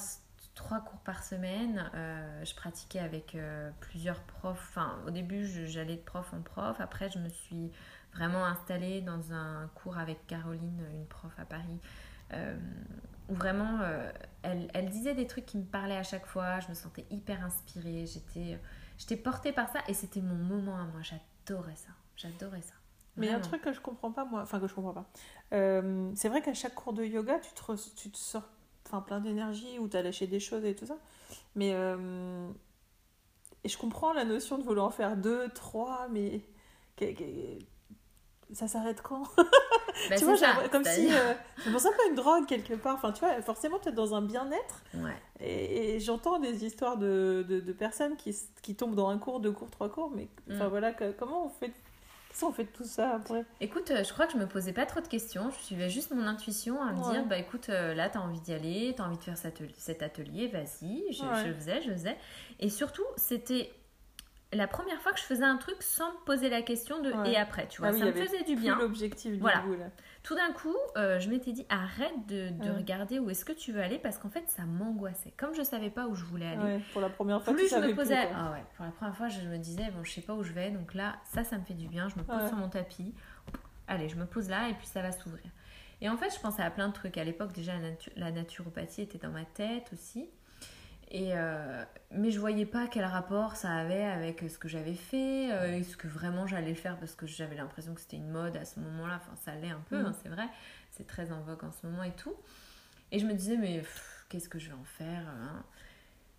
trois 0.54 0.80
cours 0.80 1.00
par 1.00 1.22
semaine. 1.22 1.90
Euh, 1.94 2.44
je 2.44 2.54
pratiquais 2.54 2.98
avec 2.98 3.34
euh, 3.34 3.70
plusieurs 3.80 4.20
profs. 4.20 4.68
Enfin, 4.70 4.98
au 5.06 5.10
début, 5.10 5.46
j'allais 5.66 5.96
de 5.96 6.02
prof 6.02 6.32
en 6.34 6.42
prof. 6.42 6.80
Après, 6.80 7.10
je 7.10 7.18
me 7.18 7.28
suis 7.28 7.70
vraiment 8.14 8.44
installée 8.44 9.00
dans 9.00 9.32
un 9.32 9.68
cours 9.74 9.98
avec 9.98 10.26
Caroline, 10.26 10.84
une 10.92 11.06
prof 11.06 11.32
à 11.38 11.44
Paris. 11.44 11.80
euh, 12.34 12.56
où 13.28 13.34
vraiment, 13.34 13.78
euh, 13.80 14.10
elle, 14.42 14.68
elle 14.74 14.88
disait 14.88 15.14
des 15.14 15.26
trucs 15.26 15.46
qui 15.46 15.58
me 15.58 15.64
parlaient 15.64 15.96
à 15.96 16.02
chaque 16.02 16.26
fois. 16.26 16.60
Je 16.60 16.68
me 16.68 16.74
sentais 16.74 17.06
hyper 17.10 17.44
inspirée. 17.44 18.06
J'étais, 18.06 18.60
j'étais 18.98 19.16
portée 19.16 19.52
par 19.52 19.70
ça 19.70 19.80
et 19.88 19.94
c'était 19.94 20.20
mon 20.20 20.34
moment 20.34 20.76
à 20.76 20.84
moi. 20.84 21.00
J'adorais 21.02 21.76
ça. 21.76 21.90
J'adorais 22.16 22.62
ça. 22.62 22.74
Mais 23.16 23.26
il 23.26 23.30
y 23.30 23.32
a 23.32 23.36
un 23.36 23.40
truc 23.40 23.60
que 23.60 23.72
je 23.74 23.80
comprends 23.80 24.10
pas, 24.10 24.24
moi, 24.24 24.40
enfin 24.40 24.58
que 24.58 24.66
je 24.66 24.74
comprends 24.74 24.94
pas. 24.94 25.06
C'est 25.50 26.28
vrai 26.28 26.40
qu'à 26.40 26.54
chaque 26.54 26.74
cours 26.74 26.94
de 26.94 27.04
yoga, 27.04 27.38
tu 27.40 27.52
te, 27.52 27.94
tu 27.94 28.10
te 28.10 28.16
sors 28.16 28.48
enfin, 28.92 29.00
plein 29.02 29.20
d'énergie 29.20 29.78
ou 29.78 29.88
tu 29.88 29.96
as 29.96 30.02
lâché 30.02 30.26
des 30.26 30.38
choses 30.40 30.64
et 30.64 30.74
tout 30.76 30.86
ça. 30.86 30.96
Mais 31.56 31.72
euh, 31.74 32.46
et 33.64 33.68
je 33.68 33.78
comprends 33.78 34.12
la 34.12 34.24
notion 34.24 34.58
de 34.58 34.62
vouloir 34.64 34.86
en 34.86 34.90
faire 34.90 35.16
deux, 35.16 35.48
trois, 35.50 36.06
mais 36.10 36.40
ça 38.52 38.68
s'arrête 38.68 39.02
quand? 39.02 39.24
Bah, 40.08 40.16
Tu 40.16 40.24
vois, 40.24 40.36
ça, 40.36 40.54
comme 40.72 40.84
si. 40.84 41.12
euh, 41.14 41.34
je 41.64 41.70
sens 41.70 41.86
un 41.86 41.90
peu 41.96 42.08
une 42.08 42.14
drogue 42.16 42.46
quelque 42.46 42.72
part. 42.74 42.94
Enfin, 42.96 43.12
tu 43.12 43.20
vois, 43.20 43.40
forcément, 43.42 43.78
tu 43.78 43.90
es 43.90 43.92
dans 43.92 44.14
un 44.14 44.22
bien-être. 44.22 44.82
Ouais. 44.94 45.12
Et, 45.38 45.94
et 45.94 46.00
j'entends 46.00 46.38
des 46.40 46.64
histoires 46.64 46.96
de, 46.96 47.44
de, 47.48 47.60
de 47.60 47.72
personnes 47.72 48.16
qui, 48.16 48.34
qui 48.62 48.74
tombent 48.74 48.94
dans 48.96 49.08
un 49.10 49.18
cours, 49.18 49.38
deux 49.38 49.52
cours, 49.52 49.70
trois 49.70 49.88
cours. 49.90 50.10
Mais 50.10 50.28
enfin, 50.50 50.66
Mm. 50.66 50.70
voilà, 50.70 50.92
que- 50.92 51.12
comment 51.12 51.44
on 51.44 51.48
fait. 51.50 51.70
Qu'est-ce 52.38 52.44
qu'on 52.46 52.52
fait 52.52 52.64
de 52.64 52.68
tout 52.70 52.84
ça 52.84 53.16
après 53.16 53.44
Écoute, 53.60 53.90
euh, 53.90 54.02
je 54.04 54.12
crois 54.12 54.26
que 54.26 54.32
je 54.32 54.38
me 54.38 54.46
posais 54.46 54.72
pas 54.72 54.86
trop 54.86 55.00
de 55.00 55.06
questions. 55.08 55.50
Je 55.50 55.64
suivais 55.64 55.90
juste 55.90 56.10
mon 56.12 56.26
intuition 56.26 56.80
à 56.82 56.92
me 56.92 56.98
Ouais. 57.04 57.12
dire, 57.12 57.26
bah 57.26 57.36
écoute, 57.38 57.68
euh, 57.68 57.92
là, 57.94 58.08
tu 58.08 58.16
as 58.18 58.22
envie 58.22 58.40
d'y 58.40 58.54
aller, 58.54 58.92
tu 58.96 59.02
as 59.02 59.04
envie 59.06 59.18
de 59.18 59.22
faire 59.22 59.36
cet 59.36 59.54
atelier, 59.56 59.74
cet 59.76 60.02
atelier 60.02 60.48
vas-y. 60.48 61.12
Je, 61.12 61.22
Ouais. 61.24 61.44
je 61.44 61.52
faisais, 61.52 61.82
je 61.82 61.90
faisais. 61.92 62.16
Et 62.58 62.70
surtout, 62.70 63.04
c'était 63.16 63.70
la 64.52 64.66
première 64.66 65.00
fois 65.00 65.12
que 65.12 65.18
je 65.18 65.24
faisais 65.24 65.44
un 65.44 65.56
truc 65.56 65.76
sans 65.80 66.12
me 66.12 66.18
poser 66.24 66.48
la 66.50 66.62
question 66.62 67.00
de 67.00 67.10
Ouais. 67.12 67.32
et 67.32 67.36
après, 67.36 67.66
tu 67.68 67.80
vois. 67.80 67.88
Ah 67.88 67.92
oui, 67.92 67.98
ça 68.00 68.06
me 68.06 68.12
faisait 68.12 68.42
du 68.44 68.56
bien. 68.56 68.76
l'objectif 68.78 69.32
du 69.32 69.38
Voilà. 69.38 69.64
là. 69.78 69.86
Tout 70.22 70.34
d'un 70.36 70.52
coup, 70.52 70.76
euh, 70.96 71.18
je 71.18 71.28
m'étais 71.30 71.52
dit, 71.52 71.66
arrête 71.68 72.26
de, 72.28 72.50
de 72.50 72.70
Ouais. 72.70 72.76
regarder 72.76 73.18
où 73.18 73.28
est-ce 73.30 73.44
que 73.44 73.52
tu 73.52 73.72
veux 73.72 73.80
aller 73.82 73.98
parce 73.98 74.18
qu'en 74.18 74.30
fait, 74.30 74.44
ça 74.48 74.62
m'angoissait. 74.64 75.32
Comme 75.36 75.54
je 75.54 75.62
savais 75.62 75.90
pas 75.90 76.06
où 76.06 76.14
je 76.14 76.24
voulais 76.24 76.46
aller. 76.46 76.62
Ouais, 76.76 76.80
pour 76.92 77.00
la 77.00 77.08
première 77.10 77.42
fois, 77.42 77.52
Plus 77.54 77.68
je 77.68 77.76
me 77.76 77.94
posais, 77.94 78.26
plus, 78.26 78.34
ah 78.36 78.54
pour 78.76 78.84
la 78.84 78.92
première 78.92 79.16
fois, 79.16 79.28
je 79.28 79.40
me 79.48 79.58
disais 79.58 79.90
bon, 79.90 80.04
je 80.04 80.12
sais 80.12 80.20
pas 80.20 80.34
où 80.34 80.42
je 80.44 80.52
vais, 80.52 80.70
donc 80.70 80.94
là, 80.94 81.16
ça, 81.24 81.42
ça 81.44 81.58
me 81.58 81.64
fait 81.64 81.74
du 81.74 81.88
bien. 81.88 82.08
Je 82.08 82.16
me 82.16 82.22
pose 82.22 82.46
sur 82.48 82.56
mon 82.56 82.68
tapis. 82.68 83.14
Allez, 83.88 84.08
je 84.08 84.16
me 84.16 84.26
pose 84.26 84.48
là 84.48 84.68
et 84.68 84.74
puis 84.74 84.86
ça 84.86 85.02
va 85.02 85.10
s'ouvrir. 85.12 85.44
Et 86.00 86.08
en 86.08 86.16
fait, 86.16 86.30
je 86.34 86.40
pensais 86.40 86.62
à 86.62 86.70
plein 86.70 86.88
de 86.88 86.92
trucs. 86.92 87.16
À 87.16 87.24
l'époque, 87.24 87.52
déjà, 87.52 87.72
la, 87.74 87.90
natu- 87.90 88.10
la 88.16 88.30
naturopathie 88.32 89.02
était 89.02 89.18
dans 89.18 89.30
ma 89.30 89.44
tête 89.44 89.88
aussi. 89.92 90.28
Et 91.14 91.32
euh, 91.34 91.84
mais 92.10 92.30
je 92.30 92.40
voyais 92.40 92.64
pas 92.64 92.86
quel 92.86 93.04
rapport 93.04 93.54
ça 93.56 93.70
avait 93.70 94.02
avec 94.04 94.42
ce 94.48 94.56
que 94.58 94.66
j'avais 94.66 94.94
fait, 94.94 95.52
euh, 95.52 95.76
est-ce 95.78 95.94
que 95.98 96.08
vraiment 96.08 96.46
j'allais 96.46 96.74
faire 96.74 96.96
parce 96.96 97.14
que 97.14 97.26
j'avais 97.26 97.54
l'impression 97.54 97.92
que 97.94 98.00
c'était 98.00 98.16
une 98.16 98.30
mode 98.30 98.56
à 98.56 98.64
ce 98.64 98.80
moment-là. 98.80 99.16
Enfin, 99.16 99.36
ça 99.44 99.54
l'est 99.54 99.68
un 99.70 99.82
peu, 99.90 99.98
Mhm. 99.98 100.06
hein, 100.06 100.14
c'est 100.22 100.30
vrai. 100.30 100.46
C'est 100.90 101.06
très 101.06 101.30
en 101.30 101.40
vogue 101.42 101.62
en 101.64 101.70
ce 101.70 101.86
moment 101.86 102.02
et 102.02 102.12
tout. 102.12 102.34
Et 103.10 103.18
je 103.18 103.26
me 103.26 103.34
disais, 103.34 103.58
mais 103.58 103.82
qu'est-ce 104.30 104.48
que 104.48 104.58
je 104.58 104.68
vais 104.68 104.74
en 104.74 104.84
faire 104.84 105.22
hein? 105.28 105.62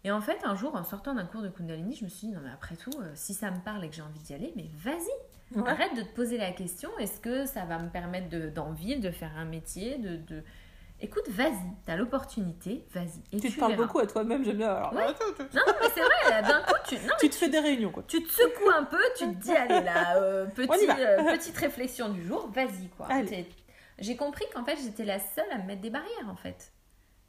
Et 0.05 0.11
en 0.11 0.19
fait, 0.21 0.39
un 0.43 0.55
jour, 0.55 0.75
en 0.75 0.83
sortant 0.83 1.13
d'un 1.13 1.25
cours 1.25 1.43
de 1.43 1.49
Kundalini, 1.49 1.95
je 1.95 2.03
me 2.03 2.09
suis 2.09 2.27
dit, 2.27 2.33
non, 2.33 2.41
mais 2.43 2.49
après 2.51 2.75
tout, 2.75 2.91
euh, 2.99 3.11
si 3.13 3.33
ça 3.33 3.51
me 3.51 3.59
parle 3.59 3.85
et 3.85 3.89
que 3.89 3.95
j'ai 3.95 4.01
envie 4.01 4.19
d'y 4.19 4.33
aller, 4.33 4.51
mais 4.55 4.69
vas-y, 4.75 5.57
Ouais. 5.57 5.69
arrête 5.69 5.95
de 5.95 6.01
te 6.01 6.13
poser 6.15 6.37
la 6.39 6.51
question, 6.51 6.89
est-ce 6.97 7.19
que 7.19 7.45
ça 7.45 7.63
va 7.65 7.77
me 7.77 7.89
permettre 7.89 8.27
de- 8.27 8.49
d'en 8.49 8.71
vivre, 8.71 8.99
de 9.01 9.11
faire 9.11 9.31
un 9.37 9.45
métier, 9.45 9.99
de... 9.99 10.17
de... 10.17 10.43
Écoute, 11.03 11.27
vas-y, 11.29 11.51
t'as 11.85 11.97
l'opportunité, 11.97 12.85
vas-y. 12.93 13.19
Et 13.35 13.39
Tu 13.41 13.51
te 13.51 13.59
parles 13.59 13.73
verras. 13.73 13.83
beaucoup 13.85 13.99
à 13.99 14.07
toi-même, 14.07 14.43
j'aime 14.45 14.57
bien. 14.57 14.71
Alors, 14.73 14.93
Ouais. 14.93 15.05
Non, 15.05 15.61
mais 15.81 15.87
c'est 15.93 15.99
vrai, 16.01 16.41
d'un 16.41 16.61
coup, 16.61 16.73
tu, 16.87 16.95
non, 16.95 17.13
tu 17.19 17.29
te 17.29 17.35
fais 17.35 17.49
des 17.49 17.59
réunions, 17.59 17.91
quoi. 17.91 18.03
tu 18.07 18.23
te 18.23 18.31
secoues 18.31 18.69
un 18.73 18.85
peu, 18.85 19.01
tu 19.17 19.25
te 19.25 19.33
dis, 19.35 19.51
allez 19.51 19.81
là, 19.81 20.15
euh, 20.17 20.45
petit, 20.55 20.87
euh, 20.89 21.23
petite 21.35 21.57
réflexion 21.57 22.07
du 22.09 22.25
jour, 22.25 22.49
vas-y 22.53 22.87
quoi. 22.95 23.07
J'ai 23.99 24.15
compris 24.15 24.45
qu'en 24.53 24.63
fait, 24.63 24.77
j'étais 24.81 25.05
la 25.05 25.19
seule 25.19 25.51
à 25.51 25.57
me 25.59 25.65
mettre 25.67 25.81
des 25.81 25.89
barrières 25.91 26.29
en 26.29 26.35
fait. 26.35 26.71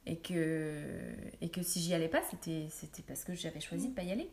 Et 0.07 0.19
que, 0.19 0.81
et 1.41 1.49
que 1.49 1.61
si 1.61 1.79
j'y 1.81 1.93
allais 1.93 2.07
pas, 2.07 2.21
c'était 2.29 2.67
c'était 2.69 3.01
parce 3.01 3.23
que 3.23 3.33
j'avais 3.33 3.59
choisi 3.59 3.89
de 3.89 3.93
pas 3.95 4.03
y 4.03 4.11
aller. 4.11 4.29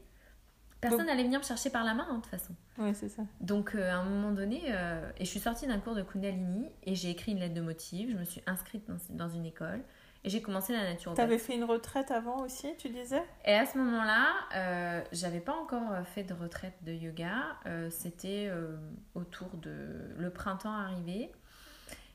Personne 0.82 1.06
n'allait 1.06 1.22
venir 1.22 1.38
me 1.38 1.44
chercher 1.44 1.70
par 1.70 1.84
la 1.84 1.94
main, 1.94 2.06
hein, 2.10 2.16
de 2.16 2.20
toute 2.20 2.26
façon. 2.30 2.54
Ouais, 2.76 2.92
c'est 2.92 3.08
ça. 3.08 3.22
Donc, 3.40 3.74
euh, 3.74 3.90
à 3.90 3.94
un 3.94 4.04
moment 4.04 4.32
donné, 4.32 4.62
euh, 4.68 5.08
et 5.16 5.24
je 5.24 5.30
suis 5.30 5.40
sortie 5.40 5.66
d'un 5.66 5.78
cours 5.78 5.94
de 5.94 6.02
Kundalini 6.02 6.68
et 6.82 6.94
j'ai 6.94 7.08
écrit 7.10 7.32
une 7.32 7.38
lettre 7.38 7.54
de 7.54 7.60
motif. 7.60 8.10
Je 8.10 8.16
me 8.16 8.24
suis 8.24 8.42
inscrite 8.46 8.84
dans, 8.88 8.96
dans 9.10 9.28
une 9.28 9.46
école 9.46 9.80
et 10.24 10.28
j'ai 10.28 10.42
commencé 10.42 10.72
la 10.72 10.82
naturopathie. 10.82 11.16
T'avais 11.16 11.38
fait 11.38 11.54
une 11.54 11.64
retraite 11.64 12.10
avant 12.10 12.42
aussi, 12.42 12.74
tu 12.78 12.88
disais? 12.90 13.22
Et 13.44 13.54
à 13.54 13.64
ce 13.64 13.78
moment-là, 13.78 14.26
euh, 14.56 15.02
j'avais 15.12 15.40
pas 15.40 15.54
encore 15.54 16.04
fait 16.06 16.24
de 16.24 16.34
retraite 16.34 16.74
de 16.82 16.92
yoga. 16.92 17.32
Euh, 17.66 17.88
C'était 17.90 18.48
euh, 18.50 18.76
autour 19.14 19.56
de 19.56 20.14
le 20.18 20.30
printemps 20.30 20.74
arrivé. 20.74 21.32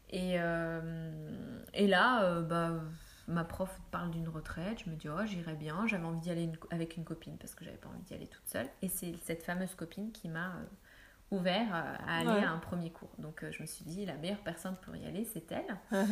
Et, 0.09 0.35
euh, 0.39 1.11
et 1.73 1.87
là, 1.87 2.23
euh, 2.23 2.41
bah, 2.41 2.75
ma 3.27 3.43
prof 3.43 3.79
parle 3.91 4.11
d'une 4.11 4.29
retraite. 4.29 4.79
Je 4.85 4.89
me 4.89 4.95
dis, 4.95 5.09
oh, 5.09 5.25
j'irai 5.25 5.53
bien. 5.55 5.85
J'avais 5.87 6.05
envie 6.05 6.19
d'y 6.19 6.31
aller 6.31 6.43
une- 6.43 6.57
avec 6.71 6.95
une 6.97 7.03
copine 7.03 7.37
parce 7.37 7.55
que 7.55 7.65
j'avais 7.65 7.77
pas 7.77 7.89
envie 7.89 8.01
d'y 8.03 8.13
aller 8.13 8.27
toute 8.27 8.47
seule. 8.47 8.67
Et 8.81 8.87
c'est 8.89 9.15
cette 9.23 9.43
fameuse 9.43 9.75
copine 9.75 10.11
qui 10.11 10.29
m'a 10.29 10.47
euh, 10.55 10.63
ouvert 11.31 11.67
euh, 11.75 11.95
à 12.07 12.17
aller 12.19 12.29
Ouais. 12.29 12.43
à 12.43 12.51
un 12.51 12.57
premier 12.59 12.89
cours. 12.91 13.11
Donc 13.17 13.43
euh, 13.43 13.51
je 13.51 13.61
me 13.61 13.67
suis 13.67 13.83
dit, 13.85 14.05
la 14.05 14.15
meilleure 14.15 14.43
personne 14.43 14.75
pour 14.81 14.95
y 14.95 15.05
aller, 15.05 15.25
c'est 15.25 15.51
elle. 15.51 15.77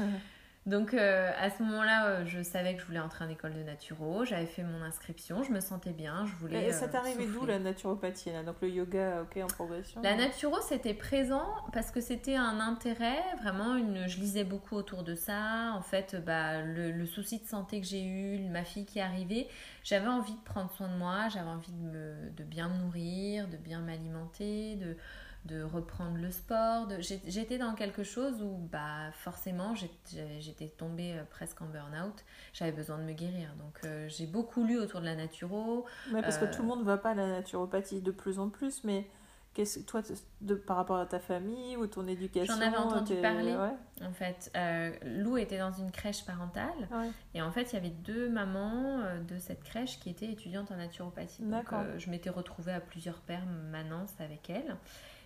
Donc 0.65 0.95
euh, 0.95 1.29
à 1.39 1.51
ce 1.51 1.61
moment-là, 1.61 2.07
euh, 2.07 2.25
je 2.25 2.41
savais 2.41 2.73
que 2.73 2.81
je 2.81 2.87
voulais 2.87 2.99
entrer 2.99 3.23
en 3.23 3.29
école 3.29 3.53
de 3.53 3.61
naturo. 3.61 4.25
J'avais 4.25 4.47
fait 4.47 4.63
mon 4.63 4.81
inscription, 4.81 5.43
je 5.43 5.51
me 5.51 5.59
sentais 5.59 5.91
bien, 5.91 6.25
je 6.25 6.33
voulais. 6.37 6.69
Et 6.69 6.71
ça 6.71 6.85
euh, 6.85 6.87
t'arrivait 6.87 7.27
d'où 7.27 7.41
souffler. 7.41 7.53
la 7.53 7.59
naturopathie 7.59 8.31
là? 8.31 8.41
Donc 8.41 8.55
le 8.63 8.69
yoga, 8.69 9.21
ok, 9.21 9.43
en 9.43 9.47
progression 9.47 10.01
La 10.01 10.15
naturo, 10.15 10.59
c'était 10.61 10.95
présent 10.95 11.45
parce 11.71 11.91
que 11.91 12.01
c'était 12.01 12.35
un 12.35 12.59
intérêt, 12.59 13.21
vraiment. 13.43 13.75
Une, 13.75 14.07
je 14.07 14.17
lisais 14.19 14.43
beaucoup 14.43 14.75
autour 14.75 15.03
de 15.03 15.13
ça. 15.13 15.71
En 15.75 15.81
fait, 15.81 16.15
bah, 16.25 16.63
le, 16.63 16.91
le 16.91 17.05
souci 17.05 17.39
de 17.39 17.45
santé 17.45 17.79
que 17.79 17.85
j'ai 17.85 18.03
eu, 18.03 18.39
ma 18.49 18.63
fille 18.63 18.85
qui 18.85 18.97
est 18.97 19.03
arrivée, 19.03 19.47
j'avais 19.83 20.07
envie 20.07 20.33
de 20.33 20.43
prendre 20.45 20.71
soin 20.71 20.87
de 20.87 20.97
moi, 20.97 21.29
j'avais 21.29 21.49
envie 21.49 21.73
de, 21.73 21.83
me, 21.83 22.29
de 22.35 22.43
bien 22.43 22.69
me 22.69 22.77
nourrir, 22.79 23.47
de 23.47 23.57
bien 23.57 23.81
m'alimenter, 23.81 24.77
de, 24.77 24.97
de 25.45 25.61
reprendre 25.63 26.17
le 26.17 26.31
sport. 26.31 26.87
de- 26.87 26.97
J'étais 26.99 27.57
dans 27.57 27.73
quelque 27.75 28.03
chose 28.03 28.41
où, 28.41 28.57
bah, 28.71 29.11
forcément, 29.13 29.73
j'étais 29.75 30.67
tombée 30.69 31.13
euh, 31.13 31.23
presque 31.29 31.61
en 31.61 31.65
burn-out. 31.65 32.23
J'avais 32.53 32.71
besoin 32.71 32.97
de 32.97 33.03
me 33.03 33.13
guérir. 33.13 33.49
Donc, 33.59 33.79
euh, 33.85 34.07
j'ai 34.09 34.25
beaucoup 34.25 34.63
lu 34.63 34.79
autour 34.79 35.01
de 35.01 35.05
la 35.05 35.15
naturo. 35.15 35.85
Ouais, 36.11 36.21
parce 36.21 36.37
que 36.37 36.45
Euh, 36.45 36.51
tout 36.53 36.61
le 36.63 36.67
monde 36.67 36.79
ne 36.79 36.85
va 36.85 36.97
pas 36.97 37.11
à 37.11 37.15
la 37.15 37.27
naturopathie 37.27 38.01
de 38.01 38.11
plus 38.11 38.39
en 38.39 38.49
plus, 38.49 38.83
mais 38.83 39.07
qu'est-ce 39.53 39.79
toi, 39.81 40.01
de, 40.41 40.55
par 40.55 40.77
rapport 40.77 40.97
à 40.97 41.05
ta 41.05 41.19
famille 41.19 41.77
ou 41.77 41.85
ton 41.87 42.07
éducation 42.07 42.55
J'en 42.55 42.61
avais 42.61 42.75
entendu 42.77 43.15
parler. 43.21 43.55
Ouais, 43.55 44.05
En 44.05 44.11
fait, 44.11 44.51
euh, 44.57 44.91
Lou 45.03 45.37
était 45.37 45.59
dans 45.59 45.71
une 45.71 45.91
crèche 45.91 46.25
parentale. 46.25 46.87
ouais. 46.91 47.11
Et 47.35 47.41
en 47.43 47.51
fait, 47.51 47.71
il 47.71 47.75
y 47.75 47.77
avait 47.77 47.89
deux 47.91 48.29
mamans 48.29 48.99
euh, 49.01 49.21
de 49.21 49.37
cette 49.37 49.63
crèche 49.63 49.99
qui 49.99 50.09
étaient 50.09 50.25
étudiantes 50.31 50.71
en 50.71 50.75
naturopathie. 50.77 51.43
Donc, 51.43 51.71
euh, 51.71 51.99
je 51.99 52.09
m'étais 52.09 52.29
retrouvée 52.31 52.73
à 52.73 52.81
plusieurs 52.81 53.19
permanences 53.21 54.13
avec 54.19 54.49
elles. 54.49 54.75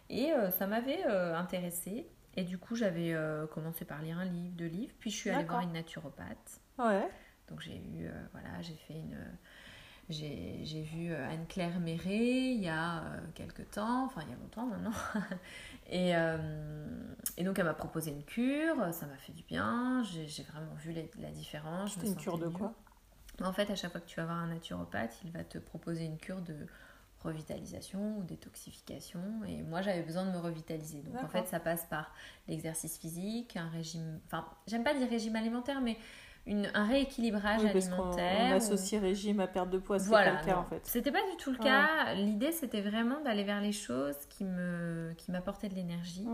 Et 0.10 0.32
euh, 0.32 0.52
ça 0.52 0.68
m'avait 0.68 1.06
euh, 1.06 1.36
intéressée. 1.36 2.08
Et 2.36 2.44
du 2.44 2.58
coup, 2.58 2.76
j'avais 2.76 3.14
euh, 3.14 3.48
commencé 3.48 3.86
par 3.86 4.02
lire 4.02 4.18
un 4.18 4.26
livre, 4.26 4.56
deux 4.56 4.68
livres. 4.68 4.94
Puis, 5.00 5.10
je 5.12 5.16
suis 5.16 5.30
allée 5.30 5.46
voir 5.46 5.62
une 5.62 5.74
naturopathe. 5.74 6.62
Ouais. 6.78 7.08
Donc, 7.48 7.62
j'ai 7.62 7.78
eu, 7.78 8.10
voilà, 8.32 8.62
j'ai 8.62 8.76
fait 8.76 8.96
une. 8.96 9.18
J'ai 10.10 10.62
j'ai 10.64 10.82
vu 10.82 11.14
Anne-Claire 11.14 11.80
Méré 11.80 12.18
il 12.18 12.64
y 12.64 12.68
a 12.68 13.04
quelques 13.36 13.70
temps, 13.70 14.06
enfin 14.06 14.22
il 14.26 14.32
y 14.32 14.34
a 14.34 14.38
longtemps 14.38 14.66
maintenant. 14.66 14.92
et, 15.88 16.16
euh, 16.16 16.88
et 17.38 17.44
donc 17.44 17.60
elle 17.60 17.66
m'a 17.66 17.76
proposé 17.76 18.10
une 18.10 18.24
cure, 18.24 18.92
ça 18.92 19.06
m'a 19.06 19.18
fait 19.18 19.34
du 19.34 19.44
bien, 19.44 20.02
j'ai 20.02 20.28
j'ai 20.28 20.42
vraiment 20.42 20.74
vu 20.74 20.96
la 21.20 21.30
différence. 21.30 21.94
C'était 21.94 22.08
une 22.08 22.16
cure 22.16 22.40
de 22.40 22.48
mieux. 22.48 22.52
quoi? 22.52 22.74
En 23.44 23.54
fait, 23.54 23.70
à 23.70 23.76
chaque 23.76 23.92
fois 23.92 24.02
que 24.02 24.08
tu 24.08 24.16
vas 24.16 24.26
voir 24.26 24.38
un 24.38 24.48
naturopathe, 24.48 25.16
il 25.24 25.32
va 25.32 25.44
te 25.44 25.60
proposer 25.60 26.06
une 26.06 26.18
cure 26.18 26.42
de 26.42 26.56
revitalisation 27.24 28.18
ou 28.18 28.24
détoxification. 28.24 29.20
Et 29.48 29.62
moi, 29.64 29.82
j'avais 29.82 30.02
besoin 30.04 30.26
de 30.26 30.32
me 30.32 30.38
revitaliser. 30.38 31.02
Donc, 31.02 31.22
en 31.24 31.28
fait, 31.28 31.48
ça 31.48 31.60
passe 31.60 31.86
par 31.86 32.14
l'exercice 32.48 32.98
physique, 32.98 33.56
un 33.58 33.70
régime... 33.70 34.20
Enfin, 34.28 34.46
j'aime 34.68 34.84
pas 34.84 34.94
dire 34.94 35.10
régime 35.10 35.36
alimentaire, 35.36 35.82
mais 35.82 35.98
une, 36.46 36.70
un 36.74 36.86
rééquilibrage 36.86 37.62
Oui, 37.64 37.70
parce 37.74 37.90
qu'on 37.90 37.96
alimentaire. 37.96 38.48
on 38.48 38.52
ou- 38.54 38.56
associe 38.56 39.02
régime 39.02 39.40
à 39.40 39.48
perte 39.48 39.70
de 39.70 39.78
poids, 39.78 40.00
c'est 40.00 40.08
voilà, 40.08 40.32
pas 40.36 40.40
le 40.42 40.46
cas 40.46 40.54
non. 40.56 40.60
en 40.62 40.64
fait. 40.66 40.82
C'était 40.86 41.12
pas 41.12 41.22
du 41.30 41.38
tout 41.38 41.52
le 41.52 41.58
cas. 41.58 42.14
L'idée, 42.16 42.52
c'était 42.52 42.82
vraiment 42.82 43.20
d'aller 43.22 43.44
vers 43.44 43.62
les 43.62 43.74
choses 43.74 44.16
qui 44.30 44.46
me 44.46 45.14
qui 45.18 45.32
m'apportaient 45.32 45.70
de 45.70 45.76
l'énergie. 45.76 46.28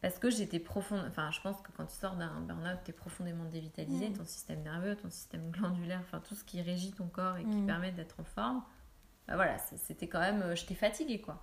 Parce 0.00 0.18
que 0.18 0.30
j'étais 0.30 0.58
profonde. 0.58 1.04
Enfin, 1.06 1.30
je 1.30 1.40
pense 1.42 1.60
que 1.60 1.70
quand 1.76 1.86
tu 1.86 1.94
sors 1.94 2.16
d'un 2.16 2.40
burn-out, 2.40 2.78
tu 2.84 2.90
es 2.90 2.92
profondément 2.94 3.44
dévitalisé. 3.44 4.08
Mm. 4.08 4.14
Ton 4.14 4.24
système 4.24 4.60
nerveux, 4.62 4.96
ton 4.96 5.10
système 5.10 5.48
glandulaire, 5.52 6.00
enfin, 6.00 6.20
tout 6.26 6.34
ce 6.34 6.42
qui 6.42 6.60
régit 6.60 6.90
ton 6.90 7.06
corps 7.06 7.36
et 7.36 7.44
qui 7.44 7.58
Mm. 7.58 7.66
permet 7.66 7.92
d'être 7.92 8.18
en 8.18 8.24
forme. 8.24 8.62
Bah 9.28 9.36
voilà, 9.36 9.56
c'était 9.58 10.08
quand 10.08 10.20
même. 10.20 10.42
euh, 10.42 10.54
J'étais 10.54 10.74
fatiguée, 10.74 11.20
quoi. 11.20 11.40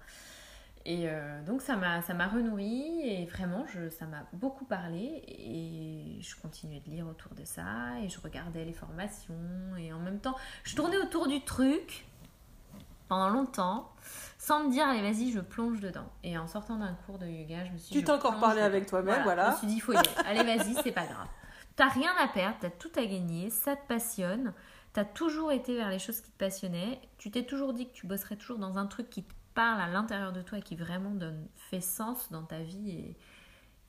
Et 0.85 1.09
euh, 1.09 1.43
donc 1.43 1.61
ça 1.61 1.75
m'a 1.75 2.01
ça 2.01 2.13
m'a 2.13 2.27
renourri 2.27 3.01
et 3.03 3.25
vraiment 3.25 3.65
je, 3.67 3.89
ça 3.89 4.05
m'a 4.05 4.25
beaucoup 4.31 4.63
parlé 4.63 5.21
et 5.27 6.17
je 6.21 6.35
continuais 6.37 6.79
de 6.85 6.89
lire 6.89 7.05
autour 7.05 7.33
de 7.35 7.43
ça 7.43 7.99
et 8.01 8.07
je 8.07 8.17
regardais 8.21 8.63
les 8.63 8.71
formations 8.71 9.35
et 9.77 9.91
en 9.91 9.99
même 9.99 10.19
temps 10.21 10.35
je 10.63 10.77
tournais 10.77 10.97
autour 10.97 11.27
du 11.27 11.41
truc 11.43 12.05
pendant 13.09 13.27
longtemps 13.29 13.91
sans 14.37 14.63
me 14.63 14.71
dire 14.71 14.87
allez 14.87 15.01
vas-y 15.01 15.31
je 15.33 15.41
plonge 15.41 15.81
dedans 15.81 16.09
et 16.23 16.37
en 16.37 16.47
sortant 16.47 16.77
d'un 16.77 16.93
cours 17.05 17.17
de 17.19 17.27
yoga 17.27 17.65
je 17.65 17.71
me 17.71 17.77
suis 17.77 17.91
tu 17.91 17.97
dit, 17.99 18.03
t'es 18.05 18.11
je 18.13 18.17
encore 18.17 18.39
parlé 18.39 18.55
dedans. 18.61 18.65
avec 18.67 18.85
toi-même 18.85 19.23
voilà, 19.23 19.47
je 19.47 19.51
me 19.51 19.57
suis 19.57 19.67
dit 19.67 19.75
il 19.75 19.81
faut 19.81 19.91
y 19.93 19.97
aller 19.97 20.09
allez 20.25 20.43
vas-y 20.57 20.75
c'est 20.81 20.93
pas 20.93 21.05
grave 21.05 21.27
t'as 21.75 21.89
rien 21.89 22.11
à 22.23 22.29
perdre 22.29 22.55
t'as 22.61 22.69
tout 22.69 22.91
à 22.95 23.03
gagner 23.05 23.49
ça 23.49 23.75
te 23.75 23.85
passionne 23.85 24.53
t'as 24.93 25.05
toujours 25.05 25.51
été 25.51 25.75
vers 25.75 25.89
les 25.89 25.99
choses 25.99 26.21
qui 26.21 26.31
te 26.31 26.37
passionnaient. 26.37 27.01
Tu 27.17 27.31
t'es 27.31 27.43
toujours 27.43 27.73
dit 27.73 27.87
que 27.87 27.93
tu 27.93 28.07
bosserais 28.07 28.35
toujours 28.35 28.59
dans 28.59 28.77
un 28.77 28.87
truc 28.87 29.09
qui 29.09 29.23
te 29.23 29.33
parle 29.53 29.81
à 29.81 29.87
l'intérieur 29.87 30.31
de 30.31 30.41
toi 30.41 30.57
et 30.57 30.61
qui 30.61 30.75
vraiment 30.75 31.11
donne 31.11 31.47
fait 31.55 31.81
sens 31.81 32.31
dans 32.31 32.43
ta 32.43 32.59
vie 32.59 33.15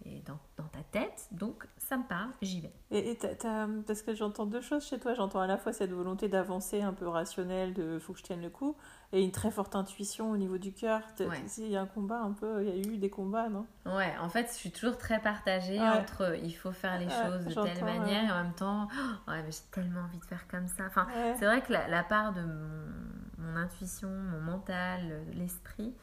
et 0.07 0.21
dans, 0.23 0.39
dans 0.57 0.65
ta 0.69 0.83
tête 0.93 1.29
donc 1.33 1.67
ça 1.77 1.97
me 1.99 2.05
parle 2.05 2.31
j'y 2.41 2.61
vais 2.61 2.73
Et, 2.91 3.11
et 3.11 3.17
t'as- 3.19 3.67
parce 3.87 4.03
que 4.03 4.15
j'entends 4.15 4.47
deux 4.47 4.61
choses 4.63 4.85
chez 4.87 4.99
toi. 4.99 5.15
J'entends 5.15 5.41
à 5.41 5.47
la 5.47 5.59
fois 5.59 5.73
cette 5.73 5.93
volonté 5.93 6.29
d'avancer 6.29 6.81
un 6.83 6.93
peu 6.93 7.07
rationnelle, 7.07 7.75
de 7.75 7.99
faut 7.99 8.13
que 8.15 8.19
je 8.19 8.25
tienne 8.25 8.41
le 8.43 8.51
coup, 8.51 8.77
et 9.13 9.23
une 9.23 9.31
très 9.33 9.51
forte 9.51 9.77
intuition 9.77 10.31
au 10.31 10.37
niveau 10.37 10.57
du 10.59 10.73
cœur. 10.73 11.03
Ouais. 11.21 11.43
Il 11.59 11.69
y 11.69 11.77
a 11.77 11.81
un 11.83 11.87
combat 11.87 12.21
un 12.21 12.33
peu, 12.33 12.63
il 12.65 12.69
y 12.69 12.73
a 12.73 12.77
eu 12.95 12.97
des 12.99 13.11
combats, 13.11 13.49
non? 13.49 13.67
Ouais, 13.87 14.15
en 14.21 14.29
fait, 14.29 14.47
je 14.49 14.55
suis 14.55 14.71
toujours 14.73 14.97
très 14.99 15.21
partagée 15.21 15.79
Ouais. 15.79 15.89
entre 15.89 16.37
il 16.43 16.53
faut 16.53 16.73
faire 16.73 16.99
les 16.99 17.07
Ouais, 17.07 17.13
choses 17.23 17.45
de 17.45 17.55
telle 17.55 17.85
manière 17.85 18.25
et 18.25 18.31
en 18.33 18.43
même 18.45 18.55
temps, 18.55 18.89
oh, 18.93 19.31
ouais, 19.31 19.43
mais 19.43 19.51
j'ai 19.53 19.63
tellement 19.71 20.01
envie 20.01 20.19
de 20.19 20.25
faire 20.25 20.47
comme 20.49 20.67
ça. 20.69 20.85
Enfin, 20.87 21.07
c'est 21.39 21.45
vrai 21.47 21.63
que 21.63 21.73
la, 21.73 21.89
la 21.89 22.03
part 22.05 22.33
de 22.33 22.41
mon, 22.43 23.47
mon 23.51 23.57
intuition, 23.57 24.09
mon 24.09 24.41
mental, 24.41 25.25
l'esprit, 25.35 25.95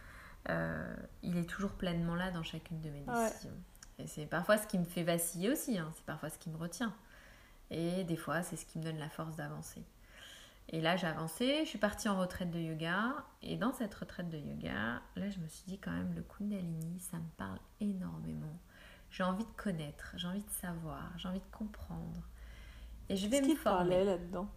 euh, 0.49 0.95
il 1.23 1.37
est 1.37 1.49
toujours 1.49 1.71
pleinement 1.71 2.15
là 2.15 2.31
dans 2.31 2.43
chacune 2.43 2.79
de 2.81 2.89
mes 2.89 3.01
décisions. 3.01 3.51
Et 3.99 4.07
c'est 4.07 4.25
parfois 4.25 4.57
ce 4.57 4.67
qui 4.67 4.77
me 4.77 4.85
fait 4.85 5.03
vaciller 5.03 5.49
aussi, 5.49 5.77
hein, 5.77 5.91
c'est 5.95 6.05
parfois 6.05 6.29
ce 6.29 6.37
qui 6.37 6.49
me 6.49 6.57
retient. 6.57 6.93
Et 7.69 8.03
des 8.03 8.15
fois, 8.15 8.43
c'est 8.43 8.55
ce 8.55 8.65
qui 8.65 8.77
me 8.79 8.83
donne 8.83 8.97
la 8.97 9.09
force 9.09 9.35
d'avancer. 9.35 9.83
Et 10.69 10.81
là, 10.81 10.97
j'ai 10.97 11.07
avancé, 11.07 11.61
je 11.63 11.69
suis 11.69 11.79
partie 11.79 12.09
en 12.09 12.19
retraite 12.19 12.51
de 12.51 12.59
yoga. 12.59 13.13
Et 13.41 13.55
dans 13.55 13.73
cette 13.73 13.93
retraite 13.95 14.29
de 14.29 14.37
yoga, 14.37 15.01
là, 15.15 15.29
je 15.29 15.39
me 15.39 15.47
suis 15.47 15.63
dit 15.65 15.79
quand 15.79 15.91
même, 15.91 16.13
le 16.13 16.23
Kundalini, 16.23 16.99
ça 16.99 17.17
me 17.17 17.29
parle 17.37 17.59
énormément. 17.79 18.59
J'ai 19.09 19.23
envie 19.23 19.45
de 19.45 19.51
connaître, 19.55 20.13
j'ai 20.17 20.27
envie 20.27 20.43
de 20.43 20.49
savoir, 20.49 21.11
j'ai 21.17 21.29
envie 21.29 21.39
de 21.39 21.55
comprendre. 21.57 22.21
Et 23.09 23.15
je 23.15 23.27
vais 23.27 23.41
me 23.41 23.55
former. 23.55 24.03
là-dedans? 24.03 24.49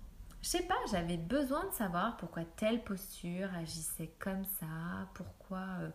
Je 0.42 0.48
sais 0.48 0.62
pas, 0.62 0.74
j'avais 0.90 1.18
besoin 1.18 1.64
de 1.66 1.72
savoir 1.72 2.16
pourquoi 2.16 2.44
telle 2.44 2.82
posture 2.82 3.48
agissait 3.54 4.10
comme 4.18 4.44
ça, 4.44 4.66
pourquoi, 5.14 5.64
euh, 5.80 5.90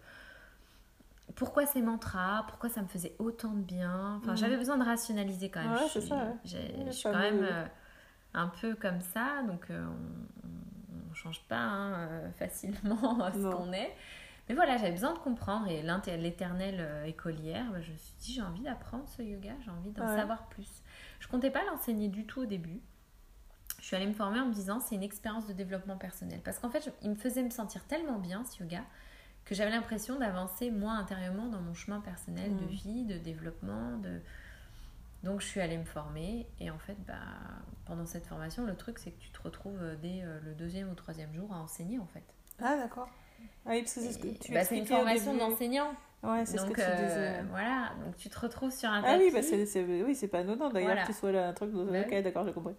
pourquoi 1.36 1.66
ces 1.66 1.82
mantras, 1.82 2.44
pourquoi 2.48 2.70
ça 2.70 2.82
me 2.82 2.88
faisait 2.88 3.16
autant 3.20 3.52
de 3.54 3.62
bien. 3.62 4.16
Enfin, 4.22 4.32
Mhm. 4.32 4.38
j'avais 4.38 4.58
besoin 4.58 4.78
de 4.78 4.84
rationaliser 4.84 5.50
quand 5.50 5.62
même. 5.62 5.72
Ouais, 5.74 5.88
je 5.88 5.94
c'est 5.94 6.00
suis, 6.02 6.10
ça, 6.10 6.16
ouais. 6.16 6.36
je 6.46 6.92
suis 6.92 7.04
quand 7.04 7.18
même 7.18 7.44
euh, 7.44 7.66
un 8.34 8.48
peu 8.48 8.76
comme 8.76 9.02
ça, 9.02 9.42
donc 9.48 9.70
euh, 9.70 9.86
on, 9.86 10.48
on 11.12 11.14
change 11.14 11.42
pas 11.48 11.58
hein, 11.58 11.94
euh, 12.10 12.32
facilement 12.38 13.32
ce 13.32 13.50
qu'on 13.56 13.74
est. 13.74 13.96
Mais 14.48 14.54
voilà, 14.54 14.78
j'avais 14.78 14.92
besoin 14.92 15.14
de 15.14 15.18
comprendre 15.20 15.68
et 15.68 15.82
l'éternelle 16.18 17.04
écolière, 17.08 17.66
bah, 17.72 17.82
je 17.82 17.92
me 17.92 17.98
suis 17.98 18.14
dit 18.20 18.34
j'ai 18.34 18.42
envie 18.44 18.62
d'apprendre 18.62 19.06
ce 19.10 19.24
yoga, 19.24 19.54
j'ai 19.64 19.72
envie 19.72 19.90
d'en 19.92 20.08
Ouais. 20.08 20.16
savoir 20.16 20.48
plus. 20.50 20.84
Je 21.20 21.28
comptais 21.28 21.50
pas 21.50 21.64
l'enseigner 21.66 22.10
du 22.10 22.28
tout 22.28 22.42
au 22.42 22.46
début. 22.46 22.80
Je 23.80 23.86
suis 23.86 23.96
allée 23.96 24.06
me 24.06 24.14
former 24.14 24.40
en 24.40 24.46
me 24.46 24.54
disant 24.54 24.80
c'est 24.80 24.94
une 24.96 25.02
expérience 25.04 25.48
de 25.48 25.54
développement 25.54 25.98
personnel. 25.98 26.42
Parce 26.46 26.60
qu'en 26.60 26.70
fait, 26.70 26.84
je- 26.86 26.92
il 27.02 27.10
me 27.10 27.16
faisait 27.16 27.42
me 27.42 27.50
sentir 27.50 27.84
tellement 27.86 28.20
bien 28.20 28.44
ce 28.46 28.62
yoga 28.62 28.82
que 29.46 29.54
j'avais 29.56 29.72
l'impression 29.72 30.18
d'avancer 30.18 30.72
moi 30.72 30.94
intérieurement 30.94 31.48
dans 31.48 31.62
mon 31.62 31.74
chemin 31.74 32.00
personnel 32.02 32.56
de 32.56 32.64
Mm. 32.64 32.68
vie, 32.68 33.04
de 33.06 33.18
développement. 33.18 33.98
De... 34.00 34.20
Donc 35.24 35.42
je 35.42 35.46
suis 35.48 35.62
allée 35.62 35.78
me 35.78 35.86
former 35.86 36.46
et 36.60 36.70
en 36.72 36.78
fait, 36.80 36.98
bah, 37.08 37.14
pendant 37.86 38.06
cette 38.06 38.26
formation, 38.28 38.66
le 38.66 38.76
truc 38.76 39.00
c'est 39.00 39.12
que 39.12 39.20
tu 39.20 39.30
te 39.30 39.42
retrouves 39.42 39.82
euh, 39.82 39.96
dès 40.02 40.22
euh, 40.24 40.40
le 40.44 40.54
deuxième 40.54 40.90
ou 40.90 40.96
troisième 40.96 41.34
jour 41.34 41.52
à 41.54 41.58
enseigner 41.58 42.00
en 42.00 42.08
fait. 42.08 42.24
Ah, 42.62 42.76
d'accord. 42.78 43.10
Ah 43.66 43.72
oui, 43.72 43.82
parce 43.82 43.96
que 43.96 44.02
c'est 44.02 44.12
ce 44.14 44.18
que 44.20 44.28
tu 44.44 44.54
bah, 44.54 44.64
c'est 44.64 44.78
une 44.78 44.86
formation 44.86 45.36
d'enseignant. 45.36 45.94
Ouais, 46.24 46.44
c'est 46.46 46.58
ce 46.58 46.66
que 46.66 46.74
tu 46.74 46.82
euh, 46.82 46.96
disais. 47.08 47.44
voilà, 47.52 47.92
donc 48.04 48.16
tu 48.16 48.30
te 48.30 48.40
retrouves 48.40 48.72
sur 48.72 48.90
un 48.90 49.04
Ah 49.06 49.18
oui, 49.20 49.30
bah 49.32 49.44
c'est, 49.44 49.84
oui, 49.84 50.28
pas 50.28 50.40
anodin 50.40 50.70
d'ailleurs 50.72 50.88
Voilà. 50.90 51.02
que 51.04 51.08
tu 51.08 51.14
sois 51.14 51.32
là, 51.32 51.50
un 51.50 51.54
truc. 51.54 51.72
de- 51.72 51.84
Bah 51.84 52.00
ok, 52.00 52.08
oui. 52.12 52.24
d'accord, 52.24 52.46
j'ai 52.46 52.54
compris. 52.54 52.74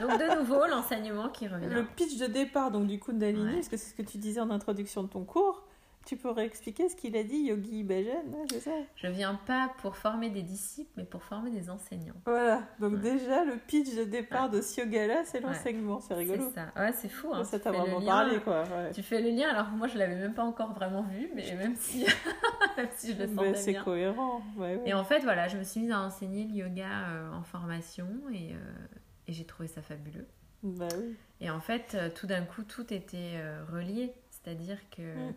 Donc 0.00 0.18
de 0.18 0.38
nouveau, 0.40 0.66
l'enseignement 0.66 1.28
qui 1.28 1.46
revient. 1.48 1.66
Le 1.68 1.84
pitch 1.84 2.16
de 2.16 2.26
départ 2.26 2.70
donc 2.70 2.86
du 2.86 2.98
Kundalini, 2.98 3.44
Ouais. 3.44 3.54
parce 3.56 3.68
que 3.68 3.76
c'est 3.76 3.90
ce 3.90 3.94
que 3.94 4.02
tu 4.02 4.16
disais 4.16 4.40
en 4.40 4.48
introduction 4.50 5.02
de 5.02 5.08
ton 5.08 5.24
cours, 5.24 5.63
tu 6.06 6.16
pourrais 6.16 6.44
expliquer 6.46 6.88
ce 6.88 6.96
qu'il 6.96 7.16
a 7.16 7.22
dit 7.22 7.36
Yogi 7.44 7.82
Bhajan, 7.82 8.10
hein, 8.32 8.44
c'est 8.50 8.60
ça? 8.60 8.70
Je 8.96 9.06
viens 9.08 9.34
pas 9.46 9.72
pour 9.78 9.96
former 9.96 10.30
des 10.30 10.42
disciples, 10.42 10.90
mais 10.96 11.04
pour 11.04 11.22
former 11.22 11.50
des 11.50 11.70
enseignants. 11.70 12.14
Voilà, 12.26 12.62
donc 12.80 12.94
Ouais. 12.94 12.98
déjà 13.00 13.44
le 13.44 13.56
pitch 13.56 13.94
de 13.94 14.04
départ 14.04 14.50
de 14.50 14.60
ce 14.60 14.80
yoga-là, 14.80 15.22
c'est 15.24 15.40
l'enseignement, 15.40 16.00
c'est 16.00 16.14
rigolo. 16.14 16.44
C'est 16.48 16.54
ça. 16.60 16.72
Ouais, 16.76 16.92
c'est 16.92 17.08
fou. 17.08 17.28
Hein. 17.32 17.44
ça 17.44 17.58
t'a 17.58 17.72
vraiment 17.72 18.00
lien- 18.00 18.06
parlé 18.06 18.40
quoi. 18.40 18.62
ouais. 18.64 18.90
Tu 18.92 19.02
fais 19.02 19.20
le 19.22 19.30
lien, 19.30 19.48
alors 19.48 19.68
moi 19.70 19.86
je 19.88 19.96
l'avais 19.98 20.16
même 20.16 20.34
pas 20.34 20.44
encore 20.44 20.72
vraiment 20.74 21.02
vu, 21.02 21.30
mais 21.34 21.54
même 21.56 21.76
si, 21.76 22.04
même 22.76 22.88
si 22.96 23.14
je 23.14 23.22
le 23.22 23.28
sentais 23.28 23.54
c'est 23.54 23.70
bien. 23.72 23.84
cohérent. 23.84 24.42
ouais, 24.56 24.76
ouais. 24.76 24.82
Et 24.86 24.94
en 24.94 25.04
fait, 25.04 25.20
voilà, 25.20 25.48
je 25.48 25.56
me 25.56 25.64
suis 25.64 25.80
mise 25.80 25.90
à 25.92 26.00
enseigner 26.00 26.44
le 26.44 26.54
yoga 26.54 26.86
euh, 27.08 27.32
en 27.32 27.42
formation 27.42 28.06
et, 28.32 28.52
euh, 28.52 28.56
et 29.26 29.32
j'ai 29.32 29.44
trouvé 29.44 29.68
ça 29.68 29.82
fabuleux. 29.82 30.26
Bah 30.62 30.88
oui. 30.98 31.14
Et 31.40 31.50
en 31.50 31.60
fait, 31.60 31.94
euh, 31.94 32.08
tout 32.14 32.26
d'un 32.26 32.42
coup, 32.44 32.62
tout 32.62 32.92
était 32.92 33.34
euh, 33.36 33.62
relié. 33.70 34.12
C'est-à-dire 34.30 34.78
que 34.90 35.02
Mm. 35.02 35.34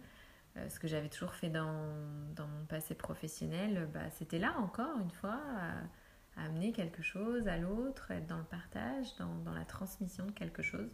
Euh, 0.58 0.70
ce 0.70 0.80
que 0.80 0.88
j'avais 0.88 1.10
toujours 1.10 1.34
fait 1.34 1.50
dans, 1.50 1.74
dans 2.36 2.48
mon 2.48 2.66
passé 2.66 2.96
professionnel, 2.96 3.78
euh, 3.78 3.86
bah, 3.86 4.10
c'était 4.12 4.40
là 4.40 4.54
encore 4.58 5.00
une 5.00 5.12
fois, 5.12 5.40
à, 5.58 6.44
amener 6.46 6.72
quelque 6.72 7.02
chose 7.02 7.48
à 7.48 7.58
l'autre, 7.58 8.12
être 8.12 8.28
dans 8.28 8.38
le 8.38 8.44
partage, 8.44 9.16
dans, 9.18 9.34
dans 9.44 9.54
la 9.54 9.66
transmission 9.66 10.26
de 10.26 10.32
quelque 10.32 10.62
chose. 10.62 10.90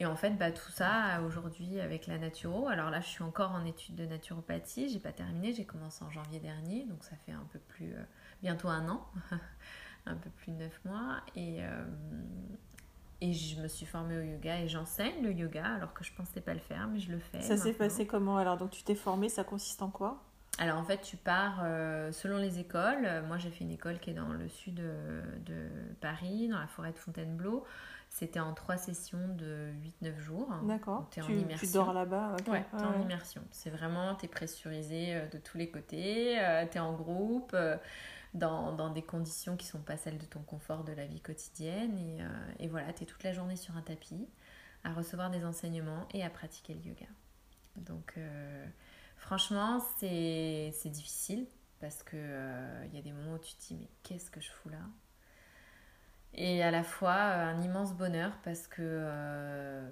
Et 0.00 0.06
en 0.06 0.16
fait, 0.16 0.30
bah, 0.30 0.50
tout 0.50 0.70
ça 0.70 1.20
aujourd'hui 1.22 1.78
avec 1.78 2.06
la 2.06 2.16
naturo. 2.16 2.68
Alors 2.68 2.88
là, 2.90 3.02
je 3.02 3.06
suis 3.06 3.22
encore 3.22 3.52
en 3.52 3.66
études 3.66 3.96
de 3.96 4.06
naturopathie. 4.06 4.88
J'ai 4.88 4.98
pas 4.98 5.12
terminé. 5.12 5.52
J'ai 5.52 5.66
commencé 5.66 6.02
en 6.02 6.10
janvier 6.10 6.40
dernier, 6.40 6.86
donc 6.86 7.04
ça 7.04 7.16
fait 7.26 7.32
un 7.32 7.46
peu 7.52 7.58
plus 7.58 7.92
euh, 7.92 8.02
bientôt 8.42 8.68
un 8.68 8.88
an, 8.88 9.06
un 10.06 10.16
peu 10.16 10.30
plus 10.30 10.52
de 10.52 10.56
neuf 10.56 10.80
mois. 10.86 11.20
Et 11.36 11.60
et 13.20 13.32
je 13.32 13.60
me 13.60 13.68
suis 13.68 13.86
formée 13.86 14.18
au 14.18 14.22
yoga 14.22 14.60
et 14.60 14.68
j'enseigne 14.68 15.22
le 15.22 15.32
yoga 15.32 15.64
alors 15.64 15.92
que 15.92 16.04
je 16.04 16.12
pensais 16.12 16.40
pas 16.40 16.54
le 16.54 16.60
faire, 16.60 16.88
mais 16.88 16.98
je 16.98 17.12
le 17.12 17.18
fais. 17.18 17.40
Ça 17.40 17.56
s'est 17.56 17.72
passé 17.72 18.06
comment 18.06 18.38
alors? 18.38 18.56
Donc 18.56 18.70
tu 18.70 18.82
t'es 18.82 18.94
formé, 18.94 19.28
ça 19.28 19.44
consiste 19.44 19.82
en 19.82 19.90
quoi? 19.90 20.22
Alors 20.58 20.78
en 20.78 20.84
fait, 20.84 21.00
tu 21.00 21.16
pars 21.16 21.60
euh, 21.62 22.12
selon 22.12 22.36
les 22.38 22.58
écoles. 22.58 23.04
Euh, 23.04 23.22
Moi, 23.26 23.38
j'ai 23.38 23.50
fait 23.50 23.64
une 23.64 23.70
école 23.70 23.98
qui 23.98 24.10
est 24.10 24.14
dans 24.14 24.28
le 24.32 24.48
sud 24.48 24.74
de 24.74 25.68
Paris, 26.00 26.48
dans 26.48 26.58
la 26.58 26.66
forêt 26.66 26.92
de 26.92 26.98
Fontainebleau. 26.98 27.64
C'était 28.10 28.40
en 28.40 28.52
trois 28.54 28.76
sessions 28.76 29.20
de 29.36 29.68
8-9 30.02 30.18
jours. 30.18 30.52
D'accord. 30.64 31.08
Tu, 31.12 31.22
tu 31.56 31.66
dors 31.72 31.92
là-bas 31.92 32.34
ok. 32.40 32.48
Ouais, 32.52 32.64
t'es 32.72 32.76
Ouais, 32.78 32.84
en 32.84 33.00
immersion. 33.00 33.40
C'est 33.52 33.70
vraiment, 33.70 34.16
t'es 34.16 34.26
pressurisé 34.26 35.14
euh, 35.14 35.28
de 35.28 35.38
tous 35.38 35.56
les 35.56 35.70
côtés, 35.70 36.36
euh, 36.40 36.64
t'es 36.68 36.80
en 36.80 36.92
groupe, 36.92 37.52
euh, 37.54 37.76
dans, 38.34 38.90
des 38.90 39.02
conditions 39.02 39.56
qui 39.56 39.66
sont 39.66 39.80
pas 39.80 39.96
celles 39.96 40.18
de 40.18 40.24
ton 40.24 40.40
confort 40.40 40.84
de 40.84 40.92
la 40.92 41.06
vie 41.06 41.20
quotidienne. 41.20 41.96
Et, 41.98 42.22
euh, 42.22 42.68
voilà, 42.68 42.92
t'es 42.92 43.04
toute 43.04 43.22
la 43.24 43.32
journée 43.32 43.56
sur 43.56 43.76
un 43.76 43.82
tapis, 43.82 44.28
à 44.84 44.92
recevoir 44.92 45.30
des 45.30 45.44
enseignements 45.44 46.06
et 46.12 46.24
à 46.24 46.30
pratiquer 46.30 46.74
le 46.74 46.80
yoga. 46.80 47.06
Donc, 47.76 48.14
euh, 48.16 48.66
franchement, 49.16 49.80
c'est 49.98 50.72
difficile 50.86 51.46
parce 51.80 52.02
que 52.02 52.16
euh, 52.16 52.86
y 52.92 52.98
a 52.98 53.02
des 53.02 53.12
moments 53.12 53.34
où 53.34 53.38
tu 53.38 53.54
te 53.54 53.68
dis, 53.68 53.76
mais 53.76 53.88
qu'est-ce 54.02 54.30
que 54.30 54.40
je 54.40 54.50
fous 54.50 54.68
là? 54.68 54.82
Et 56.34 56.62
à 56.62 56.70
la 56.70 56.84
fois 56.84 57.16
euh, 57.16 57.46
un 57.46 57.60
immense 57.62 57.94
bonheur 57.94 58.32
parce 58.44 58.68
que 58.68 59.90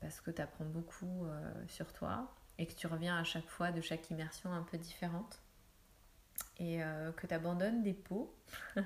parce 0.00 0.20
que 0.20 0.32
tu 0.32 0.42
apprends 0.42 0.64
beaucoup 0.64 1.26
sur 1.68 1.92
toi 1.92 2.34
et 2.58 2.66
que 2.66 2.74
tu 2.74 2.88
reviens 2.88 3.16
à 3.16 3.22
chaque 3.22 3.46
fois 3.46 3.70
de 3.70 3.80
chaque 3.80 4.10
immersion 4.10 4.52
un 4.52 4.62
peu 4.62 4.76
différente 4.76 5.40
et 6.58 6.82
euh, 6.82 7.10
que 7.12 7.26
tu 7.26 7.34
abandonnes 7.34 7.82
des 7.82 7.94
pots 7.94 8.34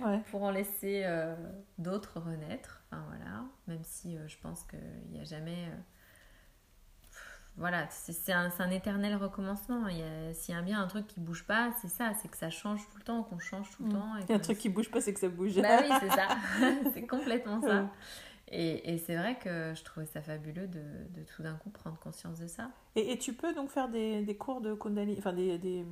Ouais. 0.00 0.20
pour 0.30 0.42
en 0.42 0.50
laisser 0.50 1.02
euh, 1.04 1.34
d'autres 1.78 2.20
renaître. 2.20 2.82
Enfin 2.90 3.02
voilà, 3.08 3.44
même 3.66 3.82
si 3.84 4.16
euh, 4.16 4.28
je 4.28 4.36
pense 4.38 4.62
qu'il 4.64 4.78
n'y 5.12 5.20
a 5.20 5.24
jamais. 5.24 5.68
voilà, 7.56 7.86
c'est 7.88 8.32
un, 8.32 8.50
un 8.58 8.70
éternel 8.70 9.16
recommencement. 9.16 9.88
Il 9.88 9.96
y 9.98 10.02
a- 10.02 10.34
S'il 10.34 10.54
y 10.54 10.58
a 10.58 10.60
bien 10.62 10.80
un 10.82 10.86
truc 10.86 11.06
qui 11.06 11.20
bouge 11.20 11.44
pas, 11.46 11.70
c'est 11.80 11.88
ça, 11.88 12.12
c'est 12.20 12.28
que 12.28 12.36
ça 12.36 12.50
change 12.50 12.86
tout 12.90 12.98
le 12.98 13.02
temps, 13.02 13.22
qu'on 13.22 13.38
change 13.38 13.70
tout 13.70 13.82
le 13.84 13.88
Mm. 13.88 13.92
temps. 13.92 14.16
et 14.18 14.22
Il 14.24 14.28
y 14.28 14.32
a 14.32 14.36
un 14.36 14.40
truc 14.40 14.58
qui 14.58 14.68
bouge 14.68 14.90
pas, 14.90 15.00
c'est 15.00 15.14
que 15.14 15.20
ça 15.20 15.28
bouge. 15.30 15.56
Bah 15.60 15.78
oui, 15.80 15.88
c'est 16.00 16.10
ça. 16.10 16.28
c'est 16.92 17.06
complètement 17.06 17.62
ça. 17.62 17.82
Ouais. 17.82 17.88
Et, 18.48 18.94
et 18.94 18.98
c'est 18.98 19.16
vrai 19.16 19.36
que 19.38 19.72
je 19.74 19.82
trouvais 19.82 20.06
ça 20.06 20.20
fabuleux 20.22 20.68
de, 20.68 20.78
de 21.10 21.24
tout 21.24 21.42
d'un 21.42 21.54
coup 21.54 21.70
prendre 21.70 21.98
conscience 21.98 22.38
de 22.38 22.46
ça. 22.46 22.70
Et, 22.94 23.10
et 23.12 23.18
tu 23.18 23.32
peux 23.32 23.52
donc 23.54 23.70
faire 23.70 23.88
des, 23.88 24.22
des 24.22 24.36
cours 24.36 24.60
de 24.60 24.74
Kundalini, 24.74 25.16
enfin 25.18 25.32
des, 25.32 25.58
des, 25.58 25.84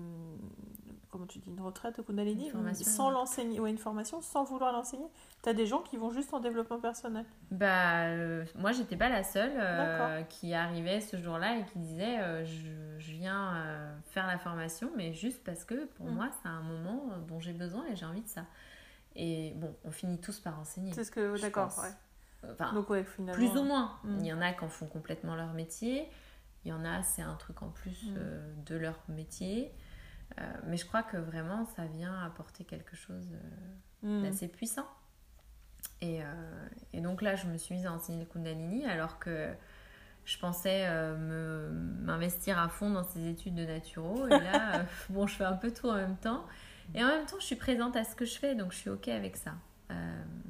comment 1.14 1.26
tu 1.26 1.38
dis, 1.38 1.48
une 1.48 1.60
retraite 1.60 1.96
au 2.00 2.02
Kundalini, 2.02 2.50
sans 2.82 3.06
ouais. 3.08 3.12
l'enseigner, 3.14 3.60
ou 3.60 3.66
une 3.68 3.78
formation, 3.78 4.20
sans 4.20 4.42
vouloir 4.42 4.72
l'enseigner. 4.72 5.06
Tu 5.44 5.48
as 5.48 5.54
des 5.54 5.64
gens 5.64 5.80
qui 5.80 5.96
vont 5.96 6.10
juste 6.10 6.34
en 6.34 6.40
développement 6.40 6.80
personnel. 6.80 7.24
Bah, 7.52 8.06
euh, 8.06 8.44
moi, 8.56 8.72
j'étais 8.72 8.96
pas 8.96 9.08
la 9.08 9.22
seule 9.22 9.52
euh, 9.56 10.22
qui 10.22 10.54
arrivait 10.54 11.00
ce 11.00 11.16
jour-là 11.16 11.58
et 11.58 11.64
qui 11.66 11.78
disait 11.78 12.18
euh, 12.18 12.44
je, 12.44 12.98
je 12.98 13.12
viens 13.12 13.54
euh, 13.56 13.96
faire 14.10 14.26
la 14.26 14.38
formation, 14.38 14.90
mais 14.96 15.12
juste 15.14 15.44
parce 15.44 15.64
que 15.64 15.84
pour 15.86 16.06
Mm. 16.06 16.14
moi, 16.14 16.28
c'est 16.42 16.48
un 16.48 16.62
moment 16.62 17.04
dont 17.28 17.38
j'ai 17.38 17.52
besoin 17.52 17.86
et 17.86 17.94
j'ai 17.94 18.06
envie 18.06 18.22
de 18.22 18.28
ça. 18.28 18.44
Et 19.14 19.52
bon, 19.54 19.72
on 19.84 19.92
finit 19.92 20.20
tous 20.20 20.40
par 20.40 20.58
enseigner. 20.58 20.92
C'est 20.92 21.04
ce 21.04 21.12
que, 21.12 21.40
d'accord, 21.40 21.72
ouais. 21.78 22.50
Enfin, 22.52 22.72
Donc, 22.74 22.90
ouais, 22.90 23.04
finalement. 23.04 23.34
plus 23.34 23.56
ou 23.58 23.62
moins. 23.62 23.92
Mm. 24.02 24.16
Il 24.20 24.26
y 24.26 24.32
en 24.32 24.40
a 24.40 24.52
qui 24.52 24.64
en 24.64 24.68
font 24.68 24.86
complètement 24.86 25.36
leur 25.36 25.52
métier. 25.52 26.08
Il 26.64 26.70
y 26.70 26.72
en 26.72 26.84
a, 26.84 27.02
c'est 27.02 27.22
un 27.22 27.34
truc 27.36 27.62
en 27.62 27.68
plus 27.68 28.08
Mm. 28.10 28.64
de 28.66 28.74
leur 28.76 28.98
métier. 29.08 29.72
Euh, 30.38 30.42
mais 30.66 30.76
je 30.76 30.84
crois 30.86 31.02
que 31.02 31.16
vraiment, 31.16 31.64
ça 31.76 31.84
vient 31.86 32.18
apporter 32.24 32.64
quelque 32.64 32.96
chose 32.96 33.28
euh, 33.32 34.18
Mm. 34.20 34.22
d'assez 34.22 34.48
puissant. 34.48 34.86
Et, 36.02 36.22
euh, 36.22 36.68
et 36.92 37.00
donc 37.00 37.22
là, 37.22 37.36
je 37.36 37.46
me 37.46 37.56
suis 37.56 37.74
mise 37.74 37.86
à 37.86 37.92
enseigner 37.92 38.20
le 38.20 38.26
Kundalini 38.26 38.84
alors 38.84 39.18
que 39.18 39.48
je 40.26 40.38
pensais 40.38 40.86
m'investir 42.02 42.58
à 42.58 42.68
fond 42.68 42.90
dans 42.90 43.04
ces 43.04 43.28
études 43.28 43.54
de 43.54 43.64
naturo. 43.64 44.26
Et 44.26 44.30
là, 44.30 44.84
bon, 45.10 45.26
je 45.26 45.34
fais 45.36 45.44
un 45.44 45.54
peu 45.54 45.70
tout 45.72 45.88
en 45.88 45.94
même 45.94 46.16
temps. 46.16 46.44
Et 46.94 47.02
en 47.02 47.08
même 47.08 47.24
temps, 47.26 47.36
je 47.40 47.46
suis 47.46 47.56
présente 47.56 47.96
à 47.96 48.04
ce 48.04 48.14
que 48.14 48.24
je 48.24 48.38
fais, 48.38 48.54
donc 48.54 48.72
je 48.72 48.76
suis 48.78 48.90
OK 48.90 49.08
avec 49.08 49.36
ça. 49.36 49.52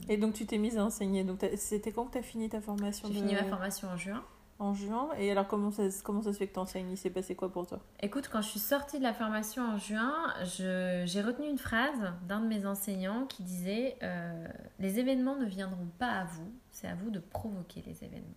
Et 0.08 0.16
donc, 0.16 0.34
tu 0.34 0.46
t'es 0.46 0.58
mise 0.58 0.78
à 0.78 0.84
enseigner. 0.84 1.22
Donc, 1.24 1.44
c'était 1.56 1.92
quand 1.92 2.06
que 2.06 2.12
tu 2.12 2.18
as 2.18 2.22
fini 2.22 2.48
ta 2.48 2.60
formation 2.60 3.08
J'ai 3.08 3.14
de- 3.14 3.18
fini 3.20 3.34
ma 3.34 3.44
formation 3.44 3.88
en 3.88 3.96
juin. 3.96 4.24
En 4.64 4.72
juin. 4.72 5.10
Et 5.18 5.30
alors, 5.30 5.46
comment 5.46 5.70
ça, 5.70 5.82
comment 6.02 6.22
ça 6.22 6.32
se 6.32 6.38
fait 6.38 6.46
que 6.48 6.54
tu 6.54 6.58
enseignes 6.58 6.90
Il 6.90 6.96
s'est 6.96 7.10
passé 7.10 7.34
quoi 7.34 7.52
pour 7.52 7.66
toi? 7.66 7.80
Écoute, 8.00 8.28
quand 8.32 8.40
je 8.40 8.48
suis 8.48 8.60
sortie 8.60 8.98
de 8.98 9.02
la 9.02 9.12
formation 9.12 9.62
en 9.62 9.76
juin, 9.76 10.14
j'ai 10.42 11.20
retenu 11.22 11.46
une 11.48 11.58
phrase 11.58 12.12
d'un 12.26 12.40
de 12.40 12.46
mes 12.46 12.64
enseignants 12.64 13.26
qui 13.26 13.42
disait 13.42 13.96
euh, 14.02 14.48
Les 14.78 14.98
événements 14.98 15.36
ne 15.36 15.44
viendront 15.44 15.88
pas 15.98 16.08
à 16.20 16.24
vous, 16.24 16.50
c'est 16.70 16.88
à 16.88 16.94
vous 16.94 17.10
de 17.10 17.18
provoquer 17.20 17.82
les 17.86 18.04
événements. 18.04 18.34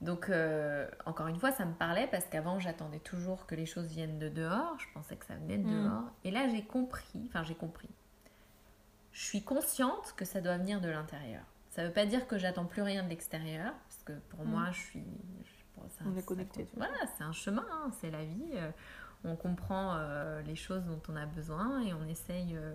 Donc, 0.00 0.28
euh, 0.30 0.88
encore 1.06 1.26
une 1.26 1.40
fois, 1.40 1.50
ça 1.50 1.64
me 1.64 1.72
parlait 1.74 2.06
parce 2.06 2.26
qu'avant, 2.26 2.60
j'attendais 2.60 3.00
toujours 3.00 3.46
que 3.46 3.56
les 3.56 3.66
choses 3.66 3.86
viennent 3.88 4.20
de 4.20 4.28
dehors. 4.28 4.76
Je 4.78 4.86
pensais 4.94 5.16
que 5.16 5.26
ça 5.26 5.34
venait 5.34 5.58
de 5.58 5.66
Mm. 5.68 5.82
dehors. 5.82 6.04
Et 6.22 6.30
là, 6.30 6.46
j'ai 6.48 6.62
compris, 6.62 7.20
enfin, 7.26 7.42
j'ai 7.42 7.56
compris. 7.56 7.88
Je 9.10 9.24
suis 9.24 9.42
consciente 9.42 10.14
que 10.16 10.24
ça 10.24 10.40
doit 10.40 10.56
venir 10.58 10.80
de 10.80 10.88
l'intérieur. 10.88 11.42
Ça 11.70 11.82
ne 11.82 11.88
veut 11.88 11.92
pas 11.92 12.06
dire 12.06 12.26
que 12.28 12.38
j'attends 12.38 12.64
plus 12.64 12.82
rien 12.82 13.02
de 13.02 13.08
l'extérieur, 13.08 13.72
que 14.08 14.12
pour 14.30 14.44
Mm. 14.44 14.48
moi, 14.50 14.64
je 14.72 14.78
suis. 14.80 15.00
je- 15.44 15.80
bon, 15.80 15.88
ça- 15.88 16.04
On 16.06 16.16
est 16.16 16.24
connecté, 16.24 16.66
Voilà, 16.76 16.94
c'est 17.16 17.24
un 17.24 17.32
chemin, 17.32 17.66
hein, 17.70 17.90
c'est 18.00 18.10
la 18.10 18.24
vie. 18.24 18.50
euh, 18.54 18.70
on 19.24 19.34
comprend 19.36 19.94
euh, 19.96 20.40
les 20.42 20.54
choses 20.56 20.84
dont 20.84 21.00
on 21.08 21.16
a 21.16 21.26
besoin 21.26 21.80
et 21.82 21.92
on 21.92 22.06
essaye 22.06 22.56
euh, 22.56 22.74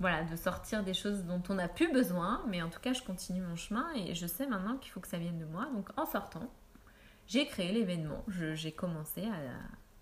voilà, 0.00 0.24
de 0.24 0.34
sortir 0.36 0.82
des 0.82 0.94
choses 0.94 1.22
dont 1.24 1.42
on 1.48 1.54
n'a 1.54 1.68
plus 1.68 1.92
besoin. 1.92 2.42
Mais 2.48 2.60
en 2.62 2.68
tout 2.68 2.80
cas, 2.80 2.92
je 2.92 3.02
continue 3.02 3.40
mon 3.42 3.56
chemin 3.56 3.86
et 3.94 4.14
je 4.14 4.26
sais 4.26 4.46
maintenant 4.46 4.76
qu'il 4.76 4.90
faut 4.90 5.00
que 5.00 5.08
ça 5.08 5.18
vienne 5.18 5.38
de 5.38 5.44
moi. 5.44 5.66
Donc 5.74 5.90
en 5.96 6.06
sortant, 6.06 6.50
j'ai 7.26 7.46
créé 7.46 7.72
l'événement. 7.72 8.24
J'ai 8.28 8.72
commencé 8.72 9.24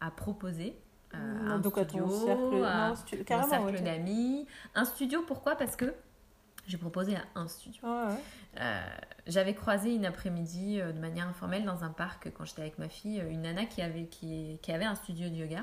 à, 0.00 0.06
à 0.06 0.10
proposer. 0.10 0.76
euh, 1.14 1.18
Mm, 1.18 1.48
un 1.50 1.58
Donc, 1.58 1.76
à 1.76 1.84
studio, 1.84 2.04
ton 2.06 2.24
cercle. 2.26 2.64
à 2.64 2.88
non, 2.90 2.94
stu- 2.96 3.18
mon 3.18 3.24
carrément, 3.24 3.48
cercle 3.50 3.74
ouais, 3.74 3.80
d'amis. 3.82 4.46
Un 4.76 4.84
studio, 4.84 5.22
pourquoi? 5.26 5.56
Parce 5.56 5.74
que 5.76 5.92
j'ai 6.70 6.78
proposé 6.78 7.16
à 7.16 7.22
un 7.38 7.48
studio. 7.48 7.80
Ouais. 7.82 8.14
Euh, 8.60 8.80
j'avais 9.26 9.54
croisé 9.54 9.94
une 9.94 10.06
après-midi 10.06 10.80
euh, 10.80 10.92
de 10.92 10.98
manière 10.98 11.28
informelle 11.28 11.64
dans 11.64 11.84
un 11.84 11.90
parc 11.90 12.30
quand 12.36 12.44
j'étais 12.44 12.62
avec 12.62 12.78
ma 12.78 12.88
fille, 12.88 13.20
euh, 13.20 13.30
une 13.30 13.42
nana 13.42 13.64
qui 13.66 13.82
avait, 13.82 14.04
qui, 14.06 14.58
qui 14.62 14.72
avait 14.72 14.84
un 14.84 14.94
studio 14.94 15.28
de 15.28 15.34
yoga. 15.34 15.60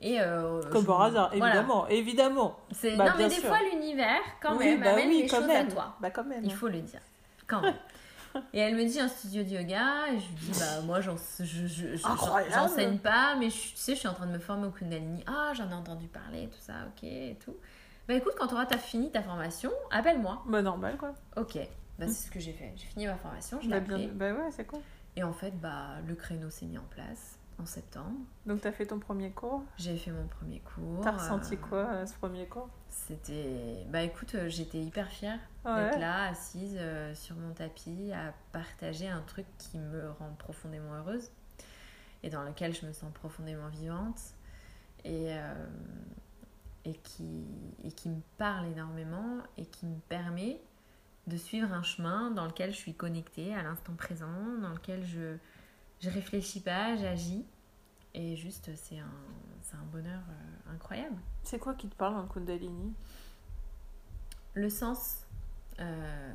Et, 0.00 0.20
euh, 0.20 0.62
Comme 0.70 0.86
par 0.86 1.02
hasard, 1.02 1.30
voilà. 1.36 1.54
évidemment, 1.56 1.88
évidemment. 1.88 2.56
Bah, 2.96 3.04
non, 3.06 3.12
mais 3.18 3.28
des 3.28 3.34
sûr. 3.34 3.48
fois, 3.48 3.58
l'univers, 3.72 4.20
quand 4.40 4.56
oui, 4.56 4.66
même, 4.66 4.80
bah 4.80 4.92
amène 4.92 5.08
oui, 5.08 5.22
les 5.22 5.28
quand 5.28 5.38
choses 5.38 5.46
même. 5.46 5.66
à 5.66 5.70
toi. 5.70 5.96
Bah, 6.00 6.10
quand 6.10 6.24
même. 6.24 6.44
Il 6.44 6.52
faut 6.54 6.68
le 6.68 6.80
dire. 6.80 7.00
Quand 7.46 7.60
même. 7.62 7.74
Et 8.52 8.58
elle 8.60 8.76
me 8.76 8.84
dit 8.84 9.00
un 9.00 9.08
studio 9.08 9.42
de 9.42 9.48
yoga, 9.48 10.06
et 10.12 10.20
je 10.20 10.26
lui 10.28 10.34
dis, 10.52 10.60
bah 10.60 10.82
moi 10.84 11.00
j'en- 11.00 11.16
je, 11.40 11.44
je, 11.44 11.66
je- 11.96 12.06
Incroyable. 12.06 12.52
j'enseigne 12.54 12.98
pas, 12.98 13.34
mais 13.36 13.48
je, 13.50 13.56
tu 13.56 13.72
sais, 13.76 13.94
je 13.94 14.00
suis 14.00 14.06
en 14.06 14.12
train 14.12 14.26
de 14.26 14.32
me 14.32 14.38
former 14.38 14.68
au 14.68 14.70
Kundalini. 14.70 15.24
Ah, 15.26 15.52
j'en 15.54 15.68
ai 15.70 15.74
entendu 15.74 16.06
parler, 16.08 16.46
tout 16.48 16.60
ça, 16.60 16.74
ok, 16.88 17.02
et 17.04 17.36
tout. 17.44 17.56
Bah 18.08 18.14
écoute, 18.14 18.32
quand 18.38 18.46
tu 18.46 18.54
auras 18.54 18.66
fini 18.78 19.10
ta 19.12 19.22
formation, 19.22 19.70
appelle-moi. 19.90 20.42
Bah, 20.46 20.62
normal, 20.62 20.96
quoi. 20.96 21.12
Ok, 21.36 21.58
bah, 21.98 22.06
c'est 22.06 22.26
ce 22.26 22.30
que 22.30 22.40
j'ai 22.40 22.54
fait. 22.54 22.72
J'ai 22.76 22.86
fini 22.86 23.06
ma 23.06 23.16
formation, 23.16 23.60
je 23.60 23.66
l'ai 23.66 23.72
Bah, 23.72 23.76
appelé. 23.94 24.06
bah, 24.08 24.32
ouais, 24.32 24.50
c'est 24.50 24.64
cool. 24.64 24.80
Et 25.16 25.22
en 25.22 25.34
fait, 25.34 25.50
bah, 25.60 25.96
le 26.06 26.14
créneau 26.14 26.48
s'est 26.48 26.64
mis 26.64 26.78
en 26.78 26.84
place 26.90 27.38
en 27.60 27.66
septembre. 27.66 28.16
Donc, 28.46 28.62
tu 28.62 28.68
as 28.68 28.72
fait 28.72 28.86
ton 28.86 28.98
premier 28.98 29.30
cours? 29.30 29.62
J'ai 29.76 29.96
fait 29.98 30.10
mon 30.12 30.26
premier 30.26 30.60
cours. 30.60 31.00
T'as 31.02 31.10
ressenti 31.10 31.54
euh, 31.54 31.58
quoi 31.58 31.86
à 31.90 32.06
ce 32.06 32.14
premier 32.14 32.46
cours? 32.46 32.70
C'était. 32.88 33.84
Bah 33.90 34.00
écoute, 34.02 34.34
euh, 34.36 34.48
j'étais 34.48 34.80
hyper 34.80 35.08
fière 35.08 35.38
Ouais. 35.66 35.74
d'être 35.90 35.98
là, 36.00 36.28
assise 36.30 36.76
euh, 36.78 37.14
sur 37.14 37.36
mon 37.36 37.52
tapis, 37.52 38.10
à 38.14 38.32
partager 38.52 39.06
un 39.08 39.20
truc 39.20 39.44
qui 39.58 39.76
me 39.76 40.10
rend 40.12 40.30
profondément 40.38 40.94
heureuse 40.94 41.30
et 42.22 42.30
dans 42.30 42.42
lequel 42.42 42.74
je 42.74 42.86
me 42.86 42.92
sens 42.94 43.12
profondément 43.12 43.68
vivante 43.68 44.18
et, 45.04 45.32
euh, 45.34 45.66
et, 46.88 46.94
qui, 46.94 47.44
et 47.84 47.92
qui 47.92 48.08
me 48.08 48.20
parle 48.36 48.66
énormément 48.66 49.38
et 49.56 49.66
qui 49.66 49.86
me 49.86 49.98
permet 50.08 50.60
de 51.26 51.36
suivre 51.36 51.72
un 51.72 51.82
chemin 51.82 52.30
dans 52.30 52.46
lequel 52.46 52.70
je 52.72 52.76
suis 52.76 52.94
connectée 52.94 53.54
à 53.54 53.62
l'instant 53.62 53.94
présent, 53.94 54.58
dans 54.60 54.70
lequel 54.70 55.04
je 55.04 55.36
je 56.00 56.10
réfléchis 56.10 56.60
pas, 56.60 56.96
j'agis 56.96 57.44
et 58.14 58.36
juste 58.36 58.70
c'est 58.74 58.98
un, 58.98 59.12
c'est 59.62 59.76
un 59.76 59.84
bonheur 59.92 60.22
euh, 60.30 60.74
incroyable. 60.74 61.16
C'est 61.42 61.58
quoi 61.58 61.74
qui 61.74 61.88
te 61.88 61.94
parle 61.94 62.22
le 62.22 62.28
Kundalini? 62.28 62.94
Le 64.54 64.70
sens 64.70 65.26
euh, 65.78 66.34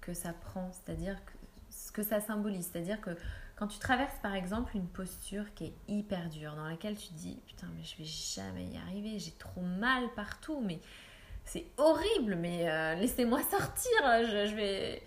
que 0.00 0.12
ça 0.12 0.32
prend, 0.32 0.70
c'est-à-dire 0.72 1.22
que, 1.24 1.32
ce 1.70 1.92
que 1.92 2.02
ça 2.02 2.20
symbolise. 2.20 2.68
C'est-à-dire 2.70 3.00
que 3.00 3.16
quand 3.56 3.68
tu 3.68 3.78
traverses 3.78 4.18
par 4.20 4.34
exemple 4.34 4.76
une 4.76 4.88
posture 4.88 5.52
qui 5.54 5.66
est 5.66 5.74
hyper 5.88 6.28
dure, 6.28 6.56
dans 6.56 6.68
laquelle 6.68 6.96
tu 6.96 7.12
dis 7.12 7.40
putain 7.46 7.68
mais 7.76 7.84
je 7.84 7.96
vais 7.96 8.04
jamais 8.04 8.66
y 8.66 8.76
arriver, 8.76 9.18
j'ai 9.18 9.32
trop 9.32 9.60
mal 9.60 10.04
partout, 10.14 10.60
mais 10.60 10.80
c'est 11.44 11.66
horrible, 11.76 12.36
mais 12.36 12.68
euh, 12.68 12.94
laissez-moi 12.94 13.42
sortir, 13.50 13.90
je, 14.02 14.46
je 14.48 14.54
vais... 14.54 15.02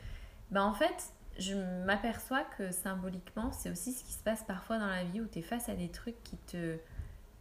Ben, 0.52 0.64
en 0.64 0.74
fait, 0.74 1.12
je 1.40 1.56
m'aperçois 1.86 2.44
que 2.58 2.72
symboliquement, 2.72 3.52
c'est 3.52 3.70
aussi 3.70 3.94
ce 3.94 4.04
qui 4.04 4.14
se 4.14 4.24
passe 4.24 4.44
parfois 4.44 4.80
dans 4.80 4.88
la 4.88 5.04
vie 5.04 5.22
où 5.22 5.28
tu 5.28 5.40
es 5.40 5.42
face 5.42 5.70
à 5.70 5.76
des 5.76 5.90
trucs 5.90 6.22
qui 6.24 6.38
te, 6.38 6.78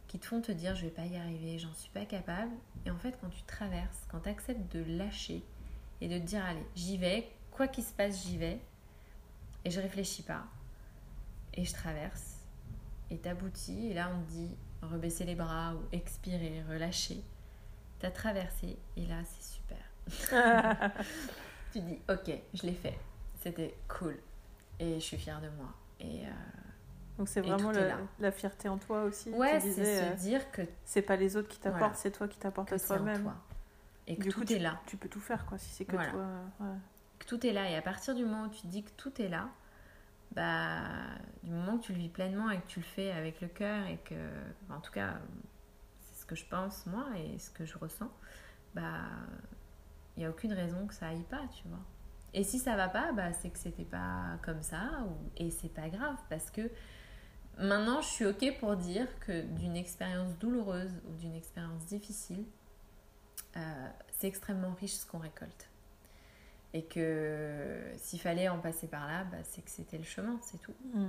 qui 0.07 0.19
te 0.19 0.25
font 0.25 0.41
te 0.41 0.51
dire 0.51 0.75
je 0.75 0.83
vais 0.83 0.91
pas 0.91 1.05
y 1.05 1.15
arriver, 1.15 1.57
j'en 1.57 1.73
suis 1.73 1.89
pas 1.89 2.05
capable. 2.05 2.51
Et 2.85 2.91
en 2.91 2.97
fait, 2.97 3.17
quand 3.21 3.29
tu 3.29 3.43
traverses, 3.43 4.05
quand 4.11 4.21
tu 4.21 4.29
acceptes 4.29 4.71
de 4.75 4.83
lâcher 4.97 5.43
et 6.01 6.07
de 6.07 6.17
te 6.17 6.23
dire 6.23 6.43
allez, 6.45 6.65
j'y 6.75 6.97
vais, 6.97 7.31
quoi 7.51 7.67
qu'il 7.67 7.83
se 7.83 7.93
passe, 7.93 8.23
j'y 8.25 8.37
vais, 8.37 8.59
et 9.65 9.71
je 9.71 9.79
réfléchis 9.79 10.23
pas, 10.23 10.45
et 11.57 11.65
je 11.65 11.73
traverse, 11.73 12.37
et 13.09 13.17
t'aboutis, 13.17 13.87
et 13.89 13.93
là 13.93 14.11
on 14.15 14.23
te 14.23 14.29
dit 14.31 14.55
rebaisser 14.83 15.25
les 15.25 15.35
bras 15.35 15.73
ou 15.73 15.79
expirer, 15.91 16.63
relâcher. 16.69 17.21
T'as 17.99 18.11
traversé, 18.11 18.77
et 18.95 19.05
là 19.07 19.17
c'est 19.25 19.55
super. 19.55 20.91
tu 21.73 21.79
dis 21.81 21.99
ok, 22.09 22.31
je 22.53 22.61
l'ai 22.65 22.73
fait, 22.73 22.97
c'était 23.41 23.75
cool, 23.87 24.17
et 24.79 24.95
je 24.95 24.99
suis 25.05 25.17
fière 25.17 25.41
de 25.41 25.49
moi. 25.49 25.73
Et 25.99 26.27
euh, 26.27 26.29
Donc, 27.17 27.27
c'est 27.27 27.41
vraiment 27.41 27.71
la, 28.19 28.31
fierté 28.31 28.69
en 28.69 28.77
toi 28.77 29.03
aussi. 29.03 29.31
ouais, 29.31 29.59
c'est 29.59 29.73
se 29.73 30.11
euh, 30.11 30.13
dire 30.13 30.51
que, 30.51 30.61
c'est 30.85 31.01
pas 31.01 31.15
les 31.15 31.35
autres 31.35 31.47
qui 31.49 31.57
t'apportent, 31.59 31.79
Voilà. 31.79 31.95
c'est 31.95 32.11
toi 32.11 32.27
qui 32.27 32.37
t'apportes 32.37 32.71
à 32.71 32.79
toi-même. 32.79 33.23
toi, 33.23 33.35
et 34.05 34.15
que 34.15 34.21
Du 34.21 34.29
tout 34.29 34.45
coup, 34.45 34.53
est 34.53 34.59
là. 34.59 34.79
Tu 34.85 34.95
peux 34.95 35.09
tout 35.09 35.19
faire, 35.19 35.45
quoi, 35.47 35.57
si 35.57 35.69
c'est 35.71 35.85
que 35.85 35.95
Voilà. 35.95 36.11
toi. 36.11 36.25
ouais. 36.59 36.75
que 37.17 37.25
tout 37.25 37.47
est 37.47 37.51
là 37.51 37.67
et 37.67 37.75
à 37.75 37.81
partir 37.81 38.13
du 38.13 38.23
moment 38.23 38.43
où 38.43 38.49
tu 38.49 38.67
dis 38.67 38.83
que 38.83 38.91
tout 38.91 39.19
est 39.19 39.27
là 39.27 39.49
bah 40.31 40.81
du 41.43 41.51
moment 41.51 41.77
que 41.77 41.85
tu 41.85 41.93
le 41.93 41.99
vis 41.99 42.09
pleinement 42.09 42.49
et 42.49 42.59
que 42.59 42.67
tu 42.67 42.79
le 42.79 42.85
fais 42.85 43.11
avec 43.11 43.41
le 43.41 43.47
cœur 43.47 43.85
et 43.87 43.97
que 43.97 44.15
en 44.69 44.79
tout 44.79 44.91
cas 44.91 45.15
c'est 45.99 46.21
ce 46.21 46.25
que 46.25 46.35
je 46.35 46.45
pense 46.45 46.85
moi 46.85 47.05
et 47.17 47.39
ce 47.39 47.49
que 47.49 47.65
je 47.65 47.77
ressens 47.77 48.11
bah 48.75 49.01
il 50.15 50.21
n'y 50.21 50.25
a 50.25 50.29
aucune 50.29 50.53
raison 50.53 50.87
que 50.87 50.93
ça 50.93 51.07
aille 51.07 51.23
pas 51.29 51.43
tu 51.55 51.67
vois. 51.67 51.79
Et 52.33 52.43
si 52.43 52.59
ça 52.59 52.75
va 52.75 52.89
pas 52.89 53.11
bah 53.13 53.33
c'est 53.33 53.49
que 53.49 53.57
c'était 53.57 53.85
pas 53.85 54.37
comme 54.43 54.61
ça 54.61 55.05
ou... 55.07 55.31
et 55.37 55.49
c'est 55.49 55.73
pas 55.73 55.89
grave 55.89 56.17
parce 56.29 56.51
que 56.51 56.69
maintenant 57.57 58.01
je 58.01 58.07
suis 58.07 58.25
ok 58.25 58.59
pour 58.59 58.75
dire 58.75 59.07
que 59.19 59.41
d'une 59.41 59.75
expérience 59.75 60.37
douloureuse 60.37 61.01
ou 61.07 61.13
d'une 61.13 61.35
expérience 61.35 61.85
difficile 61.85 62.45
euh, 63.55 63.87
c'est 64.11 64.27
extrêmement 64.27 64.73
riche 64.73 64.93
ce 64.93 65.05
qu'on 65.05 65.19
récolte 65.19 65.69
et 66.73 66.85
que 66.85 67.79
s'il 67.95 68.19
fallait 68.19 68.49
en 68.49 68.59
passer 68.59 68.87
par 68.87 69.07
là, 69.07 69.23
bah, 69.25 69.37
c'est 69.43 69.63
que 69.63 69.71
c'était 69.71 69.97
le 69.97 70.03
chemin, 70.03 70.37
c'est 70.41 70.59
tout. 70.59 70.75
Mm. 70.93 71.07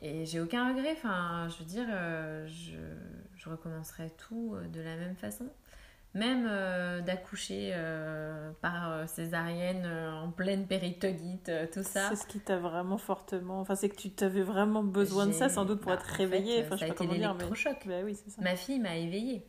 Et 0.00 0.26
j'ai 0.26 0.40
aucun 0.40 0.68
regret, 0.68 0.92
enfin, 0.92 1.48
je 1.48 1.58
veux 1.58 1.64
dire, 1.64 1.86
euh, 1.90 2.46
je, 2.46 2.76
je 3.36 3.48
recommencerai 3.48 4.10
tout 4.16 4.54
euh, 4.54 4.68
de 4.68 4.80
la 4.80 4.96
même 4.96 5.16
façon. 5.16 5.46
Même 6.14 6.46
euh, 6.48 7.00
d'accoucher 7.02 7.72
euh, 7.74 8.50
par 8.62 9.06
césarienne 9.08 9.86
en 9.86 10.30
pleine 10.30 10.66
péritonite, 10.66 11.50
tout 11.72 11.82
ça. 11.82 12.08
C'est 12.08 12.16
ce 12.16 12.26
qui 12.26 12.40
t'a 12.40 12.58
vraiment 12.58 12.96
fortement. 12.96 13.60
Enfin, 13.60 13.74
c'est 13.74 13.90
que 13.90 13.96
tu 13.96 14.10
t'avais 14.10 14.42
vraiment 14.42 14.82
besoin 14.82 15.26
de 15.26 15.32
ça, 15.32 15.48
sans 15.48 15.66
doute 15.66 15.80
pour 15.80 15.92
bah, 15.92 15.98
être 15.98 16.06
réveillée. 16.06 16.62
fait, 16.62 16.66
enfin, 16.66 16.76
je 16.76 16.84
sais 16.86 16.90
a 16.90 16.94
pas 16.94 17.04
été 17.04 17.14
dire, 17.14 17.34
mais. 17.34 17.38
l'électrochoc. 17.44 17.86
Bah 17.86 18.00
oui. 18.04 18.18
Ma 18.40 18.56
fille 18.56 18.78
m'a 18.78 18.96
éveillée. 18.96 19.46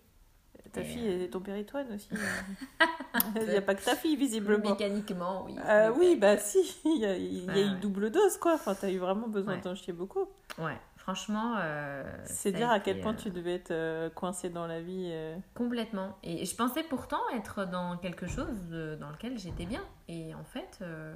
Ta 0.71 0.81
Et, 0.81 0.83
fille 0.83 1.07
euh, 1.07 1.23
est 1.25 1.29
ton 1.29 1.39
péritoine 1.39 1.87
aussi. 1.93 2.09
Il 3.41 3.47
n'y 3.49 3.55
a 3.55 3.61
pas 3.61 3.75
que 3.75 3.83
ta 3.83 3.95
fille, 3.95 4.15
visiblement. 4.15 4.69
Mécaniquement, 4.71 5.45
oui. 5.45 5.55
Euh, 5.67 5.91
oui, 5.97 6.15
bah 6.15 6.37
si, 6.37 6.59
il 6.85 6.97
y 6.99 7.05
a, 7.05 7.15
il 7.17 7.45
y 7.45 7.49
a 7.49 7.53
Ouais, 7.53 7.61
eu 7.61 7.69
ouais. 7.69 7.79
double 7.79 8.11
dose, 8.11 8.37
quoi. 8.37 8.53
Enfin, 8.55 8.75
t'as 8.75 8.89
eu 8.91 8.97
vraiment 8.97 9.27
besoin 9.27 9.53
Ouais. 9.53 9.59
de 9.59 9.63
t'en 9.63 9.75
chier 9.75 9.93
beaucoup. 9.93 10.27
Ouais, 10.57 10.77
franchement. 10.95 11.55
euh, 11.59 12.03
C'est 12.25 12.51
dire 12.51 12.69
à 12.69 12.79
quel 12.79 13.01
point 13.01 13.13
euh, 13.13 13.17
tu 13.17 13.29
devais 13.31 13.55
être 13.55 13.71
euh, 13.71 14.09
coincé 14.09 14.49
dans 14.49 14.67
la 14.67 14.81
vie. 14.81 15.09
euh. 15.11 15.35
Complètement. 15.55 16.17
Et 16.23 16.45
je 16.45 16.55
pensais 16.55 16.83
pourtant 16.83 17.21
être 17.35 17.65
dans 17.65 17.97
quelque 17.97 18.27
chose 18.27 18.57
euh, 18.71 18.95
dans 18.97 19.09
lequel 19.09 19.37
j'étais 19.39 19.65
bien. 19.65 19.81
Et 20.07 20.33
en 20.35 20.43
fait, 20.43 20.79
euh, 20.81 21.15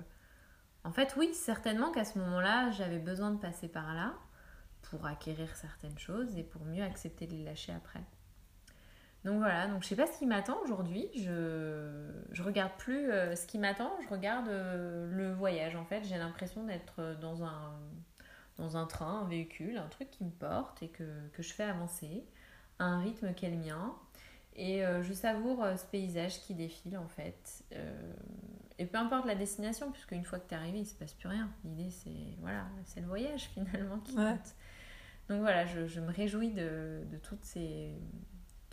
en 0.83 0.91
fait, 0.91 1.15
oui, 1.17 1.33
certainement 1.33 1.91
qu'à 1.91 2.05
ce 2.05 2.17
moment-là, 2.19 2.71
j'avais 2.71 2.99
besoin 2.99 3.31
de 3.31 3.37
passer 3.39 3.67
par 3.67 3.93
là 3.93 4.13
pour 4.89 5.05
acquérir 5.05 5.55
certaines 5.55 5.97
choses 5.97 6.37
et 6.37 6.43
pour 6.43 6.63
mieux 6.65 6.83
accepter 6.83 7.25
de 7.25 7.31
les 7.33 7.43
lâcher 7.43 7.71
après. 7.71 8.01
Donc 9.25 9.37
voilà, 9.37 9.67
donc 9.67 9.83
je 9.83 9.87
sais 9.87 9.95
pas 9.95 10.05
ce 10.07 10.17
qui 10.19 10.25
m'attend 10.25 10.59
aujourd'hui. 10.63 11.07
Je 11.15 12.11
je 12.31 12.43
regarde 12.43 12.73
plus 12.77 13.09
euh, 13.11 13.35
ce 13.35 13.47
qui 13.47 13.57
m'attend, 13.57 13.91
je 14.03 14.09
regarde 14.09 14.49
euh, 14.49 15.07
le 15.09 15.33
voyage. 15.33 15.75
En 15.75 15.85
fait, 15.85 16.03
j'ai 16.03 16.17
l'impression 16.17 16.63
d'être 16.65 17.17
dans 17.21 17.43
un 17.43 17.79
dans 18.57 18.77
un 18.77 18.85
train, 18.85 19.21
un 19.21 19.27
véhicule, 19.27 19.77
un 19.77 19.87
truc 19.87 20.11
qui 20.11 20.23
me 20.25 20.31
porte 20.31 20.83
et 20.83 20.89
que, 20.89 21.03
que 21.33 21.41
je 21.43 21.53
fais 21.53 21.63
avancer 21.63 22.25
à 22.79 22.85
un 22.85 22.99
rythme 23.01 23.33
qui 23.33 23.45
est 23.45 23.49
le 23.51 23.57
mien. 23.57 23.95
Et 24.55 24.85
euh, 24.85 25.01
je 25.03 25.13
savoure 25.13 25.63
euh, 25.63 25.77
ce 25.77 25.85
paysage 25.85 26.41
qui 26.41 26.53
défile 26.55 26.97
en 26.97 27.07
fait. 27.07 27.63
Euh, 27.73 28.13
et 28.79 28.85
peu 28.85 28.97
importe 28.97 29.25
la 29.25 29.35
destination, 29.35 29.91
puisque 29.91 30.11
une 30.11 30.25
fois 30.25 30.39
que 30.39 30.47
tu 30.49 30.53
es 30.55 30.57
arrivé, 30.57 30.79
il 30.79 30.85
se 30.85 30.95
passe 30.95 31.13
plus 31.13 31.29
rien. 31.29 31.49
L'idée, 31.63 31.89
c'est 31.91 32.37
voilà, 32.41 32.67
c'est 32.85 33.01
le 33.01 33.07
voyage 33.07 33.43
finalement 33.53 33.99
qui 33.99 34.17
Ouais. 34.17 34.23
compte. 34.23 34.55
Donc 35.29 35.41
voilà, 35.41 35.65
je, 35.65 35.87
je 35.87 36.01
me 36.01 36.11
réjouis 36.11 36.51
de, 36.51 37.03
de 37.11 37.17
toutes, 37.17 37.43
ces, 37.43 37.93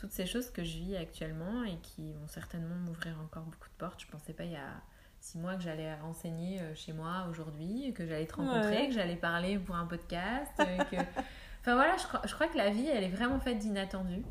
toutes 0.01 0.12
ces 0.12 0.24
choses 0.26 0.51
que 0.51 0.64
je 0.64 0.78
vis 0.78 0.96
actuellement 0.96 1.62
et 1.64 1.76
qui 1.82 2.12
vont 2.14 2.26
certainement 2.26 2.74
m'ouvrir 2.74 3.20
encore 3.20 3.42
beaucoup 3.44 3.68
de 3.68 3.74
portes. 3.78 4.01
Je 4.01 4.07
pensais 4.07 4.32
pas 4.32 4.44
il 4.44 4.53
y 4.53 4.57
a 4.57 4.80
six 5.20 5.36
mois 5.38 5.57
que 5.57 5.62
j'allais 5.62 5.92
enseigner 6.03 6.61
euh, 6.62 6.74
chez 6.74 6.94
moi 6.94 7.26
aujourd'hui, 7.28 7.92
que 7.92 8.07
j'allais 8.07 8.26
te 8.26 8.34
rencontrer, 8.36 8.78
Ouais. 8.78 8.88
que 8.88 8.94
j'allais 8.94 9.16
parler 9.16 9.59
pour 9.59 9.76
un 9.76 9.84
podcast. 9.86 10.51
euh, 10.61 10.78
que... 10.84 10.96
Enfin 11.61 11.74
voilà, 11.74 11.94
je 11.98 12.07
crois, 12.07 12.22
je 12.24 12.32
crois 12.34 12.46
que 12.48 12.57
la 12.57 12.70
vie, 12.70 12.86
elle 12.86 13.05
est 13.05 13.11
vraiment 13.11 13.38
faite 13.38 13.59
d'inattendus. 13.59 14.24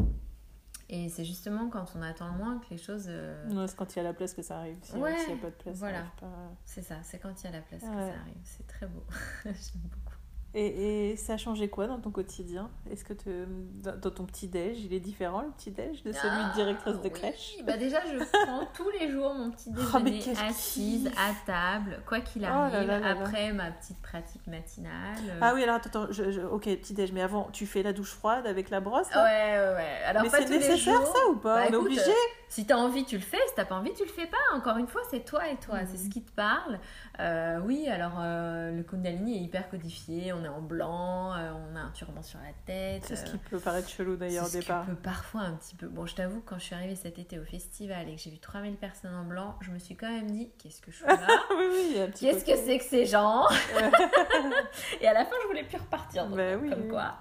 Et 0.92 1.08
c'est 1.10 1.24
justement 1.24 1.70
quand 1.70 1.86
on 1.96 2.02
attend 2.02 2.32
le 2.32 2.38
moins 2.40 2.58
que 2.58 2.72
les 2.72 2.80
choses... 2.80 3.06
euh, 3.08 3.46
Non, 3.50 3.68
c'est 3.68 3.76
quand 3.76 3.94
il 3.96 3.98
y 3.98 4.00
a 4.00 4.04
la 4.04 4.14
place 4.16 4.34
que 4.34 4.42
ça 4.42 4.58
arrive. 4.58 4.80
S'il 4.82 4.98
Ouais, 4.98 5.14
n'y 5.28 5.34
a 5.34 5.38
pas 5.38 5.52
de 5.52 5.56
place, 5.56 5.76
ça 5.76 5.80
voilà. 5.80 6.00
arrive 6.00 6.12
pas. 6.20 6.52
C'est 6.66 6.82
ça, 6.82 6.96
c'est 7.04 7.20
quand 7.20 7.40
il 7.40 7.46
y 7.46 7.48
a 7.50 7.52
la 7.52 7.62
place 7.62 7.82
que 7.82 7.86
ça 7.88 8.20
arrive. 8.22 8.34
C'est 8.44 8.66
très 8.66 8.88
beau. 8.88 9.06
J'aime 9.46 9.54
beaucoup. 9.84 10.09
Et, 10.56 11.12
et 11.12 11.16
ça 11.16 11.34
a 11.34 11.38
changé 11.38 11.68
quoi 11.70 11.86
dans 11.86 12.00
ton 12.00 12.10
quotidien? 12.10 12.72
Est-ce 12.92 13.04
que 13.04 13.14
te- 13.14 13.46
dans 13.84 14.10
ton 14.10 14.26
petit-déj, 14.26 14.84
il 14.84 14.94
est 14.96 15.00
différent 15.00 15.42
le 15.42 15.50
petit-déj 15.52 16.02
de 16.02 16.12
celui 16.12 16.44
de 16.50 16.54
directrice 16.56 16.94
de 16.96 17.00
Ah, 17.00 17.02
oui. 17.04 17.12
crèche? 17.12 17.56
Bah 17.66 17.78
déjà, 17.78 18.00
je 18.12 18.18
prends 18.46 18.66
tous 18.74 18.90
les 19.00 19.12
jours 19.12 19.32
mon 19.36 19.52
petit 19.52 19.70
Oh, 19.78 20.00
déjeuner 20.00 20.40
assise 20.48 21.04
kiff. 21.08 21.18
à 21.20 21.34
table, 21.46 22.02
quoi 22.08 22.22
qu'il 22.22 22.42
Oh 22.46 22.48
arrive, 22.48 22.74
là 22.74 22.84
là 22.84 23.00
là 23.00 23.14
là. 23.14 23.22
après 23.22 23.54
ma 23.54 23.70
petite 23.70 24.02
pratique 24.02 24.48
matinale. 24.48 24.92
euh. 25.30 25.38
Ah 25.40 25.52
oui, 25.54 25.62
alors 25.62 25.76
attends, 25.76 26.02
attends, 26.04 26.12
je- 26.12 26.32
je- 26.32 26.42
ok, 26.42 26.64
petit-déj, 26.64 27.12
mais 27.12 27.22
avant, 27.22 27.50
tu 27.54 27.68
fais 27.68 27.84
la 27.84 27.94
douche 27.94 28.14
froide 28.14 28.48
avec 28.48 28.72
la 28.72 28.80
brosse 28.80 29.08
Ouais, 29.14 29.22
ouais, 29.22 29.74
ouais. 29.76 30.04
Alors, 30.08 30.24
Mais 30.24 30.30
c'est 30.30 30.50
nécessaire 30.50 30.96
jours. 30.96 31.14
ça 31.16 31.30
ou 31.32 31.36
pas? 31.36 31.58
Bah, 31.58 31.66
On 31.70 31.74
est 31.74 31.76
obligé 31.76 32.02
Si 32.50 32.66
t'as 32.66 32.78
envie, 32.78 33.06
tu 33.06 33.16
le 33.18 33.22
fais. 33.22 33.38
Si 33.50 33.54
t'as 33.56 33.66
pas 33.66 33.76
envie, 33.76 33.94
tu 33.94 34.04
le 34.04 34.10
fais 34.10 34.26
pas. 34.26 34.38
Encore 34.58 34.78
une 34.78 34.88
fois, 34.88 35.02
c'est 35.12 35.24
toi 35.24 35.48
et 35.48 35.58
toi. 35.58 35.82
Mhm. 35.82 35.88
C'est 35.92 35.98
ce 35.98 36.10
qui 36.10 36.24
te 36.24 36.32
parle. 36.32 36.80
Euh, 37.20 37.60
oui, 37.64 37.88
alors 37.88 38.14
euh, 38.20 38.72
le 38.76 38.82
Kundalini 38.82 39.38
est 39.38 39.42
hyper 39.42 39.70
codifié. 39.70 40.34
On 40.34 40.39
est 40.44 40.48
en 40.50 40.62
blanc, 40.62 41.34
euh, 41.36 41.52
on 41.72 41.76
a 41.76 41.80
un 41.80 41.92
turban 41.92 42.22
sur 42.22 42.40
la 42.40 42.52
tête. 42.66 43.04
C'est 43.06 43.16
ce 43.16 43.26
euh, 43.28 43.32
qui 43.32 43.38
peut 43.38 43.60
paraître 43.60 43.90
chelou 43.90 44.16
d'ailleurs 44.16 44.46
au 44.48 44.50
départ. 44.50 44.86
qui 44.86 44.92
peut 44.92 44.96
parfois 44.98 45.42
un 45.42 45.54
petit 45.56 45.76
peu. 45.76 45.88
Bon, 45.88 46.06
je 46.06 46.16
t'avoue, 46.16 46.42
quand 46.46 46.58
je 46.60 46.64
suis 46.66 46.76
arrivée 46.76 46.96
cet 46.96 47.20
été 47.20 47.38
au 47.40 47.44
festival 47.46 48.08
et 48.10 48.16
que 48.16 48.22
j'ai 48.22 48.30
vu 48.32 48.40
3000 48.40 48.76
personnes 48.78 49.14
en 49.16 49.24
blanc, 49.24 49.56
je 49.62 49.72
me 49.72 49.80
suis 49.80 49.96
quand 49.96 50.10
même 50.10 50.30
dit 50.32 50.52
qu'est-ce 50.58 50.82
que 50.82 50.92
je 50.92 50.98
fais 50.98 51.08
là? 51.08 51.28
Oui, 51.58 51.66
oui, 51.98 52.12
Qu'est-ce 52.20 52.46
que 52.46 52.56
c'est 52.56 52.78
que 52.78 52.84
ces 52.86 53.06
gens? 53.06 53.46
Et 55.02 55.08
à 55.08 55.14
la 55.14 55.26
fin, 55.26 55.36
je 55.44 55.48
voulais 55.48 55.64
plus 55.64 55.78
repartir. 55.78 56.28
donc, 56.28 56.38
Bah 56.38 56.56
oui, 56.62 56.70
comme 56.70 56.82
oui. 56.84 56.88
quoi. 56.90 57.16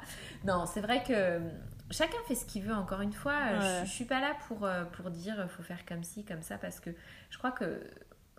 Non, 0.45 0.67
c'est 0.67 0.81
vrai 0.81 1.03
que 1.03 1.41
chacun 1.91 2.19
fait 2.27 2.35
ce 2.35 2.45
qu'il 2.45 2.63
veut. 2.63 2.75
Encore 2.75 3.01
une 3.01 3.13
fois, 3.13 3.33
Ouais. 3.33 3.81
je, 3.83 3.87
je 3.87 3.91
suis 3.93 4.05
pas 4.05 4.21
là 4.21 4.33
pour, 4.47 4.65
euh, 4.65 4.85
pour 4.85 5.11
dire 5.11 5.47
faut 5.51 5.63
faire 5.63 5.85
comme 5.87 6.03
ci, 6.05 6.25
comme 6.25 6.43
ça, 6.43 6.59
parce 6.59 6.81
que 6.81 6.91
je 7.31 7.39
crois 7.39 7.51
que 7.53 7.81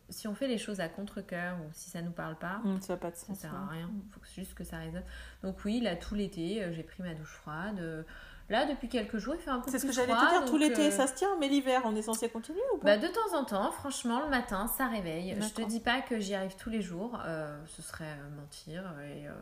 si 0.10 0.28
on 0.28 0.36
fait 0.36 0.48
les 0.48 0.58
choses 0.58 0.80
à 0.80 0.88
contre-coeur 0.90 1.58
ou 1.58 1.70
si 1.74 1.90
ça 1.90 2.02
nous 2.02 2.12
parle 2.12 2.36
pas, 2.38 2.62
Hum, 2.66 2.82
ça 2.82 2.98
pas 2.98 3.12
de 3.12 3.16
ça 3.16 3.34
sert 3.36 3.54
à 3.56 3.68
rien. 3.68 3.90
Il 4.06 4.12
faut 4.14 4.20
que- 4.20 4.28
juste 4.28 4.54
que 4.54 4.64
ça 4.64 4.78
résonne. 4.78 5.04
Donc 5.44 5.58
oui, 5.66 5.80
là, 5.82 5.96
tout 5.96 6.16
l'été, 6.16 6.64
euh, 6.64 6.74
j'ai 6.74 6.84
pris 6.84 7.02
ma 7.04 7.14
douche 7.14 7.34
froide. 7.34 7.80
Euh, 7.80 8.04
Là, 8.52 8.66
depuis 8.66 8.90
quelques 8.90 9.20
jours, 9.20 9.36
il 9.36 9.42
fait 9.42 9.52
un 9.52 9.60
peu 9.60 9.70
C'est 9.70 9.78
ce 9.78 9.86
que 9.86 9.92
j'allais 9.94 10.12
te 10.12 10.18
dire, 10.32 10.46
tout 10.46 10.58
l'été 10.58 10.88
euh, 10.88 10.90
ça 10.90 11.06
se 11.06 11.14
tient, 11.14 11.38
mais 11.40 11.48
l'hiver, 11.48 11.84
on 11.86 11.96
est 11.96 12.02
censé 12.02 12.30
continuer 12.30 12.60
ou 12.74 12.78
bah, 12.78 12.98
pas 12.98 12.98
de 12.98 13.06
temps 13.06 13.38
en 13.40 13.46
temps, 13.46 13.72
franchement, 13.72 14.24
le 14.24 14.30
matin, 14.32 14.66
ça 14.66 14.88
réveille. 14.88 15.38
Je 15.40 15.50
te 15.54 15.62
dis 15.62 15.80
pas 15.80 16.02
que 16.02 16.20
j'y 16.20 16.34
arrive 16.34 16.56
tous 16.56 16.72
les 16.72 16.82
jours, 16.82 17.22
euh, 17.28 17.64
ce 17.68 17.84
serait 17.84 18.18
mentir. 18.36 18.82
Et 19.04 19.28
euh, 19.28 19.34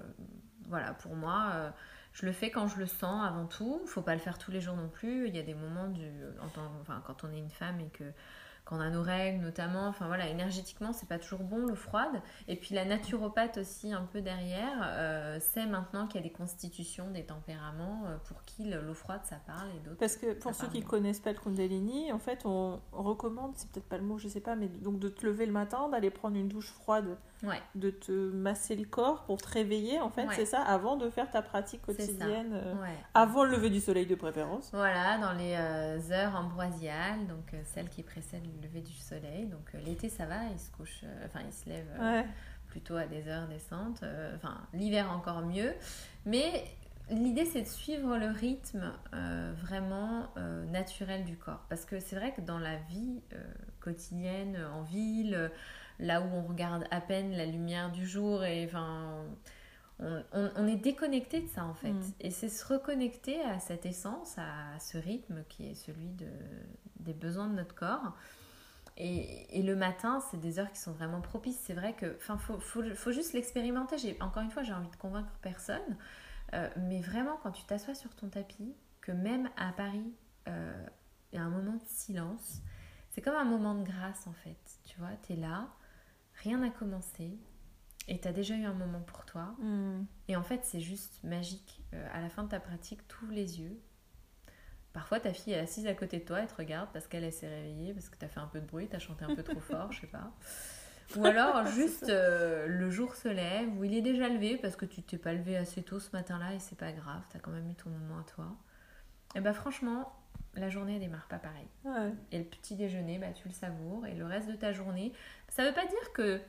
voilà, 0.68 0.94
pour 0.94 1.16
moi, 1.16 1.72
je 2.12 2.26
le 2.26 2.34
fais 2.34 2.52
quand 2.52 2.68
je 2.68 2.80
le 2.80 2.86
sens 2.86 3.26
avant 3.26 3.46
tout. 3.46 3.80
Faut 3.86 4.02
pas 4.02 4.14
le 4.14 4.20
faire 4.20 4.38
tous 4.38 4.52
les 4.52 4.60
jours 4.60 4.76
non 4.76 4.90
plus. 4.90 5.30
Il 5.30 5.36
y 5.38 5.40
a 5.40 5.44
des 5.44 5.54
moments 5.56 5.88
du, 5.88 6.06
en 6.44 6.50
tant- 6.50 6.70
enfin, 6.82 7.02
quand 7.08 7.24
on 7.24 7.32
est 7.32 7.38
une 7.40 7.50
femme 7.50 7.80
et 7.80 7.88
que 7.88 8.04
quand 8.68 8.78
on 8.78 8.82
a 8.82 8.90
nos 8.90 9.02
règles 9.02 9.44
notamment, 9.44 9.88
enfin 9.88 10.08
voilà, 10.08 10.28
énergétiquement, 10.28 10.92
c'est 10.92 11.08
pas 11.08 11.20
toujours 11.20 11.40
bon 11.40 11.66
l'eau 11.66 11.76
froide. 11.76 12.22
Et 12.48 12.58
puis 12.58 12.76
la 12.76 12.86
naturopathe 12.86 13.58
aussi 13.58 13.94
un 13.94 14.04
peu 14.04 14.22
derrière 14.22 14.82
euh, 14.84 15.40
sait 15.40 15.66
maintenant 15.66 16.08
qu'il 16.08 16.20
y 16.20 16.24
a 16.24 16.28
des 16.28 16.34
constitutions, 16.34 17.10
des 17.12 17.24
tempéraments 17.24 18.04
euh, 18.08 18.18
pour 18.26 18.44
qui 18.44 18.70
l'eau 18.70 18.94
froide 18.94 19.22
ça 19.24 19.38
parle 19.48 19.70
et 19.76 19.80
d'autres. 19.80 19.98
Parce 19.98 20.18
que 20.18 20.34
pour 20.34 20.54
ceux 20.54 20.68
qui 20.68 20.80
bien. 20.80 20.88
connaissent 20.88 21.20
pas 21.20 21.32
le 21.32 21.40
Kundalini, 21.40 22.12
en 22.12 22.20
fait, 22.20 22.46
on 22.46 22.82
recommande, 22.92 23.54
c'est 23.56 23.70
peut-être 23.72 23.88
pas 23.88 23.98
le 23.98 24.04
mot, 24.04 24.18
je 24.18 24.28
sais 24.28 24.42
pas, 24.42 24.56
mais 24.56 24.68
donc 24.68 25.00
de 25.00 25.10
te 25.10 25.26
lever 25.26 25.46
le 25.46 25.54
matin, 25.54 25.88
d'aller 25.90 26.10
prendre 26.10 26.36
une 26.36 26.50
douche 26.50 26.72
froide, 26.72 27.18
Ouais. 27.44 27.62
de 27.76 27.92
te 27.92 28.12
masser 28.12 28.76
le 28.76 28.86
corps 28.86 29.24
pour 29.26 29.38
te 29.40 29.48
réveiller, 29.48 30.00
en 30.00 30.10
fait, 30.10 30.26
Ouais. 30.26 30.36
c'est 30.36 30.46
ça, 30.46 30.62
avant 30.62 30.96
de 30.96 31.08
faire 31.10 31.30
ta 31.30 31.44
pratique 31.44 31.84
quotidienne, 31.84 32.52
euh, 32.54 32.74
Ouais. 32.82 32.96
avant 33.14 33.44
le 33.44 33.52
lever 33.52 33.70
du 33.70 33.80
soleil 33.80 34.08
de 34.08 34.16
préférence. 34.16 34.72
Voilà, 34.74 35.20
dans 35.20 35.34
les 35.34 35.54
euh, 35.56 36.00
heures 36.12 36.36
ambroisiales, 36.36 37.28
donc 37.28 37.54
euh, 37.54 37.62
celles 37.66 37.90
qui 37.90 38.02
précèdent 38.02 38.48
le 38.60 38.68
lever 38.68 38.82
du 38.82 38.94
soleil. 38.94 39.46
Donc 39.46 39.72
l'été, 39.86 40.10
ça 40.10 40.26
va, 40.26 40.46
il 40.52 40.60
se 40.60 40.72
couche, 40.72 41.04
enfin 41.26 41.42
il 41.46 41.54
se 41.54 41.70
lève 41.70 42.26
plutôt 42.68 42.96
à 42.96 43.06
des 43.06 43.28
heures 43.28 43.48
décentes. 43.48 44.04
Enfin, 44.36 44.58
l'hiver 44.74 45.12
encore 45.12 45.42
mieux. 45.42 45.74
Mais 46.26 46.66
l'idée, 47.10 47.46
c'est 47.46 47.62
de 47.62 47.68
suivre 47.68 48.18
le 48.18 48.28
rythme 48.28 48.92
vraiment 49.62 50.28
naturel 50.72 51.24
du 51.24 51.38
corps. 51.38 51.64
Parce 51.70 51.86
que 51.86 52.00
c'est 52.00 52.16
vrai 52.16 52.34
que 52.34 52.42
dans 52.42 52.60
la 52.60 52.76
vie 52.76 53.22
quotidienne, 53.80 54.58
en 54.74 54.82
ville, 54.82 55.52
là 56.00 56.22
où 56.22 56.26
on 56.26 56.44
regarde 56.48 56.86
à 56.92 57.02
peine 57.02 57.32
la 57.36 57.46
lumière 57.46 57.92
du 57.92 58.08
jour 58.08 58.44
et 58.44 58.66
enfin. 58.66 59.26
On, 60.00 60.24
on- 60.32 60.52
on 60.56 60.68
est 60.68 60.76
déconnecté 60.76 61.42
de 61.42 61.48
ça 61.48 61.66
en 61.66 61.74
fait. 61.74 61.92
Mm. 61.92 62.02
Et 62.22 62.30
c'est 62.32 62.50
se 62.50 62.66
reconnecter 62.72 63.42
à 63.42 63.60
cette 63.60 63.86
essence, 63.86 64.38
à 64.38 64.80
ce 64.80 64.98
rythme 64.98 65.44
qui 65.50 65.72
est 65.72 65.76
celui 65.76 66.10
de, 66.10 66.30
des 67.00 67.14
besoins 67.14 67.48
de 67.48 67.56
notre 67.56 67.74
corps. 67.74 68.14
Et, 68.98 69.60
et 69.60 69.64
le 69.64 69.76
matin, 69.76 70.20
c'est 70.32 70.40
des 70.40 70.60
heures 70.60 70.72
qui 70.72 70.80
sont 70.80 70.92
vraiment 70.92 71.22
propices. 71.22 71.60
C'est 71.64 71.74
vrai 71.74 71.94
que, 71.94 72.16
enfin, 72.18 72.38
faut, 72.38 72.60
faut, 72.60 72.84
faut 72.96 73.12
juste 73.12 73.34
l'expérimenter. 73.34 73.98
J'ai, 73.98 74.18
encore 74.22 74.44
une 74.44 74.52
fois, 74.52 74.64
j'ai 74.64 74.74
envie 74.74 74.90
de 74.90 74.96
convaincre 74.96 75.32
personne. 75.42 75.98
Euh, 76.54 76.70
mais 76.78 77.02
vraiment, 77.02 77.38
quand 77.44 77.52
tu 77.52 77.64
t'assois 77.66 77.94
sur 77.96 78.16
ton 78.16 78.28
tapis, 78.30 78.74
que 79.02 79.12
même 79.12 79.50
à 79.58 79.72
Paris, 79.72 80.14
euh, 80.48 80.86
il 81.32 81.38
y 81.38 81.40
a 81.40 81.44
un 81.44 81.50
moment 81.50 81.74
de 81.74 81.86
silence, 81.86 82.62
c'est 83.12 83.22
comme 83.22 83.36
un 83.36 83.44
moment 83.46 83.76
de 83.76 83.84
grâce 83.84 84.26
en 84.28 84.34
fait. 84.34 84.58
Tu 84.86 84.98
vois, 85.00 85.10
tu 85.26 85.34
es 85.34 85.36
là, 85.36 85.68
rien 86.44 86.60
n'a 86.60 86.70
commencé, 86.70 87.38
et 88.08 88.20
tu 88.20 88.28
as 88.28 88.34
déjà 88.34 88.56
eu 88.56 88.66
un 88.66 88.74
moment 88.74 89.02
pour 89.02 89.26
toi. 89.26 89.56
Hmm. 89.60 90.06
Et 90.28 90.36
en 90.36 90.44
fait, 90.44 90.62
c'est 90.64 90.80
juste 90.80 91.20
magique. 91.24 91.82
Euh, 91.94 92.08
à 92.14 92.22
la 92.22 92.30
fin 92.30 92.44
de 92.44 92.50
ta 92.50 92.60
pratique, 92.60 93.06
tu 93.08 93.16
ouvres 93.24 93.34
les 93.34 93.60
yeux. 93.60 93.78
Parfois, 94.94 95.20
ta 95.20 95.34
fille 95.34 95.54
est 95.54 95.60
assise 95.60 95.86
à 95.88 95.94
côté 95.94 96.20
de 96.20 96.26
toi, 96.26 96.40
elle 96.40 96.48
te 96.48 96.56
regarde 96.56 96.90
parce 96.92 97.08
qu'elle 97.08 97.24
elle 97.24 97.34
s'est 97.34 97.50
réveillée, 97.50 97.94
parce 97.94 98.10
que 98.10 98.18
tu 98.18 98.26
as 98.26 98.30
fait 98.30 98.40
un 98.40 98.48
peu 98.48 98.60
de 98.60 98.66
bruit, 98.66 98.88
tu 98.88 98.96
as 98.96 99.00
chanté 99.00 99.26
un 99.26 99.36
peu 99.36 99.44
trop 99.44 99.60
fort, 99.60 99.92
je 99.92 100.02
sais 100.02 100.08
pas. 100.08 100.32
Ou 101.18 101.26
alors, 101.26 101.66
juste 101.76 102.10
euh, 102.10 102.68
le 102.68 102.90
jour 102.90 103.16
se 103.16 103.28
lève, 103.28 103.70
ou 103.78 103.84
il 103.84 103.94
est 103.94 104.02
déjà 104.02 104.28
levé 104.28 104.58
parce 104.58 104.76
que 104.76 104.86
tu 104.86 105.04
t'es 105.04 105.18
pas 105.18 105.34
levé 105.34 105.56
assez 105.56 105.84
tôt 105.84 106.00
ce 106.00 106.10
matin-là 106.14 106.56
et 106.56 106.60
c'est 106.60 106.78
pas 106.78 106.92
grave, 106.92 107.22
tu 107.30 107.38
as 107.38 107.40
quand 107.40 107.52
même 107.52 107.70
eu 107.70 107.76
ton 107.76 107.90
moment 107.90 108.20
à 108.20 108.24
toi. 108.24 108.56
Et 109.36 109.40
bah, 109.40 109.54
franchement, 109.54 110.12
la 110.56 110.70
journée 110.70 110.96
elle 110.96 111.02
démarre 111.02 111.28
pas 111.28 111.38
pareil. 111.38 111.68
Ouais. 111.84 112.12
Et 112.32 112.40
le 112.40 112.46
petit 112.46 112.76
déjeuner, 112.76 113.20
bah, 113.20 113.32
tu 113.34 113.48
le 113.48 113.54
savoures. 113.54 114.06
Et 114.08 114.16
le 114.16 114.26
reste 114.26 114.48
de 114.50 114.56
ta 114.56 114.74
journée, 114.74 115.14
ça 115.58 115.66
veut 115.66 115.74
pas 115.74 115.86
dire 115.88 116.14
que. 116.14 116.40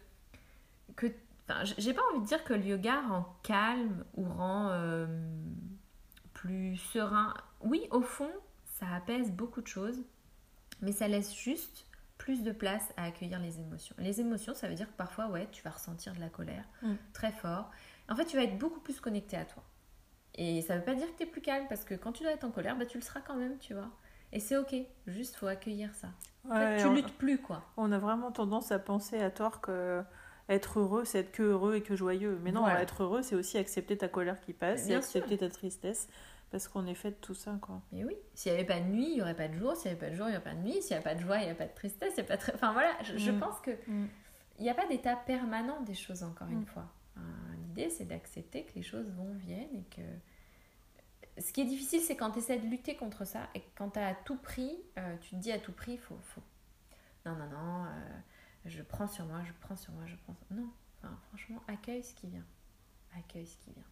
que 0.97 1.07
enfin, 1.49 1.65
j'ai 1.65 1.95
pas 1.95 2.03
envie 2.13 2.21
de 2.21 2.27
dire 2.27 2.45
que 2.45 2.53
le 2.53 2.63
yoga 2.65 3.01
rend 3.01 3.37
calme 3.43 4.05
ou 4.15 4.25
rend 4.29 4.69
euh, 4.71 5.07
plus 6.35 6.77
serein. 6.77 7.33
Oui, 7.63 7.89
au 7.91 8.03
fond, 8.03 8.31
ça 8.67 8.87
apaise 8.95 9.33
beaucoup 9.33 9.63
de 9.63 9.67
choses, 9.67 10.03
mais 10.83 10.93
ça 10.93 11.09
laisse 11.09 11.35
juste 11.35 11.87
plus 12.19 12.43
de 12.43 12.53
place 12.53 12.93
à 12.99 13.05
accueillir 13.05 13.39
les 13.41 13.59
émotions. 13.61 13.95
Les 13.99 14.21
émotions, 14.21 14.55
ça 14.55 14.69
veut 14.69 14.75
dire 14.75 14.89
que 14.89 14.97
parfois, 14.97 15.29
ouais, 15.29 15.49
tu 15.53 15.63
vas 15.63 15.71
ressentir 15.71 16.13
de 16.15 16.21
la 16.21 16.29
colère 16.29 16.65
Mm. 16.83 16.95
très 17.15 17.33
fort. 17.33 17.71
En 18.11 18.15
fait, 18.17 18.27
tu 18.27 18.37
vas 18.37 18.43
être 18.43 18.59
beaucoup 18.59 18.81
plus 18.81 19.01
connecté 19.01 19.37
à 19.37 19.45
toi. 19.47 19.63
Et 20.35 20.61
ça 20.63 20.77
veut 20.77 20.85
pas 20.85 20.95
dire 20.95 21.07
que 21.13 21.17
tu 21.17 21.23
es 21.23 21.27
plus 21.27 21.41
calme, 21.41 21.67
parce 21.69 21.85
que 21.85 21.95
quand 21.95 22.13
tu 22.13 22.25
dois 22.25 22.33
être 22.33 22.45
en 22.45 22.51
colère, 22.51 22.77
bah, 22.77 22.85
tu 22.87 22.99
le 22.99 23.03
seras 23.05 23.21
quand 23.21 23.37
même, 23.37 23.57
tu 23.59 23.73
vois. 23.73 23.91
Et 24.33 24.41
c'est 24.41 24.57
ok, 24.57 24.75
juste 25.07 25.37
faut 25.37 25.47
accueillir 25.47 25.95
ça. 25.95 26.09
En 26.45 26.51
Ouais, 26.51 26.77
fait, 26.77 26.83
tu 26.83 26.87
on- 26.89 26.95
luttes 26.95 27.17
plus 27.19 27.39
quoi. 27.39 27.63
On 27.77 27.91
a 27.93 27.99
vraiment 27.99 28.31
tendance 28.31 28.71
à 28.73 28.79
penser 28.79 29.19
à 29.21 29.31
tort 29.31 29.61
que 29.61 30.03
être 30.49 30.81
heureux, 30.81 31.05
c'est 31.05 31.21
être 31.21 31.33
que 31.33 31.43
heureux 31.43 31.77
et 31.77 31.83
que 31.83 31.95
joyeux. 31.97 32.39
Mais 32.43 32.53
non, 32.53 32.61
Voilà. 32.61 32.83
être 32.83 33.03
heureux, 33.03 33.23
c'est 33.23 33.35
aussi 33.35 33.59
accepter 33.59 33.97
ta 33.99 34.09
colère 34.09 34.41
qui 34.41 34.53
passe, 34.53 34.89
et 34.89 34.95
accepter 34.95 35.37
ta 35.39 35.49
tristesse, 35.51 36.09
parce 36.51 36.69
qu'on 36.69 36.87
est 36.87 36.95
fait 36.95 37.11
de 37.11 37.17
tout 37.17 37.35
ça, 37.35 37.59
quoi. 37.61 37.83
Mais 37.93 38.05
oui, 38.05 38.15
s'il 38.35 38.53
n'y 38.53 38.59
avait 38.59 38.67
pas 38.67 38.81
de 38.81 38.87
nuit, 38.87 39.09
il 39.09 39.15
n'y 39.17 39.23
aurait 39.23 39.35
pas 39.37 39.49
de 39.49 39.55
jour. 39.55 39.77
S'il 39.77 39.91
n'y 39.91 39.97
avait 39.99 40.07
pas 40.07 40.11
de 40.11 40.17
jour, 40.17 40.27
il 40.27 40.31
n'y 40.31 40.37
aurait 40.37 40.45
pas 40.45 40.55
de 40.55 40.61
nuit. 40.63 40.81
S'il 40.83 40.97
n'y 40.97 41.01
a 41.01 41.03
pas 41.03 41.15
de 41.15 41.21
joie, 41.21 41.37
il 41.39 41.45
n'y 41.45 41.51
a 41.51 41.55
pas 41.55 41.67
de 41.67 41.75
tristesse. 41.75 42.15
il 42.17 42.19
y 42.19 42.21
a 42.21 42.25
pas 42.25 42.37
de... 42.39 42.43
Enfin 42.55 42.73
voilà, 42.73 42.93
je, 43.03 43.19
je 43.19 43.31
Mm. 43.31 43.41
pense 43.41 43.61
que 43.61 43.71
Mm. 43.87 44.07
il 44.59 44.63
n'y 44.63 44.71
a 44.71 44.75
pas 44.75 44.87
d'état 44.87 45.17
permanent 45.17 45.81
des 45.83 45.95
choses, 45.95 46.23
encore 46.23 46.49
une 46.49 46.61
Mm. 46.63 46.67
fois. 46.67 46.85
Euh, 47.19 47.21
L'idée, 47.67 47.91
c'est 47.91 48.07
d'accepter 48.07 48.65
que 48.65 48.73
les 48.75 48.83
choses 48.83 49.11
vont, 49.17 49.35
viennent 49.35 49.75
et 49.77 49.85
que. 49.95 50.01
Ce 51.41 51.53
qui 51.53 51.61
est 51.61 51.65
difficile, 51.67 52.01
c'est 52.01 52.17
quand 52.17 52.31
tu 52.33 52.39
essaies 52.39 52.59
de 52.59 52.67
lutter 52.67 52.97
contre 52.97 53.25
ça 53.25 53.49
et 53.55 53.63
quand 53.77 53.91
tu 53.91 53.99
as 53.99 54.09
à 54.09 54.15
tout 54.15 54.37
prix, 54.37 54.77
euh, 54.99 55.17
tu 55.21 55.31
te 55.31 55.37
dis 55.37 55.53
à 55.53 55.59
tout 55.59 55.73
prix, 55.73 55.93
il 55.93 55.99
faut, 55.99 56.17
faut. 56.23 56.43
Non, 57.27 57.33
non, 57.37 57.47
non, 57.47 57.85
euh, 57.85 57.89
je 58.65 58.83
prends 58.83 59.07
sur 59.07 59.25
moi, 59.27 59.41
je 59.47 59.53
prends 59.61 59.77
sur 59.77 59.93
moi, 59.93 60.05
je 60.07 60.17
prends. 60.25 60.35
sur- 60.35 60.57
Non, 60.57 60.69
enfin, 61.03 61.17
franchement, 61.29 61.63
accueille 61.69 62.03
ce 62.03 62.15
qui 62.15 62.27
vient. 62.29 62.45
Accueille 63.17 63.47
ce 63.47 63.57
qui 63.59 63.73
vient. 63.73 63.85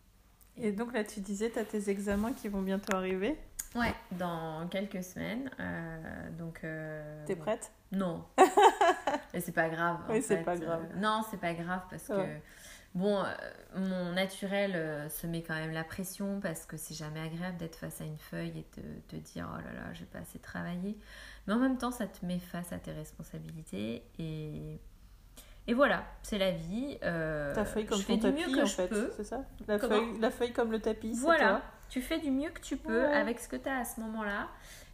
Et 0.58 0.72
donc 0.72 0.92
là, 0.92 1.04
tu 1.04 1.20
disais, 1.20 1.50
tu 1.50 1.58
as 1.58 1.64
tes 1.64 1.90
examens 1.90 2.32
qui 2.32 2.48
vont 2.48 2.62
bientôt 2.62 2.96
arriver. 2.96 3.38
Ouais, 3.74 3.94
dans 4.12 4.66
quelques 4.68 5.04
semaines. 5.04 5.50
euh, 5.60 6.30
donc. 6.30 6.60
T'es 7.26 7.36
prête? 7.36 7.70
Non. 7.92 8.24
Et 9.34 9.40
c'est 9.40 9.52
pas 9.52 9.68
grave. 9.68 9.98
Oui, 10.08 10.22
c'est 10.22 10.42
pas 10.42 10.56
grave. 10.56 10.86
Non, 10.96 11.22
c'est 11.30 11.36
pas 11.40 11.52
grave 11.54 11.82
parce 11.90 12.06
que. 12.06 12.38
Bon, 12.96 13.22
euh, 13.22 13.26
mon 13.76 14.12
naturel 14.12 14.72
euh, 14.74 15.08
se 15.08 15.26
met 15.28 15.42
quand 15.42 15.54
même 15.54 15.70
la 15.72 15.84
pression 15.84 16.40
parce 16.40 16.66
que 16.66 16.76
c'est 16.76 16.94
jamais 16.94 17.20
agréable 17.20 17.56
d'être 17.58 17.76
face 17.76 18.00
à 18.00 18.04
une 18.04 18.18
feuille 18.18 18.58
et 18.58 18.80
de 18.80 19.00
te 19.08 19.16
dire 19.16 19.48
oh 19.52 19.56
là 19.58 19.72
là, 19.72 19.92
j'ai 19.92 20.06
pas 20.06 20.18
assez 20.18 20.40
travaillé. 20.40 20.98
Mais 21.46 21.54
en 21.54 21.58
même 21.58 21.78
temps, 21.78 21.92
ça 21.92 22.06
te 22.08 22.26
met 22.26 22.40
face 22.40 22.72
à 22.72 22.78
tes 22.78 22.92
responsabilités 22.92 24.02
et. 24.18 24.80
Et 25.68 25.74
voilà, 25.74 26.04
c'est 26.22 26.38
la 26.38 26.52
vie. 26.52 26.96
euh, 27.02 27.52
Ta 27.52 27.64
feuille 27.64 27.86
comme 27.86 27.98
je 27.98 28.04
fais 28.04 28.18
ton 28.18 28.28
du 28.30 28.34
tapis, 28.36 28.50
mieux 28.50 28.56
que 28.56 28.62
en 28.62 28.66
je 28.66 28.74
fait, 28.74 28.86
peux. 28.88 29.10
c'est 29.16 29.24
ça? 29.24 29.44
La 29.66 29.78
feuille, 29.80 30.20
la 30.20 30.30
feuille 30.30 30.52
comme 30.52 30.70
le 30.70 30.78
tapis, 30.80 31.12
c'est 31.16 31.20
Voilà, 31.22 31.48
toi. 31.48 31.62
tu 31.88 32.02
fais 32.02 32.20
du 32.20 32.30
mieux 32.30 32.50
que 32.50 32.60
tu 32.60 32.76
peux 32.76 33.00
Ouais. 33.04 33.12
avec 33.12 33.40
ce 33.40 33.48
que 33.48 33.56
tu 33.56 33.68
as 33.68 33.78
à 33.78 33.84
ce 33.84 33.98
moment-là. 34.00 34.46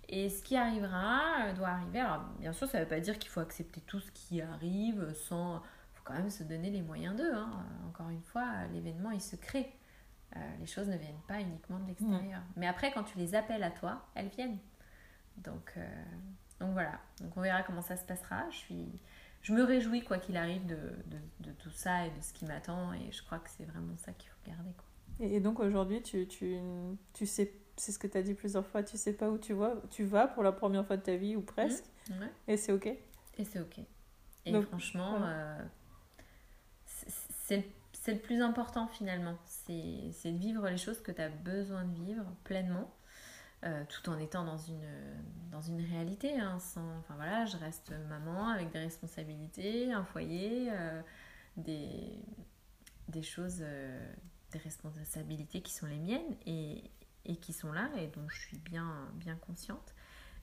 Et 0.09 0.31
ce 0.31 0.43
qui 0.43 0.57
arrivera 0.57 1.53
doit 1.57 1.69
arriver. 1.69 2.01
Alors, 2.01 2.23
bien 2.41 2.55
sûr, 2.55 2.67
ça 2.69 2.79
ne 2.79 2.85
veut 2.85 2.89
pas 2.89 3.01
dire 3.01 3.19
qu'il 3.19 3.31
faut 3.31 3.41
accepter 3.41 3.83
tout 3.83 4.01
ce 4.01 4.11
qui 4.13 4.41
arrive 4.41 5.13
sans. 5.15 5.63
Faut 6.05 6.13
quand 6.13 6.15
même 6.15 6.31
se 6.31 6.43
donner 6.43 6.71
les 6.71 6.83
moyens 6.83 7.17
d'eux. 7.17 7.33
hein. 7.35 7.65
Encore 7.89 8.09
une 8.11 8.23
fois, 8.23 8.67
l'événement, 8.73 9.11
il 9.11 9.21
se 9.21 9.37
crée. 9.37 9.73
Euh, 10.37 10.41
les 10.61 10.67
choses 10.67 10.89
ne 10.89 10.97
viennent 10.97 11.21
pas 11.29 11.41
uniquement 11.41 11.79
de 11.79 11.87
l'extérieur. 11.89 12.41
Mais 12.57 12.67
après, 12.67 12.91
quand 12.93 13.05
tu 13.05 13.19
les 13.19 13.35
appelles 13.35 13.63
à 13.63 13.71
toi, 13.71 14.07
elles 14.15 14.29
viennent. 14.29 14.59
Donc, 15.37 15.75
euh, 15.77 16.05
donc 16.61 16.73
voilà. 16.73 16.99
Donc 17.21 17.37
on 17.37 17.41
verra 17.43 17.63
comment 17.63 17.83
ça 17.83 17.97
se 17.97 18.05
passera. 18.05 18.49
Je, 18.51 18.57
suis... 18.57 18.89
je 19.43 19.53
me 19.53 19.63
réjouis, 19.63 20.03
quoi 20.03 20.19
qu'il 20.19 20.37
arrive, 20.37 20.65
de, 20.67 20.77
de, 21.07 21.19
de 21.41 21.53
tout 21.53 21.71
ça 21.71 22.07
et 22.07 22.11
de 22.11 22.21
ce 22.21 22.33
qui 22.33 22.45
m'attend. 22.47 22.93
Et 22.95 23.13
je 23.13 23.23
crois 23.23 23.39
que 23.39 23.51
c'est 23.51 23.65
vraiment 23.65 23.97
ça 23.99 24.13
qu'il 24.13 24.31
faut 24.31 24.39
garder. 24.47 24.73
Quoi. 24.73 24.87
Et, 25.27 25.37
et 25.37 25.41
donc 25.41 25.61
aujourd'hui, 25.61 26.03
tu, 26.03 26.27
tu, 26.27 26.57
tu 27.13 27.27
sais, 27.27 27.53
c'est 27.77 27.93
ce 27.93 27.99
que 27.99 28.07
tu 28.07 28.17
as 28.17 28.23
dit 28.23 28.35
plusieurs 28.35 28.67
fois, 28.67 28.83
tu 28.83 28.97
sais 28.97 29.13
pas 29.13 29.29
où 29.31 29.37
tu 29.39 29.53
vas, 29.53 29.75
tu 29.91 30.05
vas 30.05 30.27
pour 30.27 30.43
la 30.43 30.53
première 30.53 30.87
fois 30.87 30.97
de 30.97 31.03
ta 31.03 31.17
vie 31.17 31.37
ou 31.37 31.43
presque, 31.43 31.85
Ouais. 32.11 32.31
et 32.49 32.57
c'est 32.57 32.73
ok. 32.73 32.87
Et 32.87 33.45
c'est 33.45 33.61
ok. 33.61 33.81
Et 34.45 34.53
Donc, 34.53 34.65
franchement, 34.67 35.19
euh, 35.23 35.63
c'est- 37.93 38.13
le- 38.15 38.19
plus 38.21 38.41
important 38.43 38.87
finalement. 38.89 39.37
C'est 39.47 39.73
de 40.33 40.37
vivre 40.39 40.69
les 40.69 40.77
choses 40.79 41.01
que 41.03 41.13
tu 41.13 41.21
as 41.23 41.29
besoin 41.29 41.85
de 41.85 41.95
vivre 41.95 42.25
pleinement, 42.45 42.93
euh, 43.65 43.85
tout 43.89 44.09
en 44.11 44.19
étant 44.19 44.45
dans 44.45 44.59
une, 44.59 44.89
dans 45.51 45.61
une 45.63 45.81
réalité. 45.81 46.39
hein, 46.39 46.57
enfin 46.57 47.15
voilà, 47.17 47.45
je 47.47 47.57
reste 47.57 47.93
maman 48.09 48.49
avec 48.49 48.71
des 48.73 48.81
responsabilités, 48.81 49.93
un 49.93 50.05
foyer, 50.05 50.69
euh, 50.73 51.03
des, 51.57 53.23
choses, 53.23 53.59
euh, 53.61 54.15
des 54.53 54.59
responsabilités 54.59 55.61
qui 55.63 55.73
sont 55.73 55.87
les 55.87 55.99
miennes 55.99 56.37
et, 56.47 56.91
et 57.25 57.37
qui 57.37 57.53
sont 57.53 57.73
là 57.73 57.89
et 57.99 58.09
dont 58.09 58.29
je 58.29 58.41
suis 58.41 58.59
bien, 58.59 59.09
bien 59.15 59.37
consciente 59.37 59.95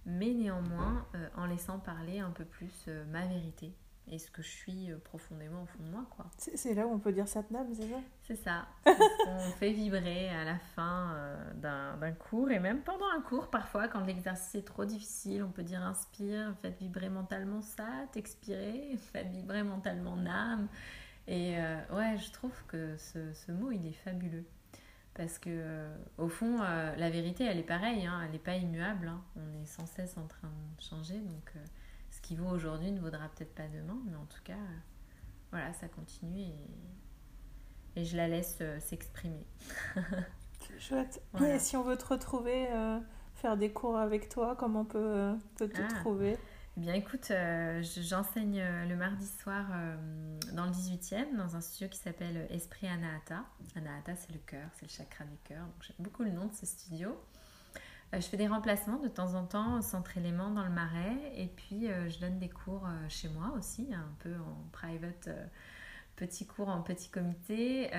mais 0.06 0.34
néanmoins 0.34 1.06
en 1.36 1.46
laissant 1.46 1.78
parler 1.78 2.20
un 2.20 2.32
peu 2.32 2.46
plus 2.46 2.88
ma 3.12 3.26
vérité 3.28 3.74
et 4.12 4.18
ce 4.20 4.30
que 4.32 4.42
je 4.42 4.50
suis 4.50 4.92
euh, 4.92 4.98
profondément 4.98 5.64
au 5.64 5.66
fond 5.66 5.84
de 5.84 5.90
moi 5.90 6.06
quoi. 6.10 6.26
C'est 6.38 6.74
là 6.74 6.88
où 6.88 6.92
on 6.92 7.00
peut 7.00 7.12
dire 7.12 7.28
Satnam, 7.28 7.68
c'est 7.74 7.88
ça? 7.88 7.98
C'est 8.24 8.36
ça, 8.36 8.68
qu'on 8.84 9.40
fait 9.60 9.72
vibrer 9.72 10.30
à 10.30 10.44
la 10.46 10.58
fin 10.58 11.14
euh, 11.14 11.54
d'un 11.96 12.12
cours 12.12 12.52
et 12.52 12.60
même 12.60 12.82
pendant 12.82 13.08
un 13.16 13.22
cours 13.22 13.50
parfois 13.50 13.88
quand 13.88 14.04
l'exercice 14.06 14.56
est 14.56 14.66
trop 14.66 14.86
difficile, 14.86 15.44
on 15.44 15.52
peut 15.52 15.64
dire 15.64 15.82
inspire, 15.82 16.54
faites 16.62 16.78
vibrer 16.80 17.10
mentalement 17.10 17.62
ça, 17.62 17.88
t'expirer, 18.12 18.96
faites 19.14 19.28
vibrer 19.28 19.64
mentalement 19.64 20.16
Nam 20.16 20.68
et 21.28 21.58
euh, 21.60 21.78
ouais 21.94 22.18
je 22.18 22.32
trouve 22.32 22.54
que 22.68 22.98
ce, 22.98 23.34
ce 23.34 23.52
mot 23.52 23.72
il 23.72 23.86
est 23.88 23.94
fabuleux. 23.94 24.46
Parce 25.16 25.38
que, 25.38 25.50
euh, 25.50 25.98
au 26.18 26.30
fond, 26.30 26.60
la 26.60 27.10
vérité, 27.10 27.44
elle 27.44 27.58
est 27.58 27.64
pareille, 27.64 28.06
hein, 28.06 28.22
elle 28.24 28.32
n'est 28.32 28.40
pas 28.40 28.56
immuable. 28.56 29.10
hein. 29.10 29.22
On 29.36 29.62
est 29.62 29.66
sans 29.66 29.86
cesse 29.86 30.18
en 30.18 30.26
train 30.28 30.48
de 30.48 30.82
changer. 30.82 31.20
Donc, 31.20 31.52
qui 32.30 32.36
vaut 32.36 32.50
aujourd'hui 32.50 32.92
ne 32.92 33.00
vaudra 33.00 33.28
peut-être 33.30 33.56
pas 33.56 33.68
demain. 33.68 33.98
Mais 34.06 34.16
en 34.16 34.26
tout 34.26 34.42
cas, 34.44 34.54
euh, 34.54 34.78
voilà, 35.50 35.74
ça 35.74 35.88
continue 35.88 36.42
et, 36.42 36.56
et 37.96 38.06
je 38.06 38.16
la 38.16 38.28
laisse 38.28 38.58
euh, 38.62 38.80
s'exprimer. 38.80 39.48
C'est 40.60 40.80
chouette. 40.80 41.24
Voilà. 41.34 41.56
Et 41.56 41.60
si 41.60 41.76
on 41.76 41.82
veut 41.82 41.98
te 41.98 42.06
retrouver, 42.06 42.68
euh, 42.72 43.00
faire 43.34 43.58
des 43.58 43.72
cours 43.74 43.98
avec 43.98 44.30
toi, 44.30 44.56
comment 44.56 44.82
on 44.82 44.86
peut 44.86 45.00
euh, 45.00 45.36
te, 45.56 45.64
te 45.64 45.82
Ah. 45.82 45.88
trouver? 46.02 46.38
Eh 46.78 46.82
bien, 46.82 46.94
écoute, 46.94 47.26
je- 47.30 48.02
j'enseigne 48.08 48.62
le 48.88 48.96
mardi 48.96 49.26
soir 49.26 49.66
dans 50.54 50.66
le 50.66 50.72
18e, 50.72 51.36
dans 51.36 51.56
un 51.58 51.62
studio 51.62 51.90
qui 51.90 51.98
s'appelle 51.98 52.46
Esprit 52.52 52.88
Anahata. 52.88 53.44
Anahata, 53.76 54.16
c'est 54.16 54.32
le 54.32 54.40
cœur, 54.40 54.70
c'est 54.76 54.86
le 54.86 54.92
chakra 54.92 55.26
du 55.26 55.36
cœur. 55.44 55.66
Donc, 55.66 55.74
j'aime 55.82 55.96
beaucoup 56.00 56.24
le 56.24 56.32
nom 56.32 56.46
de 56.46 56.54
ce 56.54 56.66
studio. 56.68 57.18
Euh, 58.14 58.22
je 58.22 58.28
fais 58.28 58.38
des 58.38 58.48
remplacements 58.48 58.98
de 58.98 59.08
temps 59.08 59.36
en 59.36 59.46
temps 59.46 59.78
au 59.78 59.82
centre 59.82 60.18
élément 60.18 60.50
dans 60.50 60.64
le 60.64 60.72
marais. 60.72 61.18
Et 61.36 61.48
puis, 61.48 61.90
euh, 61.90 62.10
je 62.10 62.20
donne 62.20 62.40
des 62.40 62.50
cours 62.50 62.86
euh, 62.86 63.10
chez 63.10 63.30
moi 63.30 63.54
aussi, 63.58 63.88
un 63.94 64.12
peu 64.20 64.34
en 64.36 64.70
private, 64.72 65.30
petits 66.16 66.48
cours 66.48 66.70
en 66.70 66.82
petit 66.82 67.10
comité. 67.10 67.92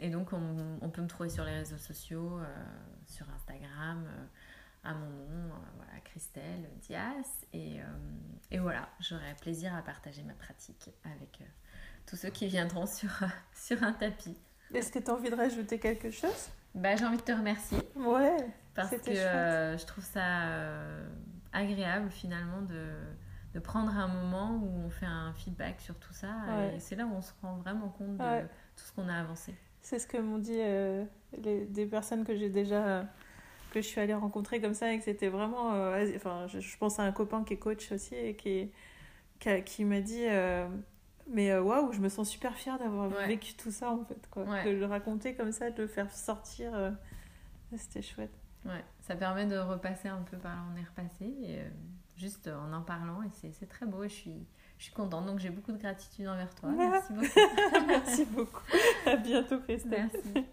Et 0.00 0.10
donc, 0.10 0.32
on, 0.32 0.90
peut 0.90 1.02
me 1.02 1.06
trouver 1.06 1.28
sur 1.30 1.44
les 1.44 1.54
réseaux 1.54 1.78
sociaux, 1.78 2.38
sur 3.06 3.26
Instagram. 3.30 4.04
à 4.84 4.92
mon 4.92 5.08
nom, 5.08 5.54
voilà, 5.76 6.00
Christelle 6.04 6.68
Dias. 6.82 7.46
Et, 7.54 7.80
et 8.50 8.58
voilà, 8.58 8.90
j'aurai 9.00 9.34
plaisir 9.40 9.74
à 9.74 9.80
partager 9.80 10.22
ma 10.22 10.34
pratique 10.34 10.90
avec 11.04 11.42
tous 12.04 12.16
ceux 12.16 12.28
qui 12.28 12.46
viendront 12.46 12.84
sur, 12.84 13.08
sur 13.54 13.82
un 13.82 13.94
tapis. 13.94 14.36
Est-ce 14.74 14.92
que 14.92 14.98
tu 14.98 15.10
as 15.10 15.14
envie 15.14 15.30
de 15.30 15.36
rajouter 15.36 15.78
quelque 15.78 16.10
chose? 16.10 16.50
Bah, 16.74 16.96
J'ai 16.96 17.04
envie 17.04 17.16
de 17.16 17.22
te 17.22 17.32
remercier 17.32 17.78
Ouais. 17.96 18.36
parce 18.74 18.90
que 18.90 19.10
euh, 19.10 19.76
je 19.76 19.84
trouve 19.86 20.04
ça 20.04 20.42
euh, 20.48 21.08
agréable 21.52 22.10
finalement 22.10 22.62
de, 22.62 22.90
de 23.54 23.58
prendre 23.60 23.90
un 23.96 24.08
moment 24.08 24.52
où 24.62 24.86
on 24.86 24.90
fait 24.90 25.06
un 25.06 25.32
feedback 25.34 25.80
sur 25.80 25.96
tout 25.98 26.12
ça. 26.12 26.28
Ouais. 26.48 26.76
Et 26.76 26.80
c'est 26.80 26.96
là 26.96 27.06
où 27.06 27.12
on 27.14 27.20
se 27.22 27.32
rend 27.42 27.56
vraiment 27.56 27.88
compte 27.88 28.16
de 28.16 28.22
Ouais. 28.22 28.42
tout 28.76 28.84
ce 28.84 28.92
qu'on 28.92 29.08
a 29.08 29.14
avancé. 29.14 29.54
C'est 29.82 29.98
ce 29.98 30.06
que 30.06 30.18
m'ont 30.18 30.38
dit 30.38 30.60
euh, 30.60 31.04
les, 31.42 31.64
des 31.66 31.86
personnes 31.86 32.24
que 32.24 32.36
j'ai 32.36 32.50
déjà 32.50 33.04
que 33.72 33.80
je 33.80 33.86
suis 33.86 34.00
allée 34.00 34.14
rencontrer 34.14 34.60
comme 34.60 34.74
ça 34.74 34.92
et 34.92 34.98
que 34.98 35.04
c'était 35.04 35.28
vraiment 35.28 35.68
enfin 36.16 36.46
je, 36.48 36.58
je 36.58 36.76
pense 36.76 36.98
à 36.98 37.04
un 37.04 37.12
copain 37.12 37.44
qui 37.44 37.54
est 37.54 37.58
coach 37.58 37.92
aussi 37.92 38.14
et 38.16 38.34
qui 38.34 38.72
qui, 39.64 39.84
m'a 39.84 40.00
dit 40.00 40.24
mais 41.30 41.50
euh, 41.52 41.62
waouh 41.62 41.92
je 41.92 42.00
me 42.00 42.08
sens 42.08 42.28
super 42.28 42.54
fière 42.56 42.78
d'avoir 42.78 43.10
Ouais. 43.10 43.26
vécu 43.26 43.54
tout 43.54 43.70
ça 43.70 43.90
en 43.90 44.04
fait 44.04 44.28
quoi 44.30 44.42
Ouais. 44.44 44.64
de 44.64 44.70
le 44.70 44.86
raconter 44.86 45.34
comme 45.34 45.52
ça 45.52 45.70
de 45.70 45.82
le 45.82 45.88
faire 45.88 46.10
sortir 46.12 46.74
euh, 46.74 46.90
c'était 47.76 48.02
chouette 48.02 48.32
Ouais, 48.66 48.84
ça 49.00 49.14
permet 49.16 49.46
de 49.46 49.56
repasser 49.56 50.08
un 50.08 50.20
peu 50.30 50.36
par 50.36 50.54
là 50.54 50.62
on 50.70 50.76
est 50.78 50.84
repassé, 50.84 51.24
et, 51.42 51.60
euh, 51.60 51.68
juste 52.16 52.48
en 52.48 52.72
en 52.74 52.82
parlant, 52.82 53.22
et 53.22 53.30
c'est 53.40 53.52
c'est 53.52 53.64
très 53.66 53.86
beau, 53.86 54.02
et 54.04 54.08
je 54.10 54.14
suis, 54.14 54.46
je 54.76 54.84
suis 54.84 54.92
contente, 54.92 55.24
donc 55.24 55.38
j'ai 55.38 55.48
beaucoup 55.48 55.72
de 55.72 55.78
gratitude 55.78 56.28
envers 56.28 56.54
toi. 56.54 56.68
Merci 56.70 57.12
beaucoup. 57.14 57.40
merci 57.86 58.24
beaucoup 58.26 58.60
à 59.06 59.16
bientôt 59.16 59.60
Christelle 59.60 60.10
Merci. 60.12 60.46